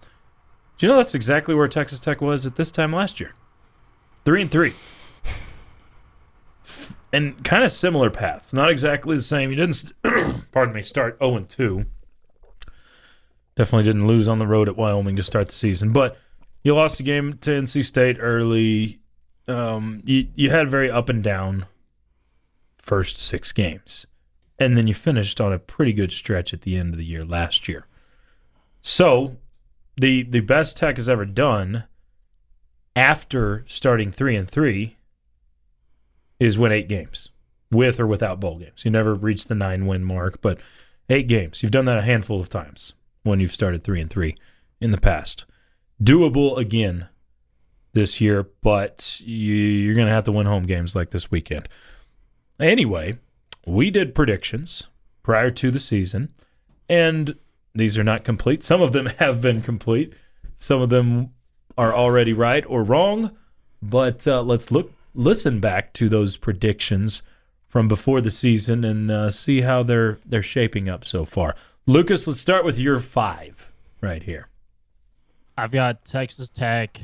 Do 0.00 0.86
you 0.86 0.88
know 0.88 0.96
that's 0.96 1.14
exactly 1.14 1.54
where 1.54 1.68
Texas 1.68 2.00
Tech 2.00 2.22
was 2.22 2.46
at 2.46 2.56
this 2.56 2.70
time 2.70 2.90
last 2.90 3.20
year? 3.20 3.34
Three 4.24 4.40
and 4.40 4.50
three. 4.50 4.72
And 7.12 7.42
kind 7.44 7.64
of 7.64 7.72
similar 7.72 8.10
paths. 8.10 8.52
Not 8.52 8.70
exactly 8.70 9.16
the 9.16 9.22
same. 9.22 9.50
You 9.50 9.56
didn't, 9.56 9.92
pardon 10.52 10.74
me, 10.74 10.82
start 10.82 11.18
0 11.18 11.36
and 11.36 11.48
2. 11.48 11.86
Definitely 13.56 13.84
didn't 13.84 14.06
lose 14.06 14.28
on 14.28 14.38
the 14.38 14.46
road 14.46 14.68
at 14.68 14.76
Wyoming 14.76 15.16
to 15.16 15.22
start 15.22 15.48
the 15.48 15.52
season. 15.52 15.92
But 15.92 16.16
you 16.62 16.74
lost 16.74 17.00
a 17.00 17.02
game 17.02 17.32
to 17.34 17.50
NC 17.50 17.84
State 17.84 18.18
early. 18.20 19.00
Um, 19.48 20.02
you, 20.04 20.28
you 20.36 20.50
had 20.50 20.70
very 20.70 20.90
up 20.90 21.08
and 21.08 21.22
down 21.22 21.66
first 22.78 23.18
six 23.18 23.52
games. 23.52 24.06
And 24.58 24.76
then 24.76 24.86
you 24.86 24.94
finished 24.94 25.40
on 25.40 25.52
a 25.52 25.58
pretty 25.58 25.92
good 25.92 26.12
stretch 26.12 26.52
at 26.52 26.62
the 26.62 26.76
end 26.76 26.92
of 26.92 26.98
the 26.98 27.04
year 27.04 27.24
last 27.24 27.68
year. 27.68 27.86
So 28.82 29.36
the 29.96 30.22
the 30.22 30.40
best 30.40 30.76
Tech 30.76 30.96
has 30.96 31.08
ever 31.08 31.24
done 31.24 31.84
after 32.96 33.64
starting 33.68 34.10
three 34.10 34.36
and 34.36 34.50
three 34.50 34.96
is 36.40 36.58
win 36.58 36.72
eight 36.72 36.88
games 36.88 37.28
with 37.70 38.00
or 38.00 38.06
without 38.06 38.40
bowl 38.40 38.58
games. 38.58 38.84
You 38.84 38.90
never 38.90 39.14
reached 39.14 39.48
the 39.48 39.54
nine 39.54 39.86
win 39.86 40.04
mark, 40.04 40.40
but 40.40 40.58
eight 41.08 41.28
games. 41.28 41.62
You've 41.62 41.70
done 41.70 41.84
that 41.84 41.98
a 41.98 42.02
handful 42.02 42.40
of 42.40 42.48
times 42.48 42.94
when 43.22 43.38
you've 43.38 43.54
started 43.54 43.84
three 43.84 44.00
and 44.00 44.10
three 44.10 44.36
in 44.80 44.90
the 44.90 44.98
past. 44.98 45.44
Doable 46.02 46.56
again 46.56 47.08
this 47.92 48.20
year, 48.20 48.48
but 48.62 49.20
you, 49.20 49.54
you're 49.54 49.94
going 49.94 50.06
to 50.06 50.12
have 50.12 50.24
to 50.24 50.32
win 50.32 50.46
home 50.46 50.64
games 50.64 50.96
like 50.96 51.10
this 51.10 51.30
weekend. 51.30 51.68
Anyway, 52.58 53.18
we 53.66 53.90
did 53.90 54.14
predictions 54.14 54.84
prior 55.22 55.50
to 55.50 55.70
the 55.70 55.78
season, 55.78 56.30
and 56.88 57.36
these 57.74 57.98
are 57.98 58.04
not 58.04 58.24
complete. 58.24 58.64
Some 58.64 58.80
of 58.80 58.92
them 58.92 59.06
have 59.18 59.40
been 59.40 59.60
complete. 59.62 60.14
Some 60.56 60.80
of 60.80 60.88
them 60.88 61.30
are 61.76 61.94
already 61.94 62.32
right 62.32 62.64
or 62.66 62.82
wrong. 62.82 63.36
But 63.82 64.26
uh, 64.26 64.42
let's 64.42 64.70
look, 64.70 64.92
listen 65.14 65.60
back 65.60 65.92
to 65.94 66.08
those 66.08 66.36
predictions 66.36 67.22
from 67.68 67.88
before 67.88 68.20
the 68.20 68.30
season 68.30 68.84
and 68.84 69.10
uh, 69.10 69.30
see 69.30 69.62
how 69.62 69.82
they're 69.82 70.18
they're 70.26 70.42
shaping 70.42 70.88
up 70.88 71.04
so 71.04 71.24
far. 71.24 71.54
Lucas, 71.86 72.26
let's 72.26 72.40
start 72.40 72.64
with 72.64 72.78
your 72.78 72.98
five 72.98 73.70
right 74.00 74.22
here. 74.22 74.48
I've 75.56 75.72
got 75.72 76.04
Texas 76.04 76.48
Tech 76.48 77.00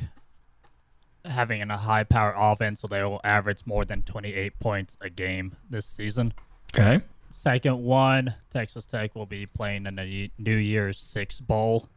having 1.25 1.63
a 1.63 1.77
high 1.77 2.05
power 2.05 2.35
offense, 2.37 2.81
so 2.81 2.89
they 2.89 3.03
will 3.03 3.21
average 3.25 3.67
more 3.67 3.85
than 3.85 4.03
28 4.03 4.59
points 4.59 4.97
a 5.01 5.11
game 5.11 5.57
this 5.69 5.87
season. 5.87 6.33
Okay. 6.75 7.05
Second 7.31 7.85
one, 7.85 8.35
Texas 8.53 8.87
Tech 8.87 9.15
will 9.15 9.27
be 9.27 9.47
playing 9.47 9.87
in 9.87 9.97
the 9.97 10.31
New 10.39 10.57
Year's 10.57 10.99
Six 10.99 11.41
Bowl. 11.41 11.89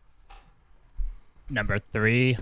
Number 1.49 1.79
three, 1.79 2.37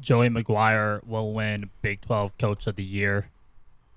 Joey 0.00 0.28
McGuire 0.28 1.04
will 1.06 1.32
win 1.32 1.70
Big 1.82 2.00
12 2.00 2.36
Coach 2.38 2.66
of 2.66 2.76
the 2.76 2.84
Year. 2.84 3.28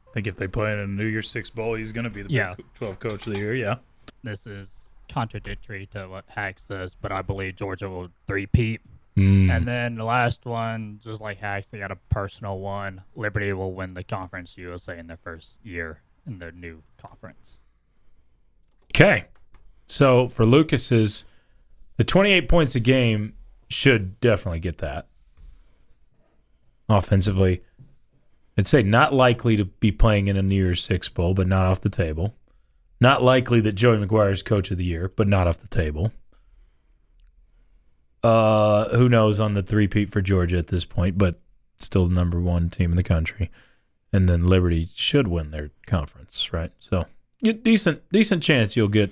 I 0.07 0.11
think 0.13 0.27
if 0.27 0.35
they 0.35 0.47
play 0.47 0.71
in 0.73 0.79
a 0.79 0.85
New 0.85 1.05
Year's 1.05 1.29
Six 1.29 1.49
bowl, 1.49 1.73
he's 1.73 1.91
going 1.91 2.03
to 2.03 2.09
be 2.09 2.21
the 2.21 2.29
Yeah. 2.29 2.53
Big 2.55 2.65
12 2.75 2.99
coach 2.99 3.25
of 3.25 3.33
the 3.33 3.39
year. 3.39 3.55
Yeah. 3.55 3.77
This 4.23 4.45
is 4.45 4.91
contradictory 5.09 5.87
to 5.87 6.07
what 6.07 6.25
Hack 6.27 6.59
says, 6.59 6.95
but 6.95 7.11
I 7.11 7.23
believe 7.23 7.55
Georgia 7.55 7.89
will 7.89 8.09
three-peat. 8.27 8.81
Mm. 9.17 9.49
And 9.49 9.67
then 9.67 9.95
the 9.95 10.03
last 10.03 10.45
one, 10.45 10.99
just 11.03 11.19
like 11.21 11.37
Hacks, 11.37 11.67
they 11.67 11.79
got 11.79 11.91
a 11.91 11.97
personal 12.09 12.59
one. 12.59 13.01
Liberty 13.15 13.53
will 13.53 13.73
win 13.73 13.95
the 13.95 14.03
Conference 14.03 14.57
USA 14.57 14.97
in 14.97 15.07
their 15.07 15.17
first 15.17 15.57
year 15.63 16.01
in 16.25 16.39
their 16.39 16.51
new 16.51 16.81
conference. 16.97 17.61
Okay. 18.91 19.25
So 19.87 20.27
for 20.27 20.45
Lucas's, 20.45 21.25
the 21.97 22.03
28 22.03 22.47
points 22.47 22.75
a 22.75 22.79
game 22.79 23.33
should 23.69 24.19
definitely 24.19 24.59
get 24.59 24.77
that. 24.79 25.07
Offensively, 26.97 27.63
I'd 28.57 28.67
say 28.67 28.83
not 28.83 29.13
likely 29.13 29.55
to 29.57 29.65
be 29.65 29.91
playing 29.91 30.27
in 30.27 30.37
a 30.37 30.41
New 30.41 30.55
Year's 30.55 30.83
Six 30.83 31.09
Bowl, 31.09 31.33
but 31.33 31.47
not 31.47 31.65
off 31.65 31.81
the 31.81 31.89
table. 31.89 32.35
Not 33.01 33.23
likely 33.23 33.59
that 33.61 33.73
Joey 33.73 33.97
McGuire 33.97 34.31
is 34.31 34.43
coach 34.43 34.71
of 34.71 34.77
the 34.77 34.85
year, 34.85 35.11
but 35.15 35.27
not 35.27 35.47
off 35.47 35.57
the 35.57 35.67
table. 35.67 36.11
Uh, 38.23 38.95
who 38.95 39.09
knows 39.09 39.39
on 39.39 39.53
the 39.53 39.63
three-peat 39.63 40.09
for 40.09 40.21
Georgia 40.21 40.57
at 40.57 40.67
this 40.67 40.85
point, 40.85 41.17
but 41.17 41.35
still 41.79 42.07
the 42.07 42.15
number 42.15 42.39
one 42.39 42.69
team 42.69 42.91
in 42.91 42.97
the 42.97 43.03
country. 43.03 43.51
And 44.13 44.29
then 44.29 44.45
Liberty 44.45 44.87
should 44.93 45.27
win 45.27 45.51
their 45.51 45.71
conference, 45.87 46.53
right? 46.53 46.71
So 46.79 47.07
decent 47.41 48.07
decent 48.09 48.43
chance 48.43 48.77
you'll 48.77 48.87
get 48.87 49.11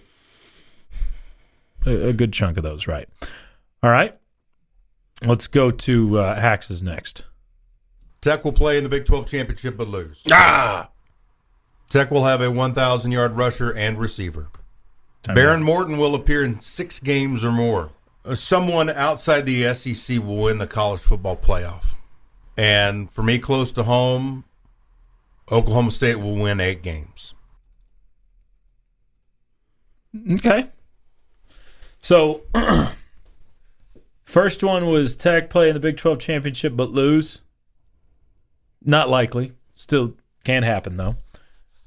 a, 1.86 2.10
a 2.10 2.14
good 2.14 2.32
chunk 2.32 2.58
of 2.58 2.64
those 2.64 2.88
right. 2.88 3.10
All 3.84 3.90
right, 3.90 4.16
let's 5.24 5.48
go 5.48 5.72
to 5.72 6.20
uh, 6.20 6.40
Hax's 6.40 6.84
next. 6.84 7.24
Tech 8.22 8.46
will 8.46 8.54
play 8.54 8.78
in 8.78 8.84
the 8.84 8.90
Big 8.90 9.06
12 9.06 9.28
championship 9.28 9.78
but 9.78 9.88
lose. 9.88 10.22
Ah! 10.32 10.90
Tech 11.90 12.12
will 12.12 12.26
have 12.26 12.40
a 12.42 12.52
1,000 12.52 13.12
yard 13.12 13.36
rusher 13.36 13.72
and 13.72 13.98
receiver. 13.98 14.50
Time 15.24 15.36
Behren 15.36 15.64
Morton 15.64 15.98
will 15.98 16.14
appear 16.14 16.44
in 16.44 16.60
six 16.60 17.00
games 17.00 17.44
or 17.44 17.52
more. 17.52 17.90
Uh, 18.24 18.36
someone 18.36 18.90
outside 18.90 19.48
the 19.48 19.74
SEC 19.74 20.20
will 20.20 20.44
win 20.44 20.60
the 20.60 20.68
college 20.68 21.02
football 21.02 21.36
playoff. 21.36 21.96
And 22.56 23.12
for 23.12 23.24
me, 23.24 23.40
close 23.40 23.72
to 23.74 23.84
home, 23.84 24.44
Oklahoma 25.52 25.90
State 25.90 26.20
will 26.20 26.36
win 26.38 26.60
eight 26.60 26.84
games. 26.84 27.34
Okay. 30.34 30.70
So, 32.02 32.44
first 34.24 34.64
one 34.64 34.88
was 34.88 35.16
Tech 35.16 35.50
play 35.50 35.70
in 35.70 35.74
the 35.74 35.80
Big 35.80 35.98
12 35.98 36.20
championship 36.20 36.76
but 36.76 36.92
lose. 36.92 37.42
Not 38.92 39.08
likely. 39.08 39.54
Still 39.74 40.16
can 40.44 40.64
happen 40.64 40.98
though. 40.98 41.16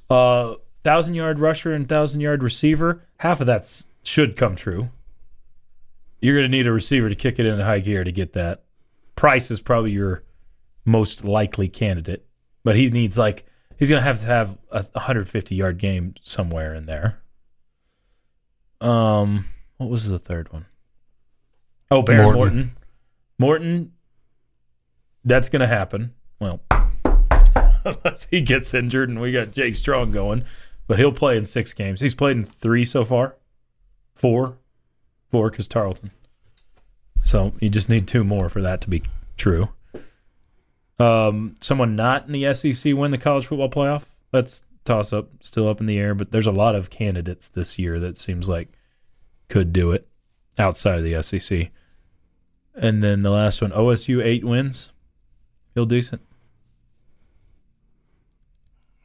Uh, 0.09 0.55
thousand 0.83 1.13
yard 1.15 1.39
rusher 1.39 1.75
and 1.75 1.87
thousand 1.87 2.23
yard 2.23 2.43
receiver. 2.43 3.03
Half 3.19 3.43
of 3.43 3.47
that 3.47 3.85
should 4.03 4.39
come 4.39 4.57
true. 4.57 4.89
You're 6.23 6.35
going 6.35 6.51
to 6.51 6.57
need 6.57 6.67
a 6.67 6.73
receiver 6.73 7.11
to 7.11 7.15
kick 7.15 7.39
it 7.39 7.45
into 7.45 7.63
high 7.63 7.81
gear 7.81 8.05
to 8.05 8.11
get 8.11 8.33
that. 8.33 8.65
Price 9.17 9.51
is 9.51 9.61
probably 9.61 9.91
your 9.91 10.23
most 10.87 11.27
likely 11.27 11.69
candidate, 11.69 12.25
but 12.63 12.75
he 12.75 12.89
needs 12.89 13.19
like 13.19 13.45
he's 13.79 13.91
going 13.91 14.01
to 14.01 14.07
have 14.07 14.21
to 14.21 14.27
have 14.27 14.57
a 14.71 14.85
150 14.95 15.55
yard 15.55 15.77
game 15.77 16.15
somewhere 16.23 16.75
in 16.75 16.87
there. 16.87 17.21
Um, 18.81 19.45
what 19.77 19.91
was 19.91 20.09
the 20.09 20.19
third 20.19 20.51
one? 20.55 20.65
Oh, 21.91 22.03
Behren 22.03 22.23
Morton. 22.23 22.39
Morton. 22.39 22.77
Morton. 23.39 23.93
That's 25.23 25.51
going 25.51 25.61
to 25.61 25.67
happen. 25.67 26.15
Well, 26.41 26.61
unless 28.05 28.27
he 28.31 28.41
gets 28.41 28.75
injured 28.75 29.09
and 29.09 29.21
we 29.21 29.33
got 29.33 29.53
Jake 29.53 29.77
Strong 29.77 30.13
going, 30.13 30.45
but 30.87 30.99
he'll 30.99 31.13
play 31.13 31.37
in 31.37 31.45
six 31.45 31.73
games. 31.73 32.01
He's 32.01 32.15
played 32.15 32.37
in 32.37 32.45
three 32.45 32.85
so 32.85 33.05
far. 33.05 33.37
Four, 34.15 34.59
four 35.31 35.51
because 35.51 35.69
Tarleton. 35.69 36.11
So 37.23 37.53
you 37.61 37.69
just 37.69 37.89
need 37.89 38.07
two 38.07 38.23
more 38.23 38.49
for 38.49 38.63
that 38.63 38.81
to 38.83 38.91
be 38.91 39.03
true. 39.37 39.71
Um, 40.99 41.57
someone 41.61 41.97
not 41.97 42.27
in 42.27 42.33
the 42.33 42.55
SEC 42.55 42.95
win 42.95 43.11
the 43.11 43.19
college 43.19 43.47
football 43.47 43.71
playoff. 43.71 44.11
That's 44.31 44.63
toss 44.85 45.13
up, 45.13 45.31
still 45.41 45.69
up 45.69 45.81
in 45.81 45.87
the 45.87 45.99
air. 45.99 46.15
But 46.15 46.31
there's 46.31 46.47
a 46.47 46.53
lot 46.53 46.75
of 46.75 46.91
candidates 46.91 47.49
this 47.49 47.79
year 47.79 47.99
that 48.01 48.17
seems 48.17 48.49
like 48.49 48.69
could 49.49 49.73
do 49.73 49.91
it 49.93 50.07
outside 50.59 50.99
of 50.99 51.05
the 51.05 51.21
SEC. 51.23 51.71
And 52.75 53.03
then 53.03 53.23
the 53.23 53.31
last 53.31 53.63
one, 53.63 53.71
OSU 53.71 54.23
eight 54.23 54.45
wins. 54.45 54.93
Feel 55.75 55.87
decent. 55.87 56.23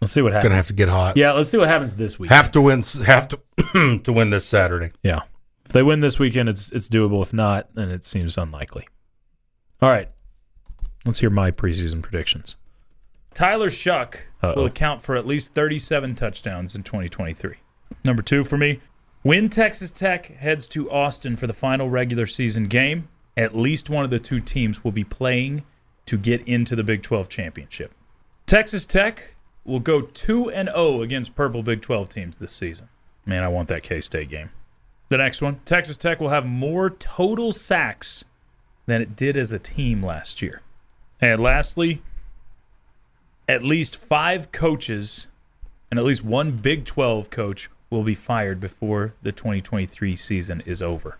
Let's 0.01 0.11
see 0.13 0.21
what 0.21 0.31
happens. 0.33 0.43
Gonna 0.49 0.55
have 0.55 0.67
to 0.67 0.73
get 0.73 0.87
hot. 0.89 1.17
yeah, 1.17 1.31
let's 1.33 1.49
see 1.49 1.57
what 1.57 1.67
happens 1.67 1.93
this 1.95 2.17
week. 2.17 2.29
Have 2.31 2.51
to 2.51 2.61
win. 2.61 2.81
Have 3.05 3.27
to 3.29 3.99
to 4.03 4.13
win 4.13 4.29
this 4.29 4.45
Saturday. 4.45 4.91
Yeah. 5.03 5.21
If 5.65 5.73
they 5.73 5.83
win 5.83 5.99
this 5.99 6.17
weekend, 6.19 6.47
it's 6.49 6.71
it's 6.71 6.87
doable. 6.89 7.21
If 7.21 7.33
not, 7.33 7.73
then 7.75 7.89
it 7.89 8.05
seems 8.05 8.37
unlikely. 8.37 8.87
All 9.81 9.89
right. 9.89 10.09
Let's 11.05 11.19
hear 11.19 11.29
my 11.29 11.51
preseason 11.51 12.01
predictions. 12.01 12.55
Tyler 13.33 13.69
Shough 13.69 14.15
will 14.41 14.49
Uh-oh. 14.49 14.65
account 14.65 15.01
for 15.01 15.15
at 15.15 15.25
least 15.25 15.53
37 15.53 16.15
touchdowns 16.15 16.75
in 16.75 16.83
2023. 16.83 17.55
Number 18.03 18.21
two 18.21 18.43
for 18.43 18.57
me, 18.57 18.79
when 19.21 19.49
Texas 19.49 19.91
Tech 19.91 20.25
heads 20.25 20.67
to 20.69 20.89
Austin 20.91 21.35
for 21.35 21.47
the 21.47 21.53
final 21.53 21.89
regular 21.89 22.25
season 22.25 22.65
game, 22.65 23.07
at 23.37 23.55
least 23.55 23.89
one 23.89 24.03
of 24.03 24.11
the 24.11 24.19
two 24.19 24.39
teams 24.39 24.83
will 24.83 24.91
be 24.91 25.03
playing 25.03 25.63
to 26.05 26.17
get 26.17 26.41
into 26.47 26.75
the 26.75 26.83
Big 26.83 27.01
12 27.03 27.29
championship. 27.29 27.93
Texas 28.45 28.85
Tech 28.85 29.35
will 29.69 29.79
go 29.79 30.01
2 30.01 30.49
and 30.51 30.67
0 30.67 31.01
against 31.01 31.35
purple 31.35 31.63
Big 31.63 31.81
12 31.81 32.09
teams 32.09 32.37
this 32.37 32.53
season. 32.53 32.89
Man, 33.25 33.43
I 33.43 33.47
want 33.47 33.69
that 33.69 33.83
K 33.83 34.01
State 34.01 34.29
game. 34.29 34.49
The 35.09 35.17
next 35.17 35.41
one 35.41 35.59
Texas 35.65 35.97
Tech 35.97 36.19
will 36.19 36.29
have 36.29 36.45
more 36.45 36.89
total 36.89 37.51
sacks 37.51 38.25
than 38.85 39.01
it 39.01 39.15
did 39.15 39.37
as 39.37 39.51
a 39.51 39.59
team 39.59 40.03
last 40.03 40.41
year. 40.41 40.61
And 41.21 41.39
lastly, 41.39 42.01
at 43.47 43.63
least 43.63 43.95
five 43.95 44.51
coaches 44.51 45.27
and 45.89 45.99
at 45.99 46.05
least 46.05 46.23
one 46.23 46.51
Big 46.51 46.85
12 46.85 47.29
coach 47.29 47.69
will 47.89 48.03
be 48.03 48.13
fired 48.13 48.59
before 48.59 49.13
the 49.21 49.31
2023 49.31 50.15
season 50.15 50.61
is 50.65 50.81
over. 50.81 51.17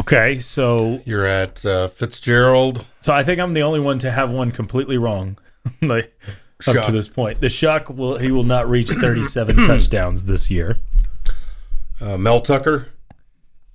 Okay, 0.00 0.38
so 0.38 1.02
You're 1.04 1.26
at 1.26 1.64
uh, 1.66 1.88
Fitzgerald. 1.88 2.86
so 3.00 3.12
I 3.12 3.22
think 3.24 3.40
I'm 3.40 3.52
the 3.52 3.62
only 3.62 3.80
one 3.80 3.98
to 4.00 4.10
have 4.10 4.30
one 4.30 4.50
completely 4.50 4.96
wrong, 4.96 5.36
like 5.82 6.18
up 6.66 6.76
Shough. 6.76 6.86
to 6.86 6.92
this 6.92 7.08
point. 7.08 7.40
The 7.40 7.48
Shough 7.48 7.94
will 7.94 8.18
he 8.18 8.30
will 8.30 8.44
not 8.44 8.68
reach 8.68 8.88
37 8.90 9.56
touchdowns 9.66 10.24
this 10.24 10.50
year. 10.50 10.78
Uh, 12.00 12.16
Mel 12.16 12.40
Tucker. 12.40 12.88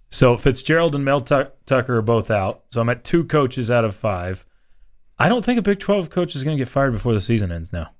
So 0.09 0.37
Fitzgerald 0.37 0.95
and 0.95 1.03
Mel 1.03 1.19
Tuck- 1.19 1.53
Tucker 1.65 1.97
are 1.97 2.01
both 2.01 2.31
out. 2.31 2.63
So 2.69 2.79
I'm 2.81 2.89
at 2.89 3.03
two 3.03 3.25
coaches 3.25 3.69
out 3.69 3.83
of 3.85 3.95
five. 3.95 4.45
I 5.19 5.29
don't 5.29 5.43
think 5.43 5.57
a 5.59 5.61
Big 5.61 5.79
12 5.79 6.09
coach 6.09 6.35
is 6.35 6.43
going 6.43 6.57
to 6.57 6.61
get 6.61 6.69
fired 6.69 6.91
before 6.91 7.13
the 7.13 7.21
season 7.21 7.51
ends 7.51 7.73
now. 7.73 7.91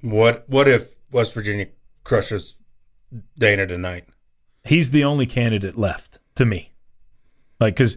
What 0.00 0.48
What 0.48 0.68
if 0.68 0.94
West 1.10 1.34
Virginia 1.34 1.66
crushes 2.04 2.54
Dana 3.38 3.66
tonight? 3.66 4.04
He's 4.64 4.90
the 4.90 5.04
only 5.04 5.26
candidate 5.26 5.76
left 5.76 6.18
to 6.36 6.44
me. 6.44 6.72
Like, 7.60 7.74
because 7.74 7.96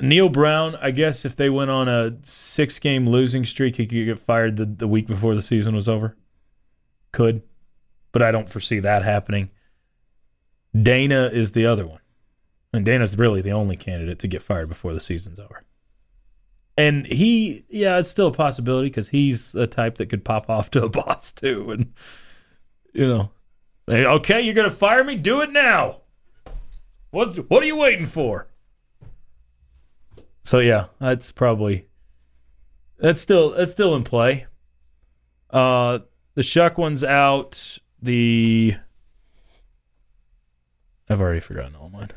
Neal 0.00 0.28
Brown, 0.28 0.76
I 0.82 0.90
guess 0.90 1.24
if 1.24 1.36
they 1.36 1.48
went 1.48 1.70
on 1.70 1.88
a 1.88 2.16
six 2.22 2.78
game 2.78 3.08
losing 3.08 3.44
streak, 3.44 3.76
he 3.76 3.86
could 3.86 4.04
get 4.04 4.18
fired 4.18 4.56
the, 4.56 4.66
the 4.66 4.88
week 4.88 5.06
before 5.06 5.34
the 5.34 5.42
season 5.42 5.74
was 5.74 5.88
over. 5.88 6.16
Could. 7.12 7.42
But 8.12 8.22
I 8.22 8.32
don't 8.32 8.48
foresee 8.48 8.80
that 8.80 9.04
happening. 9.04 9.50
Dana 10.80 11.30
is 11.32 11.52
the 11.52 11.66
other 11.66 11.86
one. 11.86 12.00
And 12.72 12.84
Dana's 12.84 13.16
really 13.16 13.40
the 13.40 13.52
only 13.52 13.76
candidate 13.76 14.18
to 14.20 14.28
get 14.28 14.42
fired 14.42 14.68
before 14.68 14.92
the 14.92 15.00
season's 15.00 15.38
over. 15.38 15.62
And 16.76 17.06
he, 17.06 17.64
yeah, 17.68 17.98
it's 17.98 18.10
still 18.10 18.26
a 18.28 18.32
possibility 18.32 18.88
because 18.88 19.10
he's 19.10 19.54
a 19.54 19.68
type 19.68 19.96
that 19.98 20.06
could 20.06 20.24
pop 20.24 20.50
off 20.50 20.70
to 20.72 20.84
a 20.84 20.88
boss 20.88 21.30
too. 21.30 21.70
And, 21.70 21.92
you 22.92 23.06
know, 23.06 23.30
okay, 23.88 24.40
you're 24.40 24.54
gonna 24.54 24.70
fire 24.70 25.04
me? 25.04 25.14
Do 25.14 25.40
it 25.42 25.52
now. 25.52 26.00
What's 27.10 27.36
what 27.36 27.62
are 27.62 27.66
you 27.66 27.76
waiting 27.76 28.06
for? 28.06 28.48
So 30.44 30.58
yeah, 30.58 30.86
that's 31.00 31.30
probably 31.32 31.86
that's 32.98 33.20
still 33.20 33.50
that's 33.50 33.72
still 33.72 33.94
in 33.96 34.04
play. 34.04 34.46
Uh 35.50 36.00
the 36.34 36.42
Shough 36.42 36.76
one's 36.76 37.02
out. 37.02 37.78
The 38.02 38.74
I've 41.08 41.20
already 41.20 41.40
forgotten 41.40 41.74
all 41.76 41.88
mine. 41.90 42.10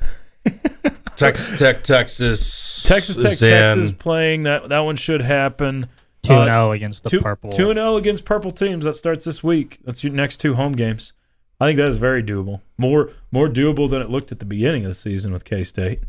Texas 1.15 1.57
Tech, 1.57 1.83
Texas. 1.83 2.83
Texas 2.83 3.15
Tech, 3.17 3.31
is. 3.33 3.39
Texas 3.39 3.91
playing 3.91 4.43
that 4.43 4.69
that 4.69 4.79
one 4.79 4.95
should 4.95 5.21
happen. 5.21 5.87
2 6.23 6.33
Uh, 6.33 6.45
0 6.45 6.71
against 6.71 7.03
the 7.03 7.09
two, 7.09 7.21
purple. 7.21 7.49
2 7.51 7.73
0 7.73 7.95
against 7.95 8.25
purple 8.25 8.51
teams. 8.51 8.83
That 8.85 8.93
starts 8.93 9.23
this 9.25 9.43
week. 9.43 9.79
That's 9.85 10.03
your 10.03 10.13
next 10.13 10.37
two 10.37 10.55
home 10.55 10.73
games. 10.73 11.13
I 11.59 11.67
think 11.67 11.77
that 11.77 11.87
is 11.89 11.97
very 11.97 12.21
doable. 12.21 12.61
More 12.77 13.11
more 13.31 13.47
doable 13.47 13.89
than 13.89 14.01
it 14.01 14.09
looked 14.09 14.31
at 14.31 14.39
the 14.39 14.45
beginning 14.45 14.83
of 14.85 14.89
the 14.91 14.95
season 14.95 15.31
with 15.31 15.45
K 15.45 15.63
State 15.63 16.01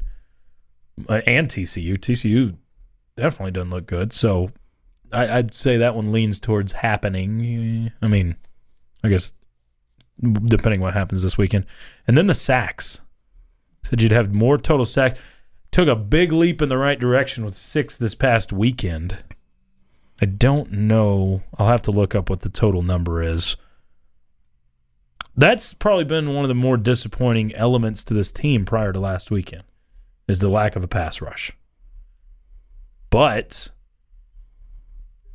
Uh, 1.09 1.21
and 1.27 1.49
TCU. 1.49 1.99
TCU 1.99 2.57
definitely 3.17 3.53
doesn't 3.53 3.71
look 3.71 3.87
good. 3.87 4.13
So 4.13 4.51
I, 5.13 5.39
I'd 5.39 5.55
say 5.55 5.79
that 5.79 5.95
one 5.95 6.13
leans 6.13 6.41
towards 6.41 6.73
happening. 6.73 7.93
I 8.01 8.09
mean, 8.09 8.37
I 9.03 9.09
guess 9.09 9.33
depending 10.21 10.81
what 10.81 10.95
happens 10.95 11.23
this 11.23 11.39
weekend. 11.39 11.67
And 12.07 12.17
then 12.17 12.27
the 12.27 12.35
sacks. 12.35 13.03
Said 13.85 14.03
you'd 14.03 14.13
have 14.13 14.35
more 14.35 14.59
total 14.59 14.85
sacks. 14.85 15.21
Took 15.71 15.89
a 15.89 15.97
big 15.97 16.33
leap 16.33 16.61
in 16.61 16.69
the 16.69 16.79
right 16.79 16.99
direction 16.99 17.45
with 17.45 17.55
six 17.55 17.97
this 17.97 18.15
past 18.15 18.53
weekend. 18.53 19.19
I 20.21 20.27
don't 20.27 20.73
know. 20.73 21.43
I'll 21.57 21.69
have 21.69 21.83
to 21.83 21.91
look 21.91 22.15
up 22.15 22.29
what 22.29 22.41
the 22.41 22.49
total 22.49 22.83
number 22.83 23.23
is. 23.23 23.57
That's 25.37 25.73
probably 25.73 26.05
been 26.05 26.35
one 26.35 26.45
of 26.45 26.49
the 26.49 26.55
more 26.55 26.77
disappointing 26.77 27.55
elements 27.55 28.03
to 28.05 28.15
this 28.15 28.33
team 28.33 28.65
prior 28.65 28.93
to 28.93 28.99
last 28.99 29.31
weekend 29.31 29.63
is 30.29 30.39
the 30.39 30.49
lack 30.49 30.77
of 30.77 30.85
a 30.85 30.89
pass 30.89 31.21
rush. 31.21 31.53
But 33.11 33.69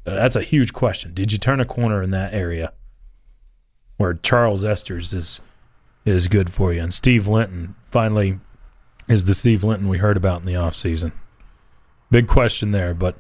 uh, 0.06 0.14
that's 0.16 0.36
a 0.36 0.42
huge 0.42 0.74
question. 0.74 1.14
Did 1.14 1.32
you 1.32 1.38
turn 1.38 1.60
a 1.60 1.66
corner 1.66 2.02
in 2.04 2.12
that 2.12 2.34
area 2.34 2.74
where 3.98 4.14
Charles 4.14 4.64
Esters 4.64 5.14
is 5.14 5.42
is 6.06 6.28
good 6.28 6.52
for 6.52 6.74
you 6.74 6.82
and 6.82 6.94
Steve 6.94 7.30
Linton 7.30 7.76
finally 7.80 8.38
is 9.08 9.24
the 9.24 9.34
Steve 9.34 9.64
Linton 9.64 9.88
we 9.88 9.98
heard 9.98 10.18
about 10.18 10.42
in 10.42 10.46
the 10.46 10.54
offseason? 10.54 11.12
Big 12.12 12.28
question 12.28 12.72
there, 12.72 12.94
but 12.94 13.18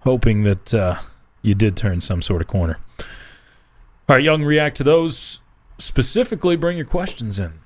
hoping 0.00 0.44
that 0.44 0.72
uh, 0.72 0.96
you 1.42 1.54
did 1.54 1.76
turn 1.76 2.00
some 2.00 2.22
sort 2.22 2.40
of 2.40 2.48
corner. 2.48 2.78
All 4.08 4.16
right, 4.16 4.24
can 4.24 4.44
react 4.44 4.76
to 4.76 4.84
those. 4.84 5.40
Specifically, 5.78 6.56
bring 6.56 6.76
your 6.76 6.86
questions 6.86 7.38
in. 7.38 7.60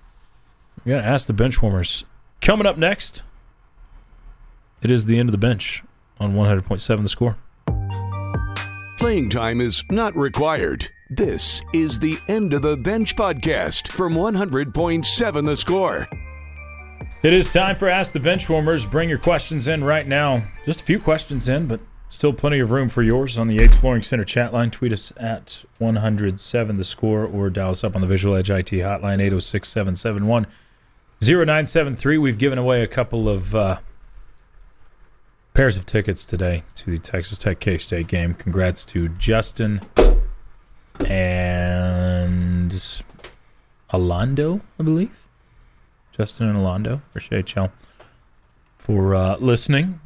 We 0.85 0.93
got 0.93 1.03
to 1.03 1.07
ask 1.07 1.27
the 1.27 1.33
bench 1.33 1.63
warmers. 1.63 2.05
Coming 2.43 2.67
up 2.67 2.77
next, 2.77 3.23
it 4.83 4.91
is 4.91 5.07
the 5.07 5.17
end 5.21 5.29
of 5.29 5.33
the 5.33 5.39
bench 5.39 5.85
on 6.19 6.35
100.7 6.35 7.03
the 7.03 7.09
score. 7.09 7.37
Playing 8.99 9.31
time 9.31 9.61
is 9.61 9.85
not 9.89 10.17
required. 10.17 10.89
This 11.09 11.63
is 11.73 12.01
the 12.01 12.19
End 12.27 12.53
of 12.53 12.63
the 12.63 12.77
Bench 12.77 13.15
podcast 13.15 13.87
from 13.89 14.15
100.7 14.15 15.47
The 15.47 15.57
Score. 15.57 16.09
It 17.23 17.33
is 17.33 17.49
time 17.49 17.77
for 17.77 17.89
Ask 17.89 18.13
the 18.13 18.19
Benchwarmers. 18.19 18.91
Bring 18.91 19.09
your 19.09 19.19
questions 19.19 19.69
in 19.69 19.85
right 19.85 20.09
now. 20.09 20.43
Just 20.65 20.81
a 20.81 20.85
few 20.85 20.99
questions 20.99 21.49
in, 21.49 21.69
but 21.69 21.81
still 22.09 22.33
plenty 22.33 22.59
of 22.59 22.73
room 22.73 22.89
for 22.89 23.05
yours 23.05 23.39
on 23.39 23.47
the 23.47 23.55
Yates 23.55 23.77
Flooring 23.77 24.03
Center 24.03 24.25
chat 24.25 24.53
line. 24.53 24.73
Tweet 24.73 24.93
us 24.93 25.13
at 25.17 25.65
107 25.79 26.77
The 26.77 26.85
Score 26.85 27.25
or 27.25 27.51
dial 27.51 27.71
us 27.71 27.85
up 27.85 27.95
on 27.95 28.01
the 28.01 28.09
Visual 28.09 28.35
Edge 28.35 28.51
IT 28.51 28.71
hotline 28.71 29.21
806 29.21 29.69
771 29.69 30.47
0973. 31.23 32.19
We've 32.19 32.37
given 32.37 32.59
away 32.59 32.83
a 32.83 32.89
couple 32.89 33.29
of 33.29 33.55
uh, 33.55 33.79
pairs 35.55 35.77
of 35.77 35.87
tickets 35.87 36.27
today 36.27 36.65
to 36.75 36.91
the 36.91 36.99
Texas 36.99 37.39
Tech 37.39 37.61
K 37.61 37.79
State 37.79 38.09
game. 38.09 38.35
Congrats 38.35 38.85
to 38.87 39.07
Justin 39.09 39.81
and 41.07 42.73
Alondo, 43.93 44.63
I 44.81 44.83
believe. 44.83 45.29
Justin 46.11 46.49
and 46.49 46.59
Alondo. 46.59 46.95
Appreciate 46.95 47.55
y'all 47.55 47.71
for 48.77 49.15
uh, 49.15 49.37
listening 49.37 50.01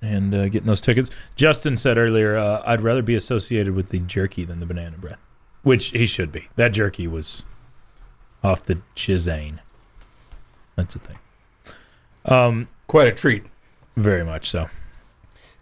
and 0.00 0.32
uh, 0.32 0.48
getting 0.48 0.68
those 0.68 0.80
tickets. 0.80 1.10
Justin 1.34 1.76
said 1.76 1.98
earlier, 1.98 2.36
uh, 2.36 2.62
I'd 2.64 2.80
rather 2.80 3.02
be 3.02 3.16
associated 3.16 3.74
with 3.74 3.88
the 3.88 3.98
jerky 3.98 4.44
than 4.44 4.60
the 4.60 4.66
banana 4.66 4.96
bread, 4.98 5.16
which 5.64 5.86
he 5.86 6.06
should 6.06 6.30
be. 6.30 6.48
That 6.54 6.68
jerky 6.68 7.08
was 7.08 7.44
off 8.44 8.62
the 8.62 8.80
chisane. 8.94 9.58
That's 10.76 10.94
a 10.94 10.98
thing. 10.98 11.18
Um, 12.24 12.68
Quite 12.86 13.08
a 13.08 13.12
treat. 13.12 13.44
very 13.96 14.24
much 14.24 14.48
so. 14.50 14.68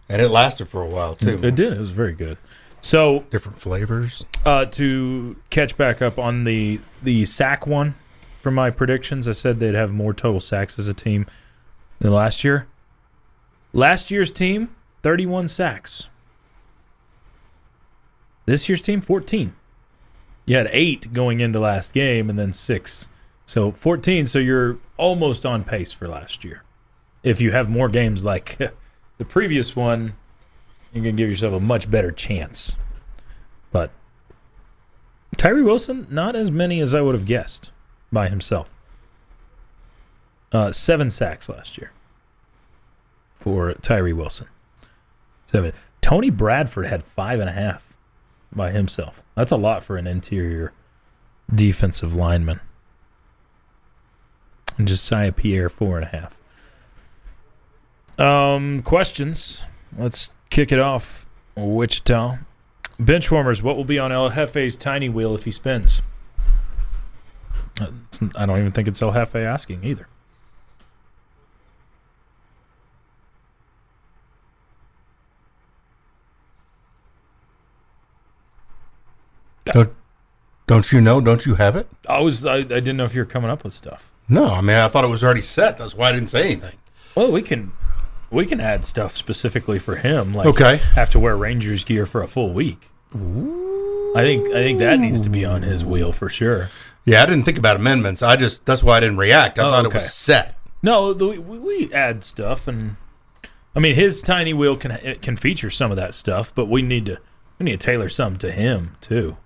And 0.08 0.22
it 0.22 0.28
lasted 0.30 0.68
for 0.68 0.80
a 0.82 0.86
while, 0.86 1.14
too. 1.14 1.38
It 1.42 1.54
did. 1.54 1.72
It 1.72 1.78
was 1.78 1.90
very 1.90 2.12
good. 2.14 2.38
So 2.80 3.24
Different 3.30 3.60
flavors. 3.60 4.24
uh, 4.46 4.64
to 4.66 5.36
catch 5.50 5.76
back 5.76 6.00
up 6.00 6.18
on 6.18 6.44
the 6.44 6.80
the 7.02 7.24
sack 7.26 7.66
one 7.66 7.94
for 8.40 8.50
my 8.52 8.70
predictions, 8.70 9.26
I 9.28 9.32
said 9.32 9.58
they'd 9.58 9.74
have 9.74 9.92
more 9.92 10.14
total 10.14 10.38
sacks 10.40 10.78
as 10.78 10.86
a 10.88 10.94
team 10.94 11.26
than 11.98 12.12
last 12.12 12.44
year. 12.44 12.66
Last 13.72 14.10
year's 14.12 14.30
team, 14.32 14.68
31 15.02 15.48
sacks. 15.48 16.08
This 18.46 18.68
year's 18.68 18.80
team, 18.82 19.00
14. 19.00 19.52
You 20.46 20.56
had 20.56 20.68
eight 20.72 21.12
going 21.12 21.40
into 21.40 21.60
last 21.60 21.92
game 21.92 22.30
and 22.30 22.38
then 22.38 22.52
six. 22.52 23.08
So 23.48 23.72
14. 23.72 24.26
So 24.26 24.38
you're 24.38 24.76
almost 24.98 25.46
on 25.46 25.64
pace 25.64 25.90
for 25.90 26.06
last 26.06 26.44
year. 26.44 26.64
If 27.22 27.40
you 27.40 27.50
have 27.50 27.70
more 27.70 27.88
games 27.88 28.22
like 28.22 28.58
the 29.18 29.24
previous 29.24 29.74
one, 29.74 30.12
you 30.92 31.00
can 31.00 31.16
give 31.16 31.30
yourself 31.30 31.54
a 31.54 31.60
much 31.60 31.90
better 31.90 32.12
chance. 32.12 32.76
But 33.72 33.90
Tyree 35.38 35.62
Wilson, 35.62 36.06
not 36.10 36.36
as 36.36 36.50
many 36.50 36.78
as 36.80 36.94
I 36.94 37.00
would 37.00 37.14
have 37.14 37.24
guessed 37.24 37.72
by 38.12 38.28
himself. 38.28 38.68
Uh, 40.52 40.70
seven 40.70 41.08
sacks 41.08 41.48
last 41.48 41.78
year 41.78 41.90
for 43.32 43.72
Tyree 43.80 44.12
Wilson. 44.12 44.48
Seven. 45.46 45.72
Tony 46.02 46.28
Bradford 46.28 46.86
had 46.86 47.02
five 47.02 47.40
and 47.40 47.48
a 47.48 47.52
half 47.54 47.96
by 48.54 48.72
himself. 48.72 49.22
That's 49.34 49.52
a 49.52 49.56
lot 49.56 49.82
for 49.82 49.96
an 49.96 50.06
interior 50.06 50.74
defensive 51.54 52.14
lineman 52.14 52.60
and 54.78 54.88
Jesiah 54.88 55.36
Pierre 55.36 55.68
four 55.68 55.98
and 55.98 56.06
a 56.06 56.08
half. 56.08 56.40
Um, 58.18 58.82
questions. 58.82 59.62
Let's 59.96 60.32
kick 60.50 60.72
it 60.72 60.78
off. 60.78 61.26
Wichita 61.56 62.38
benchwarmers. 63.00 63.62
What 63.62 63.76
will 63.76 63.84
be 63.84 63.98
on 63.98 64.12
El 64.12 64.30
Jefe's 64.30 64.76
tiny 64.76 65.08
wheel 65.08 65.34
if 65.34 65.44
he 65.44 65.50
spins? 65.50 66.02
I 67.80 68.46
don't 68.46 68.58
even 68.58 68.72
think 68.72 68.88
it's 68.88 69.00
El 69.00 69.12
Jefe 69.12 69.36
asking 69.36 69.84
either. 69.84 70.08
Don't 79.64 79.97
don't 80.68 80.92
you 80.92 81.00
know? 81.00 81.20
Don't 81.20 81.44
you 81.44 81.56
have 81.56 81.74
it? 81.74 81.88
I 82.08 82.20
was 82.20 82.44
I, 82.46 82.56
I 82.58 82.62
didn't 82.62 82.96
know 82.96 83.04
if 83.04 83.14
you 83.14 83.20
were 83.22 83.26
coming 83.26 83.50
up 83.50 83.64
with 83.64 83.72
stuff. 83.72 84.12
No, 84.28 84.46
I 84.46 84.60
mean 84.60 84.76
I 84.76 84.86
thought 84.88 85.04
it 85.04 85.08
was 85.08 85.24
already 85.24 85.40
set. 85.40 85.76
That's 85.78 85.94
why 85.96 86.10
I 86.10 86.12
didn't 86.12 86.28
say 86.28 86.44
anything. 86.44 86.76
Well, 87.16 87.32
we 87.32 87.42
can 87.42 87.72
we 88.30 88.46
can 88.46 88.60
add 88.60 88.84
stuff 88.86 89.16
specifically 89.16 89.78
for 89.78 89.96
him. 89.96 90.34
Like 90.34 90.46
Okay. 90.46 90.76
have 90.94 91.10
to 91.10 91.18
wear 91.18 91.36
Rangers 91.36 91.82
gear 91.82 92.06
for 92.06 92.22
a 92.22 92.28
full 92.28 92.52
week. 92.52 92.90
I 93.12 94.20
think 94.22 94.48
I 94.50 94.62
think 94.62 94.78
that 94.78 94.98
needs 94.98 95.20
to 95.22 95.28
be 95.30 95.44
on 95.44 95.62
his 95.62 95.84
wheel 95.84 96.12
for 96.12 96.28
sure. 96.28 96.68
Yeah, 97.04 97.22
I 97.22 97.26
didn't 97.26 97.44
think 97.44 97.58
about 97.58 97.76
amendments. 97.76 98.22
I 98.22 98.36
just 98.36 98.66
that's 98.66 98.82
why 98.82 98.98
I 98.98 99.00
didn't 99.00 99.18
react. 99.18 99.58
I 99.58 99.66
Oh, 99.66 99.70
thought 99.70 99.86
it 99.86 99.94
was 99.94 100.12
set. 100.12 100.54
No, 100.82 101.12
the, 101.12 101.26
we, 101.40 101.58
we 101.58 101.92
add 101.92 102.22
stuff, 102.22 102.68
and 102.68 102.96
I 103.74 103.80
mean 103.80 103.94
his 103.94 104.20
tiny 104.22 104.52
wheel 104.54 104.76
can 104.76 105.16
can 105.22 105.36
feature 105.36 105.70
some 105.70 105.90
of 105.90 105.96
that 105.96 106.14
stuff, 106.14 106.54
but 106.54 106.66
we 106.66 106.82
need 106.82 107.06
to 107.06 107.18
we 107.58 107.64
need 107.64 107.80
to 107.80 107.84
tailor 107.86 108.08
something 108.08 108.38
to 108.40 108.52
him 108.52 108.96
too. 109.00 109.36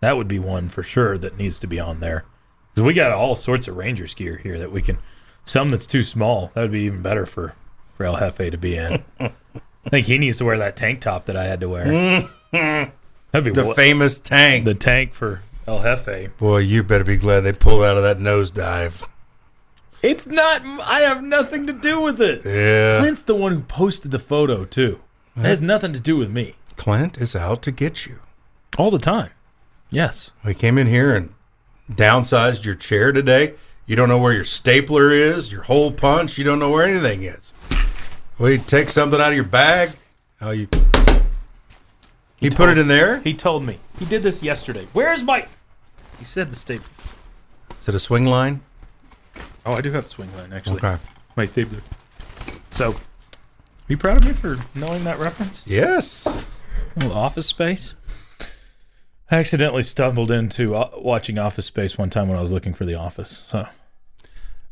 That 0.00 0.16
would 0.16 0.28
be 0.28 0.38
one 0.38 0.68
for 0.68 0.82
sure 0.82 1.16
that 1.18 1.36
needs 1.36 1.58
to 1.60 1.66
be 1.66 1.78
on 1.78 2.00
there 2.00 2.24
because 2.72 2.84
we 2.86 2.94
got 2.94 3.12
all 3.12 3.34
sorts 3.34 3.68
of 3.68 3.76
Rangers 3.76 4.14
gear 4.14 4.36
here 4.42 4.58
that 4.58 4.72
we 4.72 4.80
can. 4.82 4.98
Some 5.44 5.70
that's 5.70 5.86
too 5.86 6.02
small. 6.02 6.50
That 6.54 6.62
would 6.62 6.72
be 6.72 6.80
even 6.82 7.02
better 7.02 7.26
for 7.26 7.54
for 7.96 8.04
El 8.04 8.16
Jefe 8.18 8.50
to 8.50 8.56
be 8.58 8.76
in. 8.76 9.04
I 9.20 9.88
think 9.88 10.06
he 10.06 10.18
needs 10.18 10.38
to 10.38 10.44
wear 10.44 10.58
that 10.58 10.76
tank 10.76 11.00
top 11.00 11.26
that 11.26 11.36
I 11.36 11.44
had 11.44 11.60
to 11.60 11.68
wear. 11.68 11.84
That'd 13.32 13.44
be 13.44 13.50
The 13.50 13.64
what, 13.66 13.76
famous 13.76 14.20
tank. 14.20 14.64
the 14.64 14.74
tank 14.74 15.12
for 15.14 15.42
El 15.66 15.82
Jefe. 15.82 16.36
Boy, 16.38 16.58
you 16.58 16.82
better 16.82 17.04
be 17.04 17.16
glad 17.16 17.40
they 17.40 17.52
pulled 17.52 17.82
out 17.84 17.96
of 17.96 18.02
that 18.02 18.18
nosedive. 18.18 19.06
It's 20.02 20.26
not. 20.26 20.62
I 20.64 21.00
have 21.00 21.22
nothing 21.22 21.66
to 21.66 21.72
do 21.74 22.00
with 22.00 22.20
it. 22.20 22.42
Yeah. 22.44 23.00
Clint's 23.00 23.22
the 23.22 23.34
one 23.34 23.52
who 23.52 23.60
posted 23.60 24.10
the 24.10 24.18
photo 24.18 24.64
too. 24.64 25.00
It 25.36 25.42
has 25.42 25.60
nothing 25.62 25.92
to 25.92 26.00
do 26.00 26.16
with 26.16 26.30
me. 26.30 26.54
Clint 26.76 27.18
is 27.18 27.36
out 27.36 27.62
to 27.62 27.70
get 27.70 28.06
you. 28.06 28.20
All 28.78 28.90
the 28.90 28.98
time. 28.98 29.30
Yes. 29.90 30.32
We 30.44 30.54
came 30.54 30.78
in 30.78 30.86
here 30.86 31.14
and 31.14 31.34
downsized 31.90 32.64
your 32.64 32.76
chair 32.76 33.12
today. 33.12 33.54
You 33.86 33.96
don't 33.96 34.08
know 34.08 34.18
where 34.18 34.32
your 34.32 34.44
stapler 34.44 35.10
is, 35.10 35.50
your 35.50 35.62
hole 35.62 35.90
punch. 35.90 36.38
You 36.38 36.44
don't 36.44 36.60
know 36.60 36.70
where 36.70 36.86
anything 36.86 37.24
is. 37.24 37.54
We 38.38 38.58
take 38.58 38.88
something 38.88 39.20
out 39.20 39.30
of 39.30 39.34
your 39.34 39.44
bag. 39.44 39.90
Oh, 40.40 40.52
you. 40.52 40.68
He, 42.36 42.48
put 42.48 42.70
it 42.70 42.78
in 42.78 42.88
there. 42.88 43.18
He 43.20 43.34
told 43.34 43.64
me. 43.64 43.80
He 43.98 44.04
did 44.06 44.22
this 44.22 44.42
yesterday. 44.42 44.86
Where's 44.92 45.22
my 45.22 45.46
He 46.18 46.24
said 46.24 46.50
the 46.50 46.56
stapler. 46.56 46.88
Is 47.78 47.88
it 47.88 47.94
a 47.94 47.98
Swingline? 47.98 48.60
Oh, 49.66 49.72
I 49.72 49.80
do 49.80 49.92
have 49.92 50.06
a 50.06 50.08
Swingline 50.08 50.54
actually. 50.54 50.78
Okay. 50.78 50.96
My 51.36 51.44
stapler. 51.44 51.80
So, 52.70 52.92
are 52.92 52.96
you 53.88 53.98
proud 53.98 54.18
of 54.18 54.24
me 54.24 54.32
for 54.32 54.58
knowing 54.74 55.04
that 55.04 55.18
reference? 55.18 55.64
Yes. 55.66 56.26
A 56.96 57.00
little 57.00 57.16
Office 57.16 57.46
Space. 57.46 57.94
I 59.30 59.36
accidentally 59.36 59.82
stumbled 59.84 60.30
into 60.30 60.74
uh, 60.74 60.90
watching 60.98 61.38
Office 61.38 61.66
Space 61.66 61.96
one 61.96 62.10
time 62.10 62.28
when 62.28 62.36
I 62.36 62.40
was 62.40 62.50
looking 62.52 62.74
for 62.74 62.84
The 62.84 62.94
Office. 62.94 63.30
So, 63.30 63.66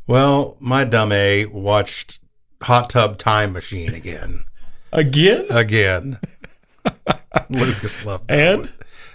Well, 0.05 0.57
my 0.59 0.83
dumb 0.83 1.11
A 1.13 1.45
watched 1.45 2.19
Hot 2.63 2.89
Tub 2.89 3.17
Time 3.17 3.53
Machine 3.53 3.93
again. 3.93 4.43
again? 4.91 5.45
Again. 5.49 6.19
Lucas 7.49 8.05
loved 8.05 8.27
that. 8.27 8.39
And? 8.39 8.59
one. 8.61 8.73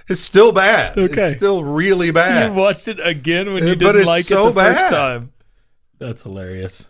It's 0.09 0.21
still 0.21 0.53
bad. 0.53 0.97
Okay. 0.99 1.29
It's 1.29 1.37
still 1.39 1.65
really 1.65 2.11
bad. 2.11 2.51
You 2.51 2.55
watched 2.59 2.89
it 2.89 3.01
again 3.07 3.53
when 3.53 3.67
you 3.67 3.75
didn't 3.75 4.05
like 4.05 4.25
so 4.25 4.49
it 4.49 4.53
the 4.55 4.61
first 4.61 4.79
bad. 4.79 4.91
time. 4.91 5.33
That's 5.99 6.23
hilarious. 6.23 6.87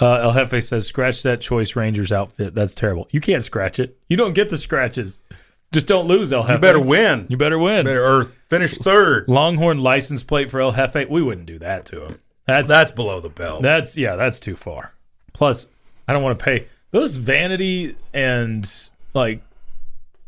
Uh, 0.00 0.14
El 0.14 0.32
Jefe 0.32 0.64
says, 0.64 0.86
"Scratch 0.86 1.22
that 1.24 1.40
Chois 1.40 1.76
Rangers 1.76 2.10
outfit. 2.10 2.54
That's 2.54 2.74
terrible. 2.74 3.06
You 3.10 3.20
can't 3.20 3.42
scratch 3.42 3.78
it. 3.78 3.98
You 4.08 4.16
don't 4.16 4.32
get 4.32 4.48
the 4.48 4.56
scratches. 4.56 5.22
Just 5.72 5.86
don't 5.86 6.06
lose, 6.06 6.32
El 6.32 6.42
Jefe. 6.42 6.52
You 6.52 6.58
better 6.58 6.80
win. 6.80 7.26
You 7.30 7.36
better 7.36 7.58
win. 7.58 7.84
better 7.86 8.04
or 8.04 8.24
finish 8.50 8.76
third. 8.76 9.26
Longhorn 9.28 9.80
license 9.80 10.22
plate 10.22 10.50
for 10.50 10.60
El 10.60 10.72
Jefe. 10.72 11.08
We 11.08 11.22
wouldn't 11.22 11.46
do 11.46 11.58
that 11.60 11.86
to 11.86 12.04
him. 12.06 12.18
That's 12.46 12.68
That's 12.68 12.90
below 12.90 13.20
the 13.20 13.28
belt. 13.30 13.62
that's 13.62 13.96
yeah. 13.96 14.16
That's 14.16 14.38
too 14.40 14.56
far. 14.56 14.94
Plus, 15.32 15.68
I 16.06 16.12
don't 16.12 16.22
want 16.22 16.38
to 16.38 16.44
pay 16.44 16.66
those 16.90 17.16
vanity 17.16 17.96
and 18.12 18.70
like 19.14 19.42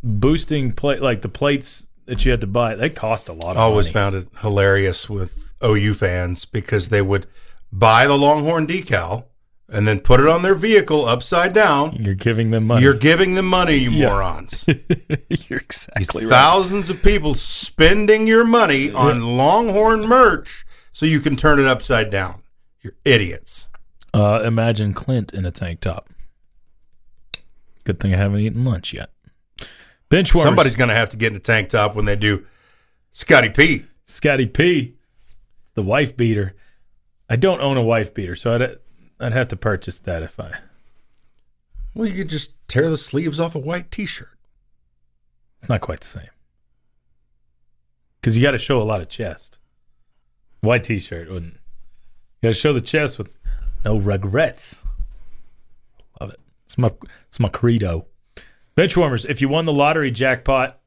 boosting 0.03 0.73
plate 0.73 1.01
like 1.03 1.23
the 1.23 1.29
plates 1.29 1.89
that 2.07 2.25
you 2.25 2.31
had 2.31 2.41
to 2.43 2.47
buy. 2.47 2.75
They 2.75 2.91
cost 2.91 3.29
a 3.29 3.33
lot 3.33 3.53
of 3.53 3.57
I 3.59 3.61
always 3.63 3.87
money. 3.87 3.93
found 3.93 4.15
it 4.15 4.29
hilarious 4.41 5.09
with 5.09 5.53
OU 5.65 5.95
fans 5.95 6.45
because 6.45 6.89
they 6.91 7.03
would 7.03 7.27
buy 7.73 8.07
the 8.07 8.17
Longhorn 8.17 8.67
decal 8.67 9.25
and 9.69 9.89
then 9.89 10.01
put 10.01 10.21
it 10.21 10.27
on 10.29 10.43
their 10.43 10.55
vehicle 10.55 11.07
upside 11.07 11.53
down. 11.53 11.97
You're 11.97 12.15
giving 12.15 12.51
them 12.51 12.67
money. 12.67 12.83
You're 12.83 12.95
giving 12.95 13.35
them 13.35 13.47
money, 13.47 13.77
you 13.77 13.91
Yeah. 13.91 14.09
morons. 14.09 14.65
You're 15.49 15.59
exactly 15.61 16.25
right. 16.25 16.31
Thousands 16.31 16.91
of 16.91 17.03
people 17.03 17.35
spending 17.35 18.27
your 18.27 18.45
money 18.45 18.91
on 18.93 19.37
Longhorn 19.37 20.07
merch 20.07 20.65
so 20.93 21.07
you 21.07 21.21
can 21.21 21.35
turn 21.37 21.59
it 21.59 21.67
upside 21.67 22.11
down. 22.11 22.43
You're 22.83 22.95
idiots. 23.05 23.69
Uh, 24.13 24.43
imagine 24.45 24.93
Clint 24.93 25.33
in 25.33 25.45
a 25.45 25.51
tank 25.51 25.81
top. 25.81 26.09
Good 27.85 28.01
thing 28.01 28.15
I 28.15 28.17
haven't 28.17 28.41
eaten 28.41 28.65
lunch 28.65 28.93
yet. 28.93 29.11
Benchwarmers. 30.11 30.43
Somebody's 30.43 30.77
going 30.77 30.89
to 30.91 30.95
have 30.95 31.09
to 31.11 31.17
get 31.17 31.33
in 31.33 31.37
a 31.37 31.41
tank 31.41 31.71
top 31.71 31.95
when 31.95 32.05
they 32.05 32.17
do 32.17 32.47
Scotty 33.13 33.51
P. 33.51 33.85
Scotty 34.05 34.47
P. 34.47 34.95
The 35.75 35.83
wife 35.83 36.17
beater. 36.17 36.55
I 37.29 37.37
don't 37.37 37.61
own 37.61 37.77
a 37.77 37.83
wife 37.83 38.15
beater, 38.15 38.37
so 38.37 38.55
I'd 38.55 38.77
I'd 39.25 39.33
have 39.33 39.49
to 39.49 39.57
purchase 39.57 39.99
that 40.01 40.23
if 40.23 40.39
I. 40.39 40.53
Well, 41.95 42.07
you 42.07 42.15
could 42.15 42.29
just 42.29 42.53
tear 42.69 42.91
the 42.91 42.99
sleeves 42.99 43.41
off 43.41 43.55
a 43.55 43.59
white 43.59 43.91
T-shirt. 43.91 44.37
It's 45.59 45.69
not 45.69 45.81
quite 45.81 46.01
the 46.01 46.07
same. 46.07 46.29
Because 48.21 48.37
you 48.37 48.43
got 48.43 48.51
to 48.51 48.59
show 48.59 48.83
a 48.83 48.85
lot 48.85 49.01
of 49.01 49.09
chest. 49.09 49.59
White 50.61 50.85
T-shirt 50.85 51.31
wouldn't. 51.31 51.55
You 51.55 52.49
got 52.49 52.49
to 52.49 52.55
show 52.55 52.75
the 52.75 52.83
chest 52.83 53.17
with 53.17 53.35
no 53.83 53.97
regrets. 53.97 54.83
Love 56.21 56.31
it. 56.31 56.41
It's 56.67 56.77
my 56.77 56.91
it's 57.27 57.41
my 57.41 57.49
credo. 57.49 58.07
Benchwarmers, 58.77 59.25
if 59.29 59.41
you 59.41 59.49
won 59.49 59.65
the 59.65 59.73
lottery 59.73 60.11
jackpot, 60.11 60.81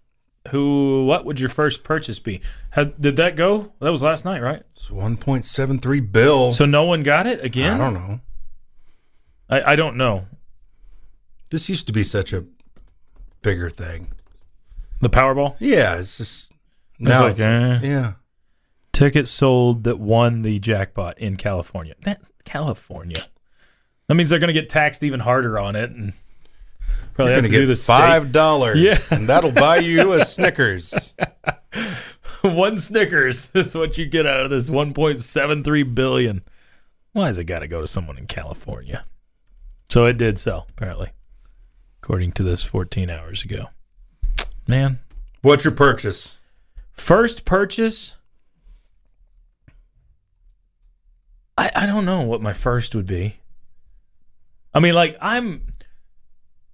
who 0.49 1.05
what 1.05 1.25
would 1.25 1.39
your 1.39 1.49
first 1.49 1.83
purchase 1.83 2.19
be? 2.19 2.41
How, 2.71 2.83
did 2.83 3.15
that 3.15 3.35
go? 3.35 3.73
That 3.79 3.91
was 3.91 4.03
last 4.03 4.25
night, 4.25 4.41
right? 4.41 4.63
It's 4.73 4.89
1.73 4.89 6.11
bill. 6.11 6.51
So 6.51 6.65
no 6.65 6.83
one 6.83 7.01
got 7.01 7.25
it 7.25 7.43
again. 7.43 7.81
I 7.81 7.83
don't 7.83 7.93
know. 7.93 8.21
I, 9.49 9.73
I 9.73 9.75
don't 9.75 9.97
know. 9.97 10.25
This 11.49 11.69
used 11.69 11.87
to 11.87 11.93
be 11.93 12.03
such 12.03 12.33
a 12.33 12.45
bigger 13.41 13.69
thing. 13.69 14.11
The 14.99 15.09
Powerball 15.09 15.55
Yeah, 15.59 15.97
it's 15.99 16.17
just 16.17 16.51
now 16.99 17.21
like, 17.23 17.31
it's, 17.33 17.39
eh. 17.41 17.79
yeah. 17.83 18.13
tickets 18.91 19.29
sold 19.31 19.83
that 19.85 19.99
won 19.99 20.41
the 20.41 20.59
jackpot 20.59 21.19
in 21.19 21.37
California. 21.37 21.93
That 22.03 22.21
California. 22.45 23.21
That 24.07 24.15
means 24.15 24.29
they're 24.29 24.39
going 24.39 24.53
to 24.53 24.59
get 24.59 24.69
taxed 24.69 25.03
even 25.03 25.19
harder 25.19 25.59
on 25.59 25.75
it, 25.75 25.91
and 25.91 26.13
probably 27.13 27.33
You're 27.33 27.41
have 27.41 27.45
to 27.45 27.51
do 27.51 27.65
get 27.65 27.67
the 27.67 27.75
five 27.75 28.31
dollars, 28.31 28.79
Yeah. 28.79 28.97
and 29.11 29.27
that'll 29.27 29.51
buy 29.51 29.77
you 29.77 30.13
a 30.13 30.25
Snickers. 30.25 31.13
one 32.41 32.77
Snickers 32.77 33.49
is 33.53 33.75
what 33.75 33.97
you 33.97 34.05
get 34.05 34.25
out 34.25 34.45
of 34.45 34.49
this 34.49 34.69
1.73 34.69 35.93
billion. 35.95 36.41
Why 37.13 37.27
has 37.27 37.37
it 37.37 37.43
got 37.45 37.59
to 37.59 37.67
go 37.67 37.81
to 37.81 37.87
someone 37.87 38.17
in 38.17 38.27
California? 38.27 39.05
So 39.89 40.05
it 40.05 40.17
did 40.17 40.37
sell, 40.37 40.67
apparently, 40.69 41.11
according 42.01 42.33
to 42.33 42.43
this 42.43 42.63
14 42.63 43.09
hours 43.09 43.43
ago. 43.43 43.67
Man, 44.67 44.99
What's 45.41 45.63
your 45.63 45.73
purchase? 45.73 46.39
First 46.91 47.45
purchase. 47.45 48.15
I 51.57 51.71
I 51.75 51.85
don't 51.85 52.05
know 52.05 52.21
what 52.21 52.41
my 52.41 52.53
first 52.53 52.95
would 52.95 53.05
be. 53.05 53.39
I 54.73 54.79
mean, 54.79 54.93
like 54.93 55.17
I'm 55.21 55.67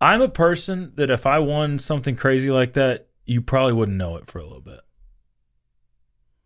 I'm 0.01 0.21
a 0.21 0.29
person 0.29 0.93
that 0.95 1.09
if 1.09 1.25
I 1.25 1.39
won 1.39 1.77
something 1.77 2.15
crazy 2.15 2.49
like 2.49 2.73
that, 2.73 3.07
you 3.25 3.41
probably 3.41 3.73
wouldn't 3.73 3.97
know 3.97 4.15
it 4.15 4.27
for 4.27 4.39
a 4.39 4.43
little 4.43 4.61
bit. 4.61 4.81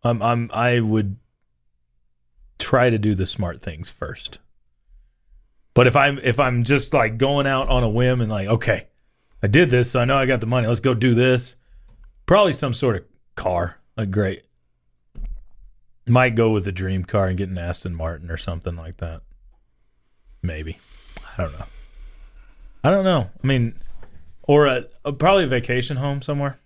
I'm 0.02 0.20
I'm 0.22 0.50
I 0.52 0.80
would 0.80 1.16
try 2.58 2.90
to 2.90 2.98
do 2.98 3.14
the 3.14 3.26
smart 3.26 3.60
things 3.62 3.90
first. 3.90 4.38
But 5.78 5.86
if 5.86 5.94
I'm 5.94 6.18
if 6.24 6.40
I'm 6.40 6.64
just 6.64 6.92
like 6.92 7.18
going 7.18 7.46
out 7.46 7.68
on 7.68 7.84
a 7.84 7.88
whim 7.88 8.20
and 8.20 8.28
like, 8.28 8.48
okay, 8.48 8.88
I 9.40 9.46
did 9.46 9.70
this, 9.70 9.92
so 9.92 10.00
I 10.00 10.06
know 10.06 10.16
I 10.16 10.26
got 10.26 10.40
the 10.40 10.46
money. 10.48 10.66
Let's 10.66 10.80
go 10.80 10.92
do 10.92 11.14
this. 11.14 11.54
Probably 12.26 12.52
some 12.52 12.74
sort 12.74 12.96
of 12.96 13.04
car. 13.36 13.78
Like 13.96 14.10
great. 14.10 14.42
Might 16.04 16.34
go 16.34 16.50
with 16.50 16.66
a 16.66 16.72
dream 16.72 17.04
car 17.04 17.28
and 17.28 17.38
get 17.38 17.48
an 17.48 17.58
Aston 17.58 17.94
Martin 17.94 18.28
or 18.28 18.36
something 18.36 18.74
like 18.74 18.96
that. 18.96 19.22
Maybe. 20.42 20.80
I 21.38 21.44
don't 21.44 21.56
know. 21.56 21.66
I 22.82 22.90
don't 22.90 23.04
know. 23.04 23.30
I 23.40 23.46
mean, 23.46 23.74
or 24.42 24.66
a, 24.66 24.86
a 25.04 25.12
probably 25.12 25.44
a 25.44 25.46
vacation 25.46 25.98
home 25.98 26.22
somewhere. 26.22 26.58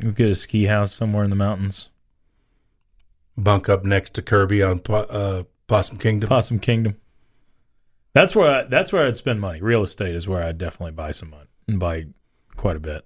Go 0.00 0.12
get 0.12 0.30
a 0.30 0.36
ski 0.36 0.66
house 0.66 0.92
somewhere 0.92 1.24
in 1.24 1.30
the 1.30 1.36
mountains. 1.36 1.88
Bunk 3.36 3.68
up 3.68 3.84
next 3.84 4.14
to 4.14 4.22
Kirby 4.22 4.62
on 4.62 4.80
uh, 4.88 5.42
Possum 5.66 5.98
Kingdom. 5.98 6.28
Possum 6.28 6.58
Kingdom. 6.58 6.96
That's 8.12 8.34
where 8.36 8.60
I, 8.60 8.62
that's 8.64 8.92
where 8.92 9.06
I'd 9.06 9.16
spend 9.16 9.40
money. 9.40 9.60
Real 9.60 9.82
estate 9.82 10.14
is 10.14 10.28
where 10.28 10.42
I'd 10.44 10.58
definitely 10.58 10.92
buy 10.92 11.10
some 11.12 11.30
money 11.30 11.48
and 11.66 11.80
buy 11.80 12.06
quite 12.56 12.76
a 12.76 12.80
bit. 12.80 13.04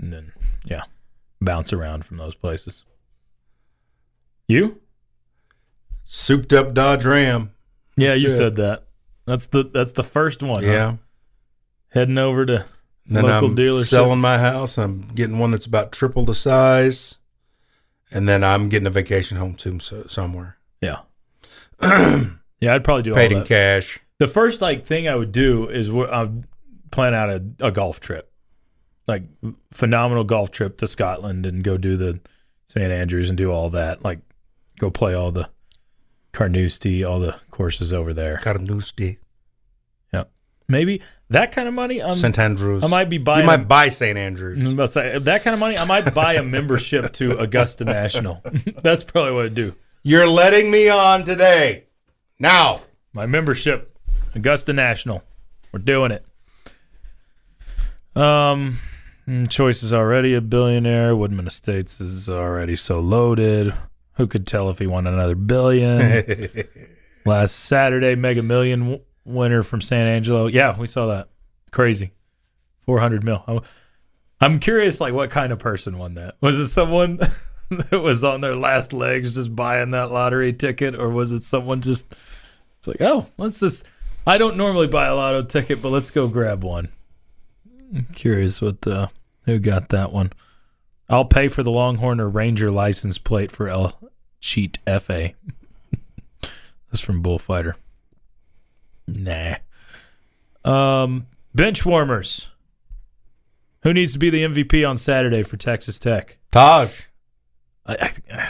and 0.00 0.12
then 0.12 0.32
yeah, 0.64 0.82
bounce 1.40 1.72
around 1.72 2.04
from 2.06 2.16
those 2.16 2.34
places. 2.34 2.84
You? 4.48 4.80
Souped 6.02 6.52
up 6.52 6.74
Dodge 6.74 7.04
Ram. 7.04 7.52
Yeah, 7.96 8.10
That's 8.10 8.22
you 8.22 8.28
it. 8.28 8.32
said 8.32 8.56
that. 8.56 8.84
That's 9.26 9.46
the 9.48 9.64
that's 9.64 9.92
the 9.92 10.02
first 10.04 10.42
one. 10.42 10.64
huh? 10.64 10.70
Yeah. 10.70 10.96
Heading 11.90 12.18
over 12.18 12.46
to 12.46 12.66
then 13.06 13.24
Local 13.24 13.50
I'm 13.50 13.56
dealership. 13.56 13.88
selling 13.88 14.20
my 14.20 14.38
house. 14.38 14.78
I'm 14.78 15.02
getting 15.14 15.38
one 15.38 15.50
that's 15.50 15.66
about 15.66 15.92
triple 15.92 16.24
the 16.24 16.34
size. 16.34 17.18
And 18.12 18.28
then 18.28 18.42
I'm 18.42 18.68
getting 18.68 18.86
a 18.86 18.90
vacation 18.90 19.36
home 19.36 19.54
too 19.54 19.78
somewhere. 20.08 20.56
yeah. 20.80 21.00
yeah, 22.60 22.74
I'd 22.74 22.84
probably 22.84 23.02
do 23.02 23.14
Paid 23.14 23.32
in 23.32 23.44
cash. 23.44 23.98
The 24.18 24.28
first 24.28 24.60
like 24.60 24.84
thing 24.84 25.08
I 25.08 25.14
would 25.14 25.32
do 25.32 25.68
is 25.68 25.90
I'd 25.90 26.44
plan 26.90 27.14
out 27.14 27.30
a, 27.30 27.42
a 27.60 27.70
golf 27.70 28.00
trip, 28.00 28.30
like 29.06 29.24
phenomenal 29.72 30.24
golf 30.24 30.50
trip 30.50 30.76
to 30.78 30.86
Scotland 30.86 31.46
and 31.46 31.64
go 31.64 31.76
do 31.76 31.96
the 31.96 32.20
St 32.68 32.92
Andrews 32.92 33.28
and 33.28 33.38
do 33.38 33.50
all 33.50 33.70
that. 33.70 34.04
Like 34.04 34.20
go 34.78 34.90
play 34.90 35.14
all 35.14 35.32
the 35.32 35.48
Carnoustie, 36.32 37.02
all 37.02 37.18
the 37.18 37.36
courses 37.50 37.92
over 37.92 38.12
there. 38.12 38.40
Got 38.44 38.56
a 38.56 38.62
new 38.62 38.80
day. 38.80 39.18
Yeah, 40.12 40.24
maybe 40.68 41.02
that 41.30 41.52
kind 41.52 41.66
of 41.66 41.74
money. 41.74 42.02
Um, 42.02 42.10
I'm, 42.10 42.16
St. 42.16 42.38
Andrews. 42.38 42.84
I 42.84 42.88
might 42.88 43.08
be 43.08 43.18
buying. 43.18 43.40
You 43.40 43.46
might 43.46 43.68
buy 43.68 43.88
St. 43.88 44.18
Andrews. 44.18 44.60
I 44.60 44.64
was 44.64 44.72
about 44.74 44.86
to 44.86 44.92
say, 44.92 45.18
that 45.18 45.42
kind 45.42 45.54
of 45.54 45.60
money, 45.60 45.78
I 45.78 45.84
might 45.84 46.12
buy 46.12 46.34
a 46.34 46.42
membership 46.42 47.12
to 47.14 47.38
Augusta 47.38 47.84
National. 47.84 48.42
That's 48.82 49.02
probably 49.02 49.32
what 49.32 49.46
I'd 49.46 49.54
do. 49.54 49.74
You're 50.02 50.28
letting 50.28 50.70
me 50.70 50.88
on 50.88 51.24
today. 51.24 51.84
Now. 52.38 52.80
My 53.12 53.26
membership, 53.26 53.98
Augusta 54.36 54.72
National. 54.72 55.24
We're 55.72 55.80
doing 55.80 56.12
it. 56.12 56.24
Um, 58.14 58.78
mm, 59.26 59.48
Chois 59.48 59.82
is 59.82 59.92
already 59.92 60.34
a 60.34 60.40
billionaire. 60.40 61.16
Woodman 61.16 61.48
Estates 61.48 62.00
is 62.00 62.30
already 62.30 62.76
so 62.76 63.00
loaded. 63.00 63.74
Who 64.14 64.28
could 64.28 64.46
tell 64.46 64.70
if 64.70 64.78
he 64.78 64.86
won 64.86 65.08
another 65.08 65.34
billion? 65.34 66.48
Last 67.26 67.52
Saturday, 67.56 68.14
Mega 68.14 68.42
Million 68.42 68.80
w- 68.80 69.00
winner 69.24 69.62
from 69.64 69.80
San 69.80 70.06
Angelo. 70.06 70.46
Yeah, 70.46 70.78
we 70.78 70.86
saw 70.86 71.06
that. 71.06 71.28
Crazy, 71.72 72.12
four 72.86 73.00
hundred 73.00 73.24
mil. 73.24 73.42
I'm- 73.48 73.60
I'm 74.42 74.58
curious, 74.58 75.00
like, 75.02 75.12
what 75.12 75.30
kind 75.30 75.52
of 75.52 75.58
person 75.58 75.98
won 75.98 76.14
that? 76.14 76.36
Was 76.40 76.58
it 76.58 76.68
someone 76.68 77.18
that 77.90 78.00
was 78.00 78.24
on 78.24 78.40
their 78.40 78.54
last 78.54 78.92
legs 78.92 79.34
just 79.34 79.54
buying 79.54 79.92
that 79.92 80.10
lottery 80.10 80.52
ticket, 80.52 80.96
or 80.96 81.08
was 81.08 81.30
it 81.30 81.44
someone 81.44 81.80
just? 81.80 82.04
It's 82.78 82.88
like, 82.88 83.00
oh, 83.00 83.26
let's 83.38 83.60
just. 83.60 83.86
I 84.26 84.38
don't 84.38 84.56
normally 84.56 84.88
buy 84.88 85.06
a 85.06 85.14
lotto 85.14 85.42
ticket, 85.42 85.80
but 85.80 85.90
let's 85.90 86.10
go 86.10 86.28
grab 86.28 86.64
one. 86.64 86.88
I'm 87.94 88.08
curious 88.12 88.60
what 88.60 88.84
uh, 88.86 89.08
who 89.44 89.58
got 89.58 89.90
that 89.90 90.12
one. 90.12 90.32
I'll 91.08 91.24
pay 91.24 91.48
for 91.48 91.62
the 91.62 91.70
Longhorn 91.70 92.20
or 92.20 92.28
Ranger 92.28 92.70
license 92.70 93.18
plate 93.18 93.50
for 93.50 93.68
El 93.68 93.98
Cheat 94.40 94.78
FA. 94.86 95.32
That's 96.42 97.00
from 97.00 97.22
Bullfighter. 97.22 97.76
Nah. 99.06 99.56
Um, 100.64 101.26
bench 101.54 101.86
warmers. 101.86 102.48
Who 103.82 103.92
needs 103.94 104.12
to 104.12 104.18
be 104.18 104.30
the 104.30 104.42
MVP 104.42 104.88
on 104.88 104.96
Saturday 104.96 105.42
for 105.42 105.56
Texas 105.56 105.98
Tech? 105.98 106.36
Tahj. 106.52 107.06
I, 107.86 107.94
I, 107.94 108.48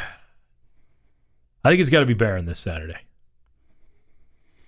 I 1.64 1.68
think 1.70 1.80
it's 1.80 1.90
got 1.90 2.00
to 2.00 2.06
be 2.06 2.14
Behren 2.14 2.46
this 2.46 2.58
Saturday. 2.58 2.98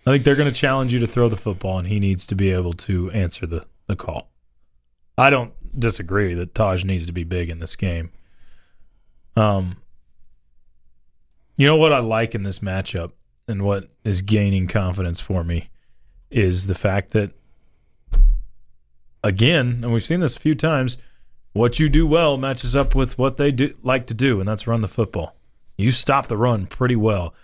I 0.07 0.11
think 0.11 0.25
they're 0.25 0.37
going 0.37 0.51
to 0.51 0.55
challenge 0.55 0.93
you 0.93 0.99
to 1.01 1.07
throw 1.07 1.29
the 1.29 1.37
football, 1.37 1.79
and 1.79 1.87
he 1.87 2.01
needs 2.01 2.27
to 2.27 2.35
be 2.35 2.51
able 2.51 2.73
to 2.73 3.11
answer 3.13 3.47
the, 3.47 3.67
the 3.87 3.97
call. 3.97 4.31
I 5.17 5.31
don't 5.31 5.53
disagree 5.79 6.35
that 6.35 6.55
Tahj 6.55 6.85
needs 6.85 7.07
to 7.07 7.13
be 7.13 7.25
big 7.25 7.49
in 7.49 7.61
this 7.61 7.77
game. 7.77 8.11
Um, 9.37 9.77
you 11.57 11.67
know 11.67 11.77
what 11.77 11.93
I 11.93 11.99
like 11.99 12.35
in 12.35 12.43
this 12.43 12.59
matchup, 12.59 13.13
and 13.47 13.63
what 13.63 13.91
is 14.05 14.23
gaining 14.23 14.67
confidence 14.67 15.21
for 15.21 15.45
me, 15.45 15.69
is 16.31 16.67
the 16.67 16.75
fact 16.75 17.13
that, 17.13 17.31
again, 19.23 19.81
and 19.83 19.93
we've 19.93 20.03
seen 20.03 20.21
this 20.21 20.37
a 20.37 20.41
few 20.41 20.55
times, 20.55 20.99
what 21.53 21.79
you 21.79 21.89
do 21.89 22.07
well 22.07 22.37
matches 22.37 22.75
up 22.77 22.95
with 22.95 23.19
what 23.19 23.37
they 23.37 23.51
do 23.51 23.75
like 23.83 24.07
to 24.07 24.15
do, 24.15 24.39
and 24.41 24.49
that's 24.49 24.67
run 24.67 24.81
the 24.81 24.89
football. 24.89 25.37
You 25.77 25.91
stop 25.91 26.29
the 26.29 26.37
run 26.37 26.67
pretty 26.67 26.97
well. 26.97 27.35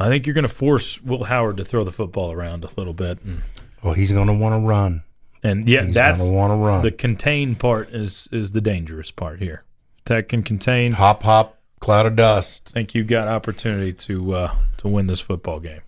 I 0.00 0.08
think 0.08 0.26
you're 0.26 0.34
going 0.34 0.46
to 0.46 0.48
force 0.48 1.00
Will 1.02 1.24
Howard 1.24 1.56
to 1.56 1.64
throw 1.64 1.82
the 1.84 1.90
football 1.90 2.30
around 2.32 2.64
a 2.64 2.68
little 2.76 2.92
bit, 2.94 3.20
and, 3.24 3.42
Well, 3.82 3.94
he's 3.94 4.12
going 4.12 4.28
to 4.28 4.32
want 4.34 4.54
to 4.62 4.66
run. 4.66 5.02
and 5.42 5.68
yeah, 5.68 5.82
He's 5.84 5.94
that's 5.94 6.22
want 6.22 6.52
to 6.52 6.56
run. 6.56 6.82
the 6.82 6.92
contain 6.92 7.54
part 7.56 7.90
is 7.90 8.28
is 8.32 8.52
the 8.52 8.60
dangerous 8.60 9.10
part 9.10 9.40
here. 9.40 9.64
Tech 10.04 10.28
can 10.28 10.42
contain. 10.42 10.92
hop, 10.92 11.22
hop, 11.24 11.58
cloud 11.80 12.06
of 12.06 12.16
dust. 12.16 12.70
I 12.70 12.80
think 12.80 12.94
you've 12.94 13.08
got 13.08 13.28
opportunity 13.28 13.92
to 13.92 14.34
uh, 14.34 14.54
to 14.78 14.88
win 14.88 15.06
this 15.08 15.20
football 15.20 15.58
game. 15.58 15.80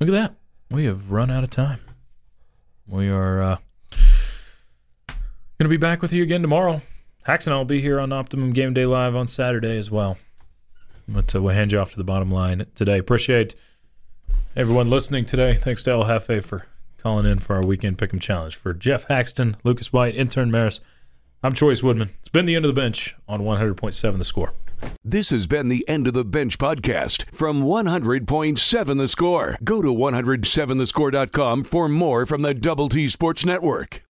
Look 0.00 0.08
at 0.10 0.12
that. 0.12 0.34
We 0.70 0.84
have 0.84 1.10
run 1.10 1.30
out 1.30 1.44
of 1.44 1.50
time. 1.50 1.80
We 2.86 3.08
are 3.08 3.42
uh, 3.42 3.56
going 5.58 5.68
to 5.68 5.76
be 5.76 5.76
back 5.76 6.00
with 6.02 6.12
you 6.12 6.22
again 6.22 6.40
tomorrow. 6.40 6.80
Hax 7.24 7.48
and 7.48 7.52
I 7.52 7.56
will 7.56 7.64
be 7.64 7.80
here 7.80 7.98
on 7.98 8.12
Optimum 8.12 8.52
Game 8.52 8.74
Day 8.74 8.86
Live 8.86 9.16
on 9.16 9.26
Saturday 9.26 9.76
as 9.76 9.90
well. 9.90 10.16
But 11.08 11.34
uh, 11.34 11.42
we'll 11.42 11.54
hand 11.54 11.72
you 11.72 11.80
off 11.80 11.90
to 11.90 11.96
the 11.96 12.04
bottom 12.04 12.30
line 12.30 12.64
today. 12.76 12.96
Appreciate 12.96 13.56
everyone 14.54 14.88
listening 14.88 15.24
today. 15.24 15.54
Thanks 15.54 15.82
to 15.84 15.90
El 15.90 16.04
Jefe 16.04 16.44
for 16.44 16.66
calling 16.96 17.26
in 17.26 17.40
for 17.40 17.56
our 17.56 17.66
weekend 17.66 17.98
pick'em 17.98 18.20
challenge. 18.20 18.54
For 18.54 18.72
Geoff 18.72 19.06
Haxton, 19.08 19.56
Lucas 19.64 19.92
White, 19.92 20.14
intern 20.14 20.52
Maris, 20.52 20.78
I'm 21.42 21.54
Chois 21.54 21.82
Woodman. 21.82 22.10
It's 22.20 22.28
been 22.28 22.46
the 22.46 22.54
end 22.54 22.64
of 22.64 22.72
the 22.72 22.80
bench 22.80 23.16
on 23.26 23.40
100.7 23.40 24.18
The 24.18 24.24
Score. 24.24 24.52
This 25.04 25.30
has 25.30 25.48
been 25.48 25.66
the 25.66 25.84
End 25.88 26.06
of 26.06 26.14
the 26.14 26.24
Bench 26.24 26.56
podcast 26.56 27.24
from 27.34 27.64
100.7 27.64 28.98
The 28.98 29.08
Score. 29.08 29.58
Go 29.64 29.82
to 29.82 29.88
107thescore.com 29.88 31.64
for 31.64 31.88
more 31.88 32.26
from 32.26 32.42
the 32.42 32.54
Double 32.54 32.88
T 32.88 33.08
Sports 33.08 33.44
Network. 33.44 34.04